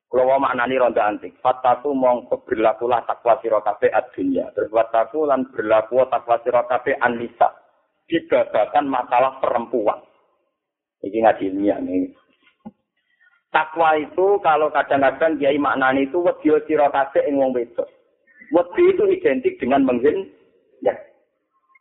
Kalau 0.09 0.29
mau 0.29 0.41
maknani 0.41 0.77
ronda 0.77 1.05
antik, 1.05 1.37
fattaku 1.41 1.93
mong 1.93 2.33
berlakulah 2.49 3.01
takwa 3.05 3.37
sira 3.41 3.61
kabeh 3.61 3.93
ad-dunya. 3.93 4.49
Terus 4.57 4.73
wattaku 4.73 5.29
lan 5.29 5.53
berlaku 5.53 6.01
takwa 6.09 6.41
sira 6.41 6.65
kabeh 6.65 6.97
an-nisa. 6.97 7.49
Dibabakan 8.09 8.89
masalah 8.89 9.37
perempuan. 9.37 10.01
Ini 11.05 11.17
ngaji 11.17 11.43
ilmiah 11.49 11.77
nih. 11.77 12.22
Takwa 13.53 14.01
itu 14.01 14.41
kalau 14.41 14.73
kadang-kadang 14.73 15.37
kiai 15.37 15.61
maknani 15.61 16.09
itu 16.09 16.17
wedi 16.25 16.49
sira 16.65 16.89
kabeh 16.89 17.21
ing 17.29 17.37
wong 17.37 17.53
wedok. 17.53 17.85
Wedi 18.49 18.83
itu 18.89 19.03
identik 19.13 19.61
dengan 19.61 19.85
menghin 19.85 20.25
ya. 20.81 20.97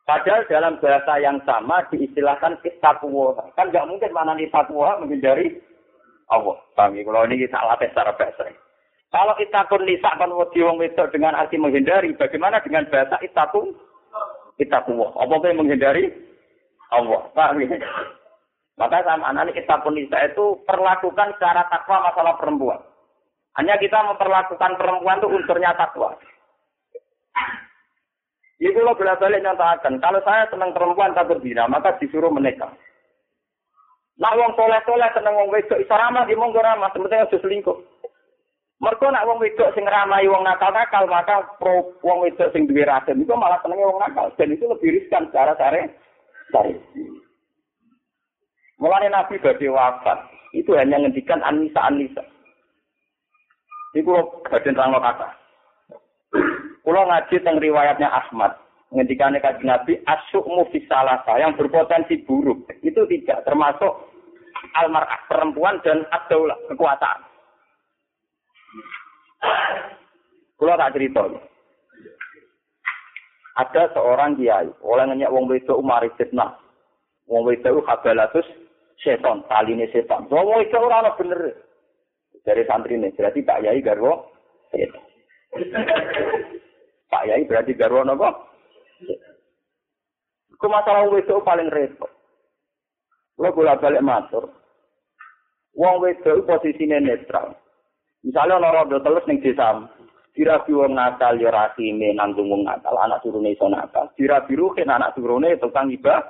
Padahal 0.04 0.44
dalam 0.52 0.76
bahasa 0.84 1.16
yang 1.24 1.40
sama 1.48 1.80
diistilahkan 1.88 2.60
takwa. 2.84 3.32
Kan 3.56 3.72
nggak 3.72 3.88
mungkin 3.88 4.12
mana 4.12 4.36
nih 4.36 4.52
takwa 4.52 5.00
menghindari 5.00 5.64
Allah. 6.28 6.60
Kami 6.76 7.08
kalau 7.08 7.24
ini 7.24 7.48
kita 7.48 7.56
latih 7.56 7.88
secara 7.88 8.12
bahasa. 8.20 8.52
Kalau 9.08 9.34
itakun 9.40 9.88
nisa 9.88 10.12
kan 10.20 10.28
wedi 10.28 10.60
wong 10.60 10.76
wedok 10.76 11.08
dengan 11.08 11.36
arti 11.36 11.56
menghindari, 11.56 12.12
bagaimana 12.16 12.60
dengan 12.60 12.84
bahasa 12.92 13.16
itakun? 13.24 13.72
Itakwa. 14.60 15.16
Apa 15.16 15.40
yang 15.48 15.64
menghindari? 15.64 16.12
Allah. 16.92 17.24
Paham 17.32 17.64
ya? 17.64 17.80
Maka 18.80 19.04
sama 19.04 19.28
anak 19.28 19.52
itakun 19.52 20.00
nisa 20.00 20.16
itu 20.24 20.56
perlakukan 20.64 21.36
secara 21.36 21.68
takwa 21.68 22.08
masalah 22.08 22.34
perempuan. 22.40 22.80
Hanya 23.60 23.76
kita 23.76 24.00
memperlakukan 24.00 24.80
perempuan 24.80 25.20
itu 25.20 25.28
unsurnya 25.28 25.76
takwa. 25.76 26.16
Ibu 28.62 28.78
lo 28.78 28.94
bolak 28.94 29.18
balik 29.18 29.42
nyatakan, 29.42 29.98
kalau 29.98 30.22
saya 30.22 30.46
senang 30.46 30.70
perempuan 30.70 31.12
tak 31.18 31.26
berbina, 31.26 31.66
maka 31.66 31.98
disuruh 31.98 32.30
menikah. 32.30 32.70
Nak 34.22 34.38
wong 34.38 34.54
soleh 34.54 34.78
soleh 34.86 35.10
seneng 35.18 35.34
wong 35.34 35.50
wedok 35.50 35.82
iso 35.82 35.90
ramah 35.90 36.22
di 36.30 36.38
monggo 36.38 36.62
ramah, 36.62 36.86
sementing 36.94 37.26
aja 37.26 37.36
selingkuh. 37.42 37.74
Mereka 38.78 39.10
nak 39.10 39.26
wong 39.26 39.42
wedok 39.42 39.74
sing 39.74 39.82
ramai 39.82 40.30
wong 40.30 40.46
nakal 40.46 40.70
nakal, 40.70 41.10
maka 41.10 41.42
pro 41.58 41.90
wong 42.06 42.22
wedok 42.22 42.54
sing 42.54 42.70
duwe 42.70 42.86
racun 42.86 43.18
itu 43.18 43.34
malah 43.34 43.58
seneng 43.66 43.82
wong 43.82 43.98
nakal, 43.98 44.30
dan 44.38 44.54
itu 44.54 44.62
lebih 44.70 44.94
riskan 44.94 45.26
secara 45.26 45.58
sare. 45.58 45.90
Sare. 46.54 46.78
Mulane 48.82 49.14
Nabi 49.14 49.38
badhe 49.38 49.70
wafat, 49.70 50.18
itu 50.58 50.74
hanya 50.74 50.98
ngendikan 50.98 51.38
anisa 51.46 51.86
anisa. 51.86 52.18
Iku 53.94 54.42
badan 54.50 54.74
rangno 54.74 54.98
kata. 54.98 55.30
Kulo 56.82 57.06
ngaji 57.06 57.38
tentang 57.38 57.62
riwayatnya 57.62 58.10
Ahmad. 58.10 58.58
Ngendikane 58.90 59.38
kaji 59.38 59.62
Nabi, 59.62 59.92
asyukmu 60.02 60.66
fisalasa 60.74 61.38
yang 61.38 61.54
berpotensi 61.54 62.26
buruk. 62.26 62.66
Itu 62.82 63.06
tidak 63.06 63.46
termasuk 63.46 64.10
almarah 64.74 65.30
perempuan 65.30 65.78
dan 65.86 66.02
adaulah 66.10 66.58
kekuasaan. 66.66 67.22
Kulo 70.58 70.74
tak 70.74 70.90
cerita. 70.98 71.22
Ada 73.62 73.94
seorang 73.94 74.34
kiai, 74.34 74.74
oleh 74.82 75.04
nanya 75.06 75.30
wong 75.30 75.46
wedok 75.46 75.78
umar 75.78 76.02
fitnah. 76.18 76.58
Wong 77.30 77.46
wedok 77.46 77.84
kabalatus 77.84 78.48
setan, 79.02 79.42
taline 79.50 79.90
setan. 79.90 80.30
Wong 80.30 80.46
wedok 80.46 80.86
ora 80.86 81.12
bener. 81.18 81.52
Dari 82.42 82.66
santri 82.66 82.98
ini, 82.98 83.14
berarti 83.14 83.38
Pak 83.46 83.60
Yai 83.62 83.82
garwo 83.82 84.30
setan. 84.70 85.02
Pak 87.12 87.26
Yai 87.28 87.46
berarti 87.46 87.76
garwa 87.76 88.06
apa? 88.08 88.30
Ku 90.56 90.66
masalah 90.70 91.10
wedok 91.10 91.42
paling 91.42 91.68
repot. 91.68 92.10
Lo 93.42 93.50
bolak 93.50 93.82
balik 93.82 94.06
matur. 94.06 94.46
Wong 95.74 95.94
wedok 96.02 96.46
posisinya 96.46 97.02
netral. 97.02 97.58
Misalnya 98.22 98.62
ono 98.62 98.68
rodo 98.70 98.96
telus 99.02 99.26
ning 99.26 99.42
desa, 99.42 99.82
dirabi 100.30 100.70
wong 100.70 100.94
nakal 100.94 101.34
ya 101.42 101.50
rasime 101.50 102.14
nanggung 102.14 102.46
wong 102.46 102.62
nakal, 102.62 102.94
anak 103.02 103.18
turune 103.26 103.50
iso 103.50 103.66
nakal. 103.66 104.14
Dirabi 104.14 104.54
ruhin 104.54 104.86
anak 104.86 105.18
turune 105.18 105.58
tukang 105.58 105.90
ibah. 105.90 106.22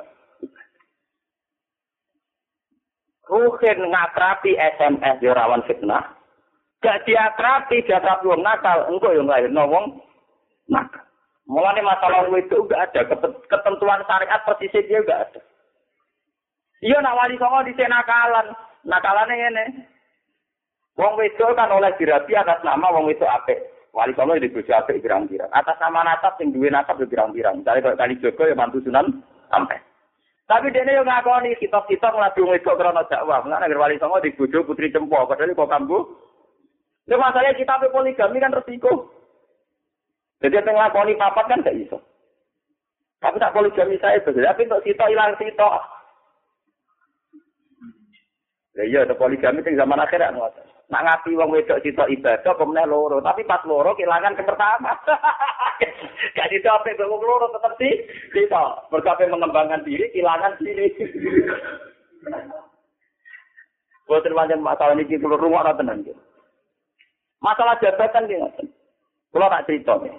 Ruhin 3.33 3.81
ngatrapi 3.89 4.61
SMS 4.61 5.25
ya 5.25 5.33
rawan 5.33 5.65
fitnah. 5.65 6.05
Gak 6.85 7.09
diakrapi, 7.09 7.81
diakrapi 7.89 8.29
wong 8.29 8.45
nakal, 8.45 8.93
engko 8.93 9.09
yo 9.17 9.25
nglahirno 9.25 9.63
wong 9.73 9.85
nakal. 10.69 11.01
Mulane 11.49 11.81
masalah 11.81 12.29
itu 12.29 12.61
enggak 12.61 12.93
ada 12.93 13.01
ketentuan 13.49 14.05
syariat 14.05 14.45
persisnya 14.45 14.85
dia 14.85 15.01
enggak 15.01 15.21
ada. 15.25 15.41
Iya 16.83 16.99
nak 17.01 17.17
wali 17.17 17.39
songo 17.39 17.65
di 17.65 17.73
nakalan, 17.79 18.53
nakalane 18.85 19.35
ngene. 19.39 19.65
Wong 21.01 21.17
wedok 21.17 21.57
kan 21.57 21.73
oleh 21.73 21.95
dirabi 21.97 22.37
atas 22.37 22.61
nama 22.67 22.93
wong 22.93 23.09
wedok 23.09 23.33
apik. 23.33 23.59
Wali 23.97 24.13
songo 24.13 24.37
di 24.37 24.53
bojo 24.53 24.73
apik 24.77 25.01
pirang-pirang. 25.01 25.49
Atas 25.57 25.81
nama 25.81 26.05
nasab 26.05 26.37
sing 26.37 26.53
duwe 26.53 26.69
nasab 26.69 27.01
yo 27.01 27.09
pirang-pirang. 27.09 27.63
Misale 27.63 27.81
kok 27.81 27.97
kali 27.97 28.21
Joko 28.21 28.45
ya 28.45 28.59
mantu 28.59 28.85
Sunan 28.85 29.25
sampai. 29.49 29.81
Tapi 30.53 30.69
dia 30.69 30.85
yo 30.85 31.01
ngakoni 31.01 31.57
kitab-kitab 31.57 32.13
ngadu 32.13 32.45
wedok 32.45 32.77
krana 32.77 33.09
dakwah. 33.09 33.41
Mulane 33.41 33.73
wali 33.73 33.97
songo 33.97 34.21
di 34.21 34.37
bojo 34.37 34.69
putri 34.69 34.93
cempo, 34.93 35.25
padahal 35.25 35.57
kok 35.57 35.65
kambu 35.65 36.05
Itu 37.09 37.17
masalahnya 37.17 37.57
kita 37.57 37.89
poligami 37.89 38.37
kan 38.37 38.53
resiko. 38.53 39.09
Jadi 40.45 40.61
yang 40.61 40.77
ngelakoni 40.77 41.17
papat 41.17 41.45
kan 41.49 41.65
gak 41.65 41.73
bisa. 41.81 41.97
Tapi 43.25 43.41
tak 43.41 43.55
poligami 43.57 43.97
saya 43.97 44.21
betul. 44.21 44.45
Tapi 44.45 44.69
untuk 44.69 44.85
sito 44.85 45.05
hilang 45.09 45.33
sito. 45.41 45.71
Ya 48.77 48.85
iya, 48.85 48.99
ada 49.09 49.17
poligami 49.17 49.65
yang 49.65 49.89
zaman 49.89 50.05
akhirat. 50.05 50.37
Nak 50.93 51.05
ngapi 51.09 51.33
wong 51.33 51.49
wedok 51.57 51.81
sito 51.81 52.05
ibadah, 52.13 52.53
kemudian 52.61 52.93
loro. 52.93 53.25
Tapi 53.25 53.41
pas 53.49 53.65
loro 53.65 53.97
kehilangan 53.97 54.37
ke 54.37 54.45
pertama. 54.45 54.93
gak 56.37 56.51
didapat 56.51 56.99
wong 57.03 57.23
loro 57.23 57.51
tetap 57.53 57.73
sih. 57.77 57.95
Sito. 58.33 58.65
Berkapai 58.89 59.29
mengembangkan 59.29 59.85
diri, 59.85 60.11
kehilangan 60.13 60.59
diri. 60.63 60.89
Buatan 64.07 64.35
macam 64.35 64.61
masalah 64.61 64.99
ini 64.99 65.09
kita 65.09 65.25
rumah 65.25 65.63
atau 65.65 65.79
tenang. 65.81 66.05
Masalah 67.41 67.79
jabatan 67.81 68.29
dia. 68.29 68.47
Kalau 69.33 69.49
tak 69.49 69.65
cerita 69.67 69.97
nih. 70.03 70.15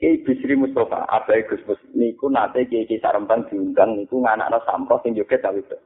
Kiai 0.00 0.24
Bisri 0.24 0.56
Mustafa, 0.56 1.04
Abai 1.12 1.44
Gus 1.44 1.60
Mus, 1.68 1.76
niku 1.92 2.32
nate 2.32 2.64
Kiai 2.72 2.88
Kiai 2.88 3.04
Sarembang 3.04 3.44
diundang 3.52 4.00
niku 4.00 4.24
nganakno 4.24 4.64
sampah 4.64 4.96
sing 5.04 5.12
joget 5.12 5.44
ta 5.44 5.52
itu. 5.52 5.76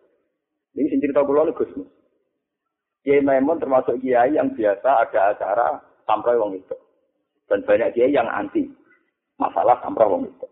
Ini 0.79 0.87
sing 0.87 1.03
cerita 1.03 1.27
kula 1.27 1.51
Gus 1.51 1.67
Mus. 1.75 1.91
Kiai 3.03 3.21
termasuk 3.61 4.01
kiai 4.01 4.33
yang 4.33 4.57
biasa 4.57 4.87
ada 4.87 5.37
acara 5.37 5.69
sampai 6.09 6.41
wong 6.41 6.57
itu. 6.57 6.77
Dan 7.51 7.61
banyak 7.65 7.93
kiai 7.93 8.15
yang 8.15 8.29
anti 8.31 8.65
masalah 9.37 9.77
sampai 9.85 10.09
wong 10.09 10.29
itu. 10.29 10.47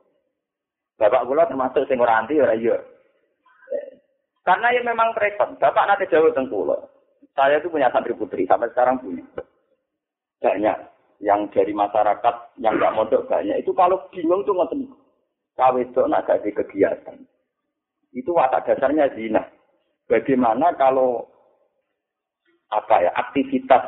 Bapak 1.00 1.24
kula 1.24 1.48
termasuk 1.48 1.88
sing 1.88 1.98
ora 1.98 2.20
anti 2.20 2.38
ora 2.38 2.52
iya. 2.52 2.76
Karena 4.42 4.74
ya 4.74 4.82
memang 4.84 5.14
repot. 5.16 5.56
Bapak 5.56 5.86
nanti 5.88 6.10
jauh 6.10 6.30
tengkulo. 6.34 6.76
Saya 7.32 7.62
itu 7.62 7.72
punya 7.72 7.88
santri 7.88 8.12
putri 8.12 8.44
sampai 8.44 8.68
sekarang 8.74 9.00
punya 9.00 9.24
banyak 10.42 10.76
yang 11.22 11.46
dari 11.54 11.70
masyarakat 11.70 12.34
yang 12.58 12.74
nggak 12.76 12.94
mondok 12.98 13.30
banyak 13.30 13.62
itu 13.62 13.70
kalau 13.78 13.94
bingung 14.10 14.42
tuh 14.42 14.58
ngoten 14.58 14.90
itu 15.78 16.02
nak 16.10 16.26
jadi 16.26 16.50
kegiatan 16.50 17.16
itu 18.10 18.30
watak 18.34 18.66
dasarnya 18.66 19.06
zina 19.14 19.46
bagaimana 20.10 20.74
kalau 20.74 21.30
apa 22.74 23.06
ya 23.06 23.10
aktivitas 23.14 23.86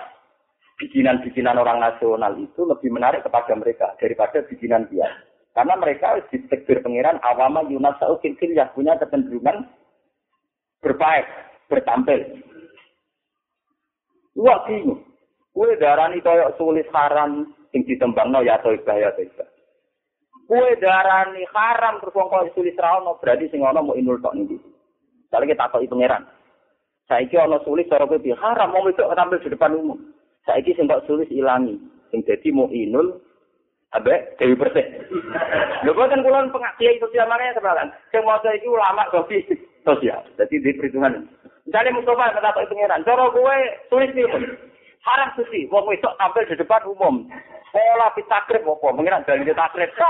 bikinan-bikinan 0.81 1.55
orang 1.59 1.79
nasional 1.79 2.35
itu 2.39 2.67
lebih 2.67 2.91
menarik 2.91 3.23
kepada 3.23 3.55
mereka 3.55 3.95
daripada 3.99 4.43
bikinan 4.47 4.91
dia 4.91 5.07
karena 5.55 5.75
mereka 5.79 6.19
di 6.35 6.43
tekbir 6.51 6.83
pangeran 6.83 7.23
awama 7.23 7.63
yunas 7.71 7.95
saukin 8.03 8.35
yang 8.41 8.67
punya 8.75 8.99
kecenderungan 8.99 9.71
berbaik 10.83 11.27
bertampil 11.71 12.43
Wah 14.35 14.67
bingung. 14.67 14.99
Kue 15.55 15.79
darani 15.79 16.19
koyok 16.19 16.59
sulit 16.59 16.91
haram 16.91 17.55
sing 17.71 17.87
ditembangno 17.87 18.43
ya 18.43 18.59
toibah 18.59 18.99
ya 18.99 19.15
toibah. 19.15 19.47
Kue 20.51 20.75
darani 20.83 21.47
haram 21.55 22.03
terus 22.03 22.19
wong 22.19 22.51
sulit 22.59 22.75
rawono 22.75 23.15
berarti 23.23 23.47
sing 23.55 23.63
ono 23.63 23.79
mau 23.79 23.95
inul 23.95 24.19
tok 24.19 24.35
niki. 24.35 24.59
Misalnya 24.59 25.55
kita 25.55 25.63
takoki 25.71 25.87
pangeran. 25.87 26.27
Saiki 27.07 27.39
ana 27.39 27.63
sulis 27.63 27.87
cara 27.87 28.11
haram 28.11 28.69
mau 28.75 28.91
itu 28.91 28.99
tampil 28.99 29.39
di 29.39 29.55
depan 29.55 29.79
umum. 29.79 29.99
Saiki 30.45 30.77
sing 30.77 30.87
tak 30.87 31.05
sulis 31.09 31.29
ilangi. 31.33 31.81
Sing 32.13 32.21
dadi 32.29 32.53
mu'inul 32.53 33.21
Abe 33.95 34.35
Dewi 34.43 34.59
Persik. 34.59 34.87
Lho 35.87 35.93
kan 35.95 36.21
kula 36.21 36.51
pengajian 36.51 36.99
sosial 36.99 37.31
makanya 37.31 37.57
sebenarnya. 37.57 37.95
Sing 38.11 38.23
maca 38.27 38.51
iki 38.51 38.67
ulama 38.67 39.07
kopi 39.15 39.41
sosial. 39.87 40.21
Jadi 40.35 40.59
di 40.59 40.75
perhitungan. 40.75 41.25
Misalnya 41.65 41.97
Mustafa 41.97 42.37
kata 42.37 42.53
Pak 42.53 42.69
Pangeran, 42.69 43.07
cara 43.09 43.25
kowe 43.33 43.57
tulis 43.89 44.13
iki 44.13 44.27
haram 45.05 45.29
suci, 45.37 45.65
wong 45.73 45.85
wedok 45.89 46.17
tampil 46.21 46.45
di 46.45 46.61
depan 46.61 46.85
umum. 46.91 47.25
Pola 47.73 48.09
pitakrib 48.13 48.69
apa? 48.69 48.89
Mengira 48.93 49.25
dalil 49.25 49.55
takrib. 49.55 49.91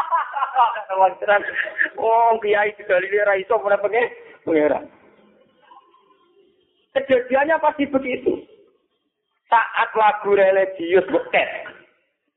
Oh, 1.99 2.39
kiai 2.39 2.70
dalil 2.78 3.26
ra 3.26 3.35
iso 3.35 3.59
mulai 3.59 3.80
pengen 3.82 4.07
pengiran. 4.47 4.87
Kejadiannya 6.95 7.59
pasti 7.59 7.91
begitu. 7.91 8.39
Saat 9.55 9.95
lagu 9.95 10.35
religius 10.35 11.07
beket. 11.07 11.47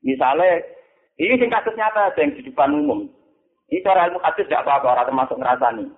Misalnya, 0.06 0.62
ini 1.18 1.34
sing 1.34 1.50
kasus 1.50 1.74
nyata 1.74 2.14
yang 2.14 2.30
di 2.30 2.46
depan 2.46 2.70
umum. 2.78 3.10
Ini 3.74 3.82
cara 3.82 4.06
ilmu 4.06 4.22
kasus 4.22 4.46
tidak 4.46 4.62
apa-apa, 4.62 4.94
orang 4.94 5.06
termasuk 5.10 5.36
ngerasani. 5.42 5.90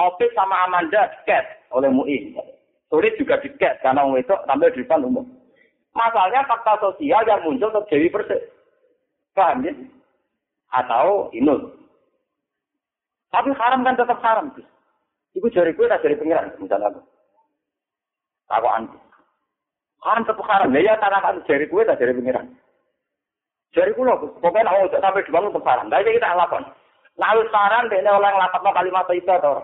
Opik 0.00 0.32
sama 0.32 0.64
Amanda 0.64 1.12
diket 1.12 1.44
oleh 1.68 1.92
MUI. 1.92 2.32
Sulit 2.88 3.12
juga 3.20 3.36
diket 3.44 3.76
karena 3.84 4.08
itu 4.16 4.32
tampil 4.48 4.72
di 4.72 4.80
depan 4.88 5.04
umum. 5.04 5.28
Masalahnya 5.92 6.48
fakta 6.48 6.80
sosial 6.80 7.22
yang 7.28 7.44
muncul 7.44 7.68
terjadi 7.84 8.08
persis. 8.08 8.42
Paham 9.36 9.68
ya? 9.68 9.70
Atau 10.72 11.28
inul. 11.36 11.76
Tapi 13.30 13.52
haram 13.52 13.84
kan 13.84 14.00
tetap 14.00 14.18
haram. 14.24 14.48
Iku 15.36 15.46
jari 15.52 15.76
gue 15.76 15.86
tak 15.92 16.00
dari 16.00 16.16
pengiran, 16.16 16.56
misalnya 16.56 16.88
aku. 16.88 17.00
Aku. 18.48 18.96
Tetap 20.04 20.36
haram. 20.44 20.68
Ya, 20.76 20.92
ya 20.92 21.00
kan 21.00 21.40
jari 21.48 21.64
gue 21.64 21.82
tak 21.88 21.96
dari 21.96 22.12
pengiran. 22.12 22.46
Jari 23.72 23.90
loh, 23.96 24.20
pokoknya 24.38 24.68
aku 24.68 24.92
tak 24.92 25.02
sampai 25.02 25.24
dibangun 25.24 25.64
haram. 25.64 25.88
Tapi 25.88 26.12
kita 26.12 26.36
lakukan. 26.36 26.68
Lalu 27.16 27.42
saran, 27.48 27.88
dia 27.88 28.10
oleh 28.10 28.30
ngelapatnya 28.30 28.70
kalimat 28.74 29.06
itu 29.14 29.30
atau 29.30 29.62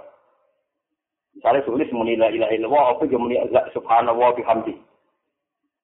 Misalnya 1.30 1.62
tulis 1.62 1.86
muni 1.95 2.18
la 2.18 2.26
ilaha 2.26 2.53
illallah, 2.55 2.84
apa 2.91 3.07
juga 3.07 3.22
muni 3.22 3.36
subhanallah 3.70 4.34
bihamdi. 4.34 4.74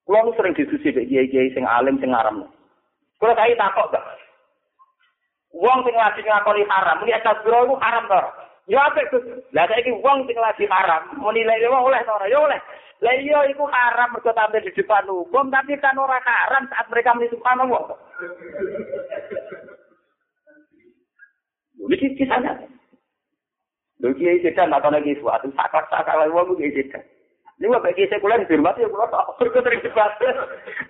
Kulo 0.03 0.31
sering 0.35 0.55
diskusi 0.55 0.91
dengan 0.91 1.07
kiai-kiai 1.07 1.55
sing 1.55 1.63
alim 1.63 1.99
sing 2.03 2.11
ngaram. 2.11 2.47
Kulo 3.19 3.31
kaya 3.31 3.55
takok 3.55 3.95
gak? 3.95 4.03
Wong 5.55 5.87
sing 5.87 5.95
lagi 5.95 6.19
ngakoni 6.23 6.67
haram, 6.67 6.99
muni 6.99 7.15
astagfirullah 7.15 7.63
iku 7.63 7.75
haram 7.79 8.03
to. 8.11 8.21
Ya 8.67 8.83
apik 8.83 9.07
Gus. 9.15 9.23
Lah 9.55 9.63
saiki 9.71 9.95
wong 9.95 10.27
sing 10.27 10.35
lagi 10.35 10.67
haram, 10.67 11.07
muni 11.23 11.47
ilaha 11.47 11.79
oleh 11.87 12.03
to 12.03 12.15
Ya 12.27 12.35
oleh. 12.35 12.59
Lah 12.99 13.15
iya 13.15 13.39
iku 13.47 13.63
haram 13.63 14.11
mergo 14.11 14.35
tampil 14.35 14.59
di 14.59 14.75
depan 14.75 15.07
umum, 15.07 15.47
tapi 15.47 15.79
kan 15.79 15.95
ora 15.95 16.19
haram 16.19 16.67
saat 16.67 16.91
mereka 16.91 17.15
muni 17.15 17.31
subhanallah. 17.31 17.95
Ini 21.79 21.95
kisahnya. 22.19 22.59
Lho 24.03 24.13
kiai 24.13 24.43
sedan 24.43 24.69
tak 24.69 24.83
ana 24.83 24.99
suatu 25.01 25.47
sakak-sakak 25.55 26.27
wong 26.29 26.59
kiai 26.59 26.75
sedan. 26.75 27.01
Ini 27.57 27.71
wah 27.73 27.81
bagi 27.81 28.05
sekuler 28.05 28.43
dihormati 28.45 28.85
ya 28.85 28.91
kula 28.91 29.09
tak 29.09 29.33
perlu 29.41 29.57
sering 29.63 29.81
debat. 29.81 30.13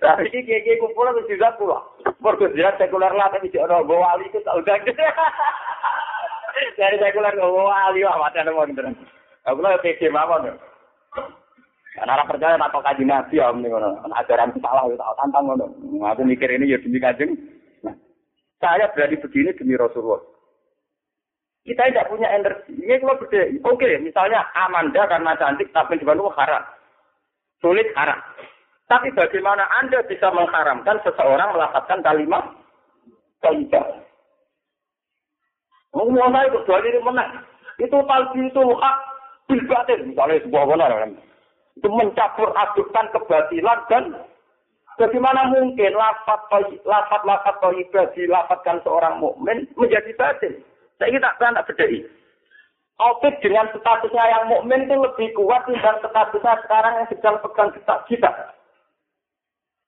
Tapi 0.02 0.28
iki 0.28 0.44
kiai 0.44 0.76
kumpul 0.82 1.08
wis 1.14 1.30
juga 1.30 1.54
kula. 1.56 1.78
Mergo 2.20 2.50
jelas 2.52 2.76
sekuler 2.76 3.14
lah 3.14 3.30
tapi 3.30 3.48
ora 3.54 3.80
bawa 3.86 4.18
wali 4.18 4.26
itu 4.28 4.42
tak 4.42 4.58
udah. 4.58 4.76
Dari 6.78 6.96
sekuler 6.98 7.34
bawa 7.38 7.62
wali 7.70 8.06
wah 8.06 8.16
mate 8.18 8.38
ana 8.42 8.54
wong 8.54 8.74
tenan. 8.74 8.94
Aku 9.46 9.62
lah 9.62 9.78
pede 9.80 10.06
mawon. 10.10 10.54
Karena 11.98 12.14
orang 12.14 12.30
percaya 12.30 12.54
nak 12.54 12.70
kaji 12.70 13.02
nabi 13.02 13.42
ya 13.42 13.50
ini 13.50 13.66
ngono. 13.66 14.06
Ajaran 14.14 14.54
salah 14.62 14.86
ya 14.86 14.94
tak 14.94 15.16
tantang 15.18 15.44
ngono. 15.50 15.66
Aku 16.14 16.22
mikir 16.22 16.50
ini 16.52 16.70
ya 16.70 16.78
demi 16.78 17.02
kajeng. 17.02 17.34
Nah, 17.82 17.94
saya 18.62 18.86
berani 18.94 19.18
begini 19.18 19.50
demi 19.58 19.74
Rasulullah. 19.74 20.22
Kita 21.66 21.84
tidak 21.90 22.08
punya 22.08 22.32
energi. 22.32 22.72
Ini 22.80 23.02
kalau 23.02 23.18
beda. 23.20 23.40
Oke, 23.66 23.90
misalnya 24.00 24.46
Amanda 24.56 25.04
karena 25.04 25.36
cantik 25.36 25.68
tapi 25.74 26.00
di 26.00 26.06
Bandung 26.06 26.32
haram. 26.32 26.64
Sulit 27.58 27.90
haram. 27.98 28.16
Tapi 28.88 29.12
bagaimana 29.12 29.68
Anda 29.82 30.00
bisa 30.08 30.32
mengharamkan 30.32 30.96
seseorang 31.04 31.52
melakukan 31.52 32.00
kalimat 32.00 32.44
kaidah? 33.44 34.07
Mau 35.96 36.04
itu 36.08 36.58
dua 36.68 36.78
diri 36.84 37.00
menang. 37.00 37.42
Itu 37.80 37.96
talbi 38.04 38.44
itu 38.44 38.62
hak 38.76 38.96
bilbatin. 39.48 40.12
Misalnya 40.12 40.42
sebuah 40.44 40.64
benar. 40.68 40.92
Itu 41.78 41.88
mencampur 41.88 42.50
adukkan 42.52 43.06
kebatilan 43.14 43.78
dan 43.88 44.04
bagaimana 44.98 45.48
mungkin 45.54 45.94
lafat 45.94 46.40
lafat 46.82 47.22
lafat 47.22 47.54
kaidah 47.62 48.10
dilafatkan 48.12 48.82
seorang 48.82 49.22
mukmin 49.22 49.64
menjadi 49.78 50.10
batin. 50.18 50.60
Saya 50.98 51.14
kita 51.14 51.30
kan 51.38 51.54
tak 51.54 51.66
bedai. 51.70 52.02
Opik 52.98 53.38
dengan 53.38 53.70
statusnya 53.70 54.24
yang 54.26 54.44
mukmin 54.50 54.90
itu 54.90 54.98
lebih 54.98 55.30
kuat 55.38 55.70
dan 55.70 56.02
statusnya 56.02 56.58
sekarang 56.66 56.92
yang 56.98 57.06
sedang 57.06 57.38
pegang 57.38 57.70
kita. 58.10 58.32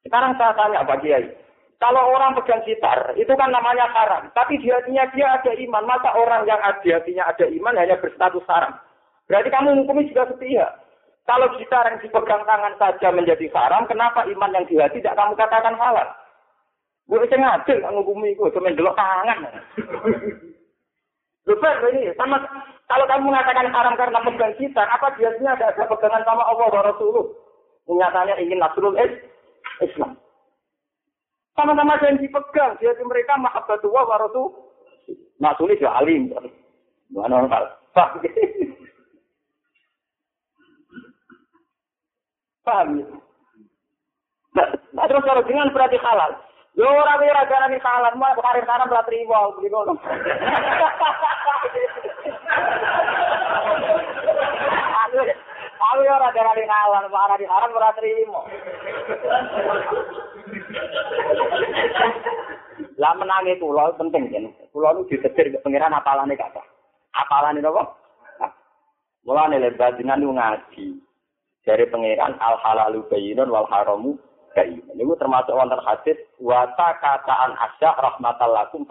Sekarang 0.06 0.32
saya 0.38 0.54
tanya 0.54 0.86
Pak 0.86 1.02
Kiai, 1.02 1.26
kalau 1.80 2.12
orang 2.12 2.36
pegang 2.36 2.60
gitar, 2.68 3.16
itu 3.16 3.32
kan 3.40 3.48
namanya 3.48 3.88
haram. 3.96 4.28
Tapi 4.36 4.60
di 4.60 4.68
hatinya 4.68 5.08
dia 5.16 5.32
ada 5.32 5.48
iman. 5.48 5.88
Masa 5.88 6.12
orang 6.12 6.44
yang 6.44 6.60
di 6.84 6.92
hatinya 6.92 7.24
ada 7.32 7.48
iman 7.48 7.80
hanya 7.80 7.96
berstatus 7.96 8.44
haram? 8.52 8.76
Berarti 9.24 9.48
kamu 9.48 9.80
hukumi 9.80 10.12
juga 10.12 10.28
setia. 10.28 10.76
Kalau 11.24 11.48
gitar 11.56 11.88
yang 11.88 11.96
dipegang 12.04 12.44
tangan 12.44 12.76
saja 12.76 13.08
menjadi 13.08 13.48
haram, 13.56 13.88
kenapa 13.88 14.28
iman 14.28 14.52
yang 14.52 14.68
di 14.68 14.76
hati 14.76 15.00
tidak 15.00 15.16
kamu 15.16 15.32
katakan 15.40 15.72
halal? 15.80 16.04
Gue 17.08 17.24
bisa 17.24 17.40
ngadil 17.40 17.80
menghukumi 17.80 18.36
itu, 18.36 18.44
cuma 18.52 18.70
delok 18.76 18.98
tangan. 19.00 19.38
Lupa 21.48 21.68
ini 21.96 22.12
sama 22.20 22.44
kalau 22.92 23.08
kamu 23.08 23.32
mengatakan 23.32 23.72
haram 23.72 23.94
karena 23.96 24.20
pegang 24.20 24.54
kita, 24.60 24.84
apa 24.84 25.16
biasanya 25.16 25.56
ada, 25.56 25.66
ada 25.72 25.84
pegangan 25.88 26.22
sama 26.28 26.44
Allah 26.44 26.68
wa 26.68 26.82
Rasulullah? 26.92 27.26
Nyatanya 27.88 28.34
ingin 28.36 28.60
Nasrul 28.60 28.94
Islam. 29.80 30.20
Sama-sama 31.60 32.00
janji 32.00 32.24
pegang, 32.32 32.72
jadi 32.80 33.04
mereka 33.04 33.36
mahabbatullah 33.36 34.08
wa 34.08 34.16
Rasul. 34.16 34.48
Nasrul 35.36 35.76
ya 35.76 35.92
alim. 35.92 36.32
Mana 37.12 37.44
orang 37.44 37.52
Paham? 37.92 38.24
Paham 42.64 42.88
ya? 42.96 43.06
Nah, 44.96 45.04
terus 45.04 45.20
kalau 45.28 45.44
dengan 45.44 45.68
berarti 45.68 46.00
halal. 46.00 46.32
Yo 46.80 46.88
ora 46.88 47.20
kowe 47.20 47.28
ora 47.28 47.44
garani 47.44 47.76
salah, 47.84 48.14
mau 48.16 48.32
karir 48.40 48.64
kanan 48.64 48.88
ora 48.88 49.04
trimo 49.04 49.52
beli 49.58 49.68
ngono. 49.68 50.00
Aku 55.76 56.00
ora 56.08 56.30
garani 56.32 56.64
ngalan, 56.64 57.04
ora 57.12 57.36
di 57.36 57.44
haram 57.44 57.76
ora 57.76 57.92
trimo. 58.00 58.48
Lah 63.00 63.12
menangi 63.16 63.56
kula 63.56 63.96
penting 63.96 64.28
kan. 64.28 64.44
Kula 64.72 64.92
nu 64.92 65.08
ditetir 65.08 65.48
ke 65.52 65.58
pangeran 65.64 65.96
apalane 65.96 66.36
kata. 66.36 66.60
Apalane 67.16 67.64
napa? 67.64 67.96
Mulane 69.24 69.56
lebat 69.56 69.96
dengan 69.96 70.20
ngaji. 70.20 71.00
Dari 71.64 71.84
pangeran 71.88 72.36
al 72.40 72.56
halalu 72.60 73.04
bayyinun 73.08 73.48
wal 73.48 73.68
haramu 73.68 74.20
kai. 74.52 74.76
Ini 74.76 75.12
termasuk 75.16 75.54
wonten 75.56 75.80
hadis 75.80 76.18
wata 76.40 76.96
kataan 77.00 77.56
asya 77.56 77.90
rahmatal 77.96 78.52
lakum 78.52 78.84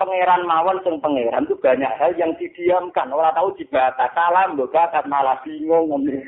Pangeran 0.00 0.48
mawon 0.48 0.80
sing 0.80 0.96
pangeran 0.96 1.44
itu 1.44 1.60
banyak 1.60 1.92
hal 2.00 2.16
yang 2.16 2.32
didiamkan, 2.40 3.12
orang 3.12 3.36
tahu 3.36 3.52
dibata 3.60 4.08
salam, 4.16 4.56
bakat 4.56 5.04
malah 5.04 5.36
bingung 5.44 5.92
ngomong. 5.92 6.24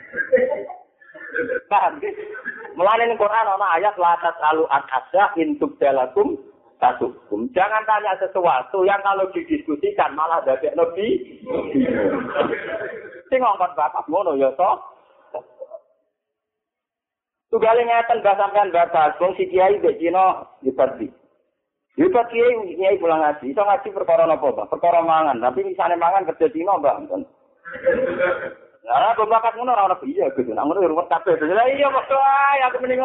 Paham 1.68 2.00
gitu? 2.00 2.22
Melalui 2.76 3.16
Quran 3.16 3.46
ana 3.52 3.66
ayat 3.76 3.96
la 4.00 4.16
tasalu 4.20 4.64
an 4.68 4.82
asya 4.88 5.36
intuk 5.40 5.76
dalakum 5.76 6.36
tasukum. 6.82 7.46
Jangan 7.54 7.86
tanya 7.86 8.18
sesuatu 8.18 8.82
yang 8.82 8.98
kalau 9.06 9.28
didiskusikan 9.30 10.16
malah 10.18 10.42
dadek 10.42 10.74
lebih. 10.74 11.40
Sing 13.30 13.38
ngongkon 13.40 13.72
bakat 13.78 14.04
ngono 14.08 14.34
ya 14.36 14.50
toh. 14.58 14.80
Tugale 17.52 17.84
ngeten 17.84 18.24
mbah 18.24 18.36
sampean 18.40 18.72
batas 18.72 19.12
wong 19.20 19.36
si 19.36 19.44
kiai 19.52 19.76
mbek 19.76 20.00
Cina 20.00 20.40
dipati. 20.64 21.04
Dipati 21.92 22.40
kiai 22.40 22.76
kiai 22.80 22.96
pulang 22.96 23.20
ngaji, 23.20 23.52
iso 23.52 23.60
ngaji 23.60 23.88
perkara 23.92 24.24
napa, 24.24 24.48
Pak? 24.48 24.72
Perkara 24.72 25.04
mangan, 25.04 25.36
tapi 25.44 25.60
misalnya 25.60 26.00
mangan 26.00 26.24
kerja 26.24 26.48
Cina, 26.48 26.80
Mbak. 26.80 26.96
Lah 28.82 29.14
kok 29.14 29.30
bakat 29.30 29.54
ngono 29.54 29.70
ora 29.70 29.86
ono 29.86 29.96
iya 30.02 30.26
gitu. 30.34 30.50
Nang 30.50 30.66
ngono 30.66 30.82
ruwet 30.82 31.06
kabeh. 31.06 31.38
Lah 31.38 31.66
iya 31.70 31.86
kok 31.86 32.10
ae 32.10 32.58
aku 32.66 32.82
mending 32.82 33.02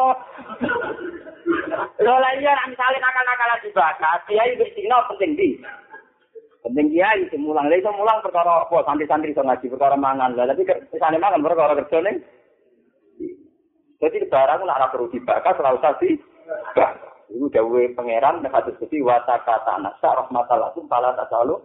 Lho 1.98 2.14
lah 2.18 2.32
iya 2.36 2.52
nek 2.58 2.76
misale 2.76 2.98
nakal-nakal 3.00 3.62
di 3.64 3.70
bakat, 3.72 4.20
kiai 4.28 4.58
mbek 4.58 4.74
Cina 4.76 5.06
penting 5.08 5.32
di. 5.38 5.50
Penting 6.66 6.88
kiai 6.92 7.30
sing 7.30 7.46
mulang. 7.46 7.70
Lah 7.70 7.78
iso 7.78 7.94
mulang 7.94 8.20
perkara 8.26 8.66
apa? 8.66 8.84
Santri-santri 8.84 9.32
iso 9.32 9.46
ngaji 9.46 9.66
perkara 9.70 9.96
mangan. 9.96 10.34
Lah 10.34 10.50
tapi 10.50 10.66
kesane 10.66 11.22
mangan 11.22 11.46
perkara 11.46 11.78
kerja 11.78 11.98
ning. 12.04 12.18
Jadi 13.98 14.18
barang 14.30 14.62
nak 14.66 14.78
ora 14.82 14.88
perlu 14.90 15.14
dibakar 15.14 15.56
ora 15.62 15.78
usah 15.78 15.94
di. 16.02 16.18
Iku 17.28 17.52
dawuhe 17.52 17.92
pangeran 17.94 18.42
nek 18.42 18.56
hadis 18.56 18.78
gusti 18.82 19.04
wa 19.04 19.20
takata 19.30 19.78
nasa 19.78 20.10
rahmatallah 20.26 20.74
pala 20.90 21.14
tak 21.14 21.30
selalu. 21.30 21.60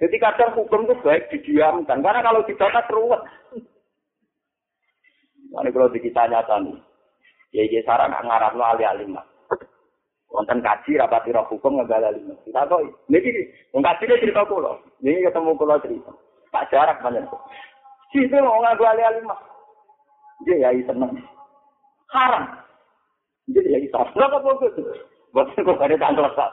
Jadi 0.00 0.16
kadang 0.16 0.56
hukum 0.56 0.88
itu 0.88 0.96
baik 1.04 1.28
didiamkan 1.28 2.00
karena 2.00 2.24
kalau 2.24 2.40
dibakar 2.48 2.88
ruwet. 2.88 3.20
Ini 5.50 5.68
kalau 5.76 5.92
ditanya 5.92 6.40
tadi, 6.48 6.72
ya 7.52 7.68
ya 7.68 7.84
sarang 7.84 8.14
ngarap 8.16 8.56
lo 8.56 8.64
ali 8.64 8.86
alim 8.88 9.18
Wonten 10.30 10.62
kaji 10.62 10.94
rapati 10.94 11.34
roh 11.34 11.42
hukum 11.50 11.82
nggak 11.82 12.14
lima. 12.14 12.38
Kita 12.46 12.62
kok, 12.70 12.80
ini 13.10 13.50
wong 13.74 13.82
kaji 13.82 14.06
dia 14.06 14.20
cerita 14.22 14.46
kulo. 14.46 14.78
Ini 15.02 15.26
ketemu 15.26 15.58
kulo 15.58 15.74
cerita. 15.82 16.14
Tak 16.54 16.70
jarak 16.70 17.02
banyak. 17.02 17.26
Situ 18.14 18.38
mau 18.38 18.62
nggak 18.62 18.78
ali 18.78 19.02
alim 19.02 19.26
Dia 20.46 20.70
ya 20.70 20.86
seneng. 20.86 21.18
Haram. 22.14 22.46
Jadi 23.50 23.74
ya 23.74 23.78
isa. 23.82 24.06
Lo 24.14 24.24
kok 24.30 24.42
begitu? 24.62 24.86
Buat 25.34 25.50
kok 25.58 25.82
ada 25.82 25.98
tanggal 25.98 26.30
sah. 26.38 26.50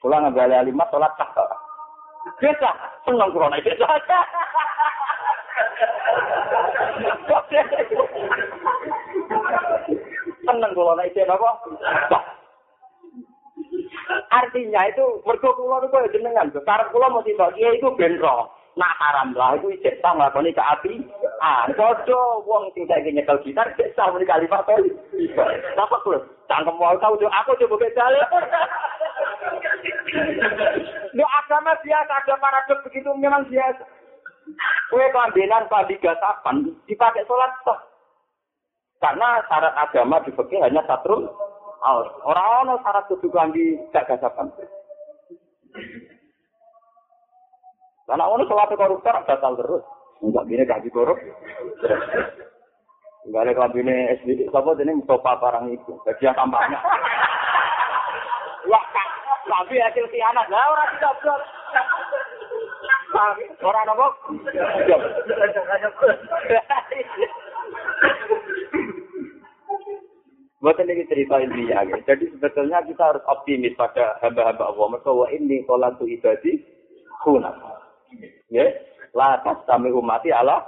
Pulang 0.00 0.32
nggak 0.32 0.48
ali 0.48 0.56
alim 0.56 0.80
sholat 0.88 1.12
sah. 1.20 1.61
Biasa, 2.22 2.70
seneng 3.06 3.30
kulo 3.34 3.46
naik 3.50 3.66
biasa. 3.66 4.18
Seneng 10.46 10.72
kulo 10.74 10.92
naik 10.94 11.18
apa? 11.26 11.50
Artinya 14.32 14.82
itu 14.88 15.04
mergo 15.26 15.50
kula 15.54 15.82
niku 15.82 15.96
ya 16.02 16.12
jenengan, 16.14 16.50
karep 16.50 16.88
kula 16.90 17.08
mesti 17.12 17.36
kok 17.36 17.54
kiai 17.54 17.78
itu 17.78 17.88
ben 17.96 18.18
Nah 18.72 18.88
haram 18.96 19.36
lah 19.36 19.60
itu 19.60 19.68
cek 19.84 20.00
tak 20.00 20.16
nglakoni 20.16 20.56
ke 20.56 20.64
api. 20.64 21.04
Ah, 21.44 21.68
padha 21.76 22.20
wong 22.48 22.72
sing 22.72 22.88
saiki 22.88 23.12
nyekel 23.12 23.36
gitar 23.44 23.68
cek 23.76 23.92
tak 23.92 24.08
muni 24.08 24.24
kalimat 24.24 24.64
to. 24.64 24.72
Napa 25.76 26.00
kulo? 26.00 26.24
Cangkem 26.48 26.80
wae 26.80 26.96
tau 26.96 27.12
aku 27.12 27.52
coba 27.60 27.86
dalem. 27.92 28.24
Lu 31.12 31.24
agama 31.24 31.72
biasa 31.80 32.12
ada 32.12 32.34
paradok 32.36 32.78
begitu 32.88 33.08
memang 33.16 33.48
biasa. 33.48 33.84
Kue 34.92 35.06
kelambinan 35.08 35.68
padi 35.70 35.96
gasapan 36.00 36.68
dipakai 36.84 37.24
sholat 37.24 37.52
toh. 37.64 37.78
Karena 39.00 39.42
syarat 39.50 39.74
agama 39.74 40.22
di 40.22 40.30
hanya 40.62 40.82
satu 40.86 41.26
Orang 42.22 42.48
ono 42.62 42.74
syarat 42.86 43.10
kudu 43.10 43.26
klambi 43.32 43.74
gak 43.90 44.06
gasapan. 44.06 44.52
Karena 48.06 48.24
ono 48.28 48.46
sholat 48.46 48.70
koruptor 48.76 49.16
batal 49.26 49.52
terus. 49.58 49.84
Enggak 50.22 50.46
bine 50.46 50.62
gaji 50.62 50.88
korup. 50.94 51.18
Enggak 53.26 53.42
ada 53.42 53.52
klambi 53.58 53.82
ini 53.82 54.14
SBD. 54.22 54.40
Ini 54.46 54.92
Mustafa 55.02 55.40
barang 55.42 55.66
itu. 55.74 55.92
Gaji 56.06 56.22
kampanye. 56.30 56.78
Wah, 56.78 57.41
klambi 59.52 59.76
hasil 59.76 60.08
anak. 60.08 60.48
Lah 60.48 60.64
orang 60.72 60.88
tidak 60.96 61.14
Orang 63.60 63.92
apa? 63.92 64.06
Buat 70.64 70.78
ini 70.80 71.04
cerita 71.04 71.36
intinya. 71.44 71.84
Jadi 72.08 72.32
sebetulnya 72.32 72.80
kita 72.88 73.12
harus 73.12 73.20
optimis 73.28 73.76
pada 73.76 74.16
hamba-hamba 74.24 74.72
Allah. 74.72 74.86
Mereka 74.96 75.10
wa 75.12 75.28
ini 75.28 75.60
kolatu 75.68 76.08
ibadi 76.08 76.64
hunaf. 77.28 77.60
Ya, 78.48 78.72
la 79.12 79.36
tas 79.44 79.60
umati 79.68 80.32
Allah. 80.32 80.64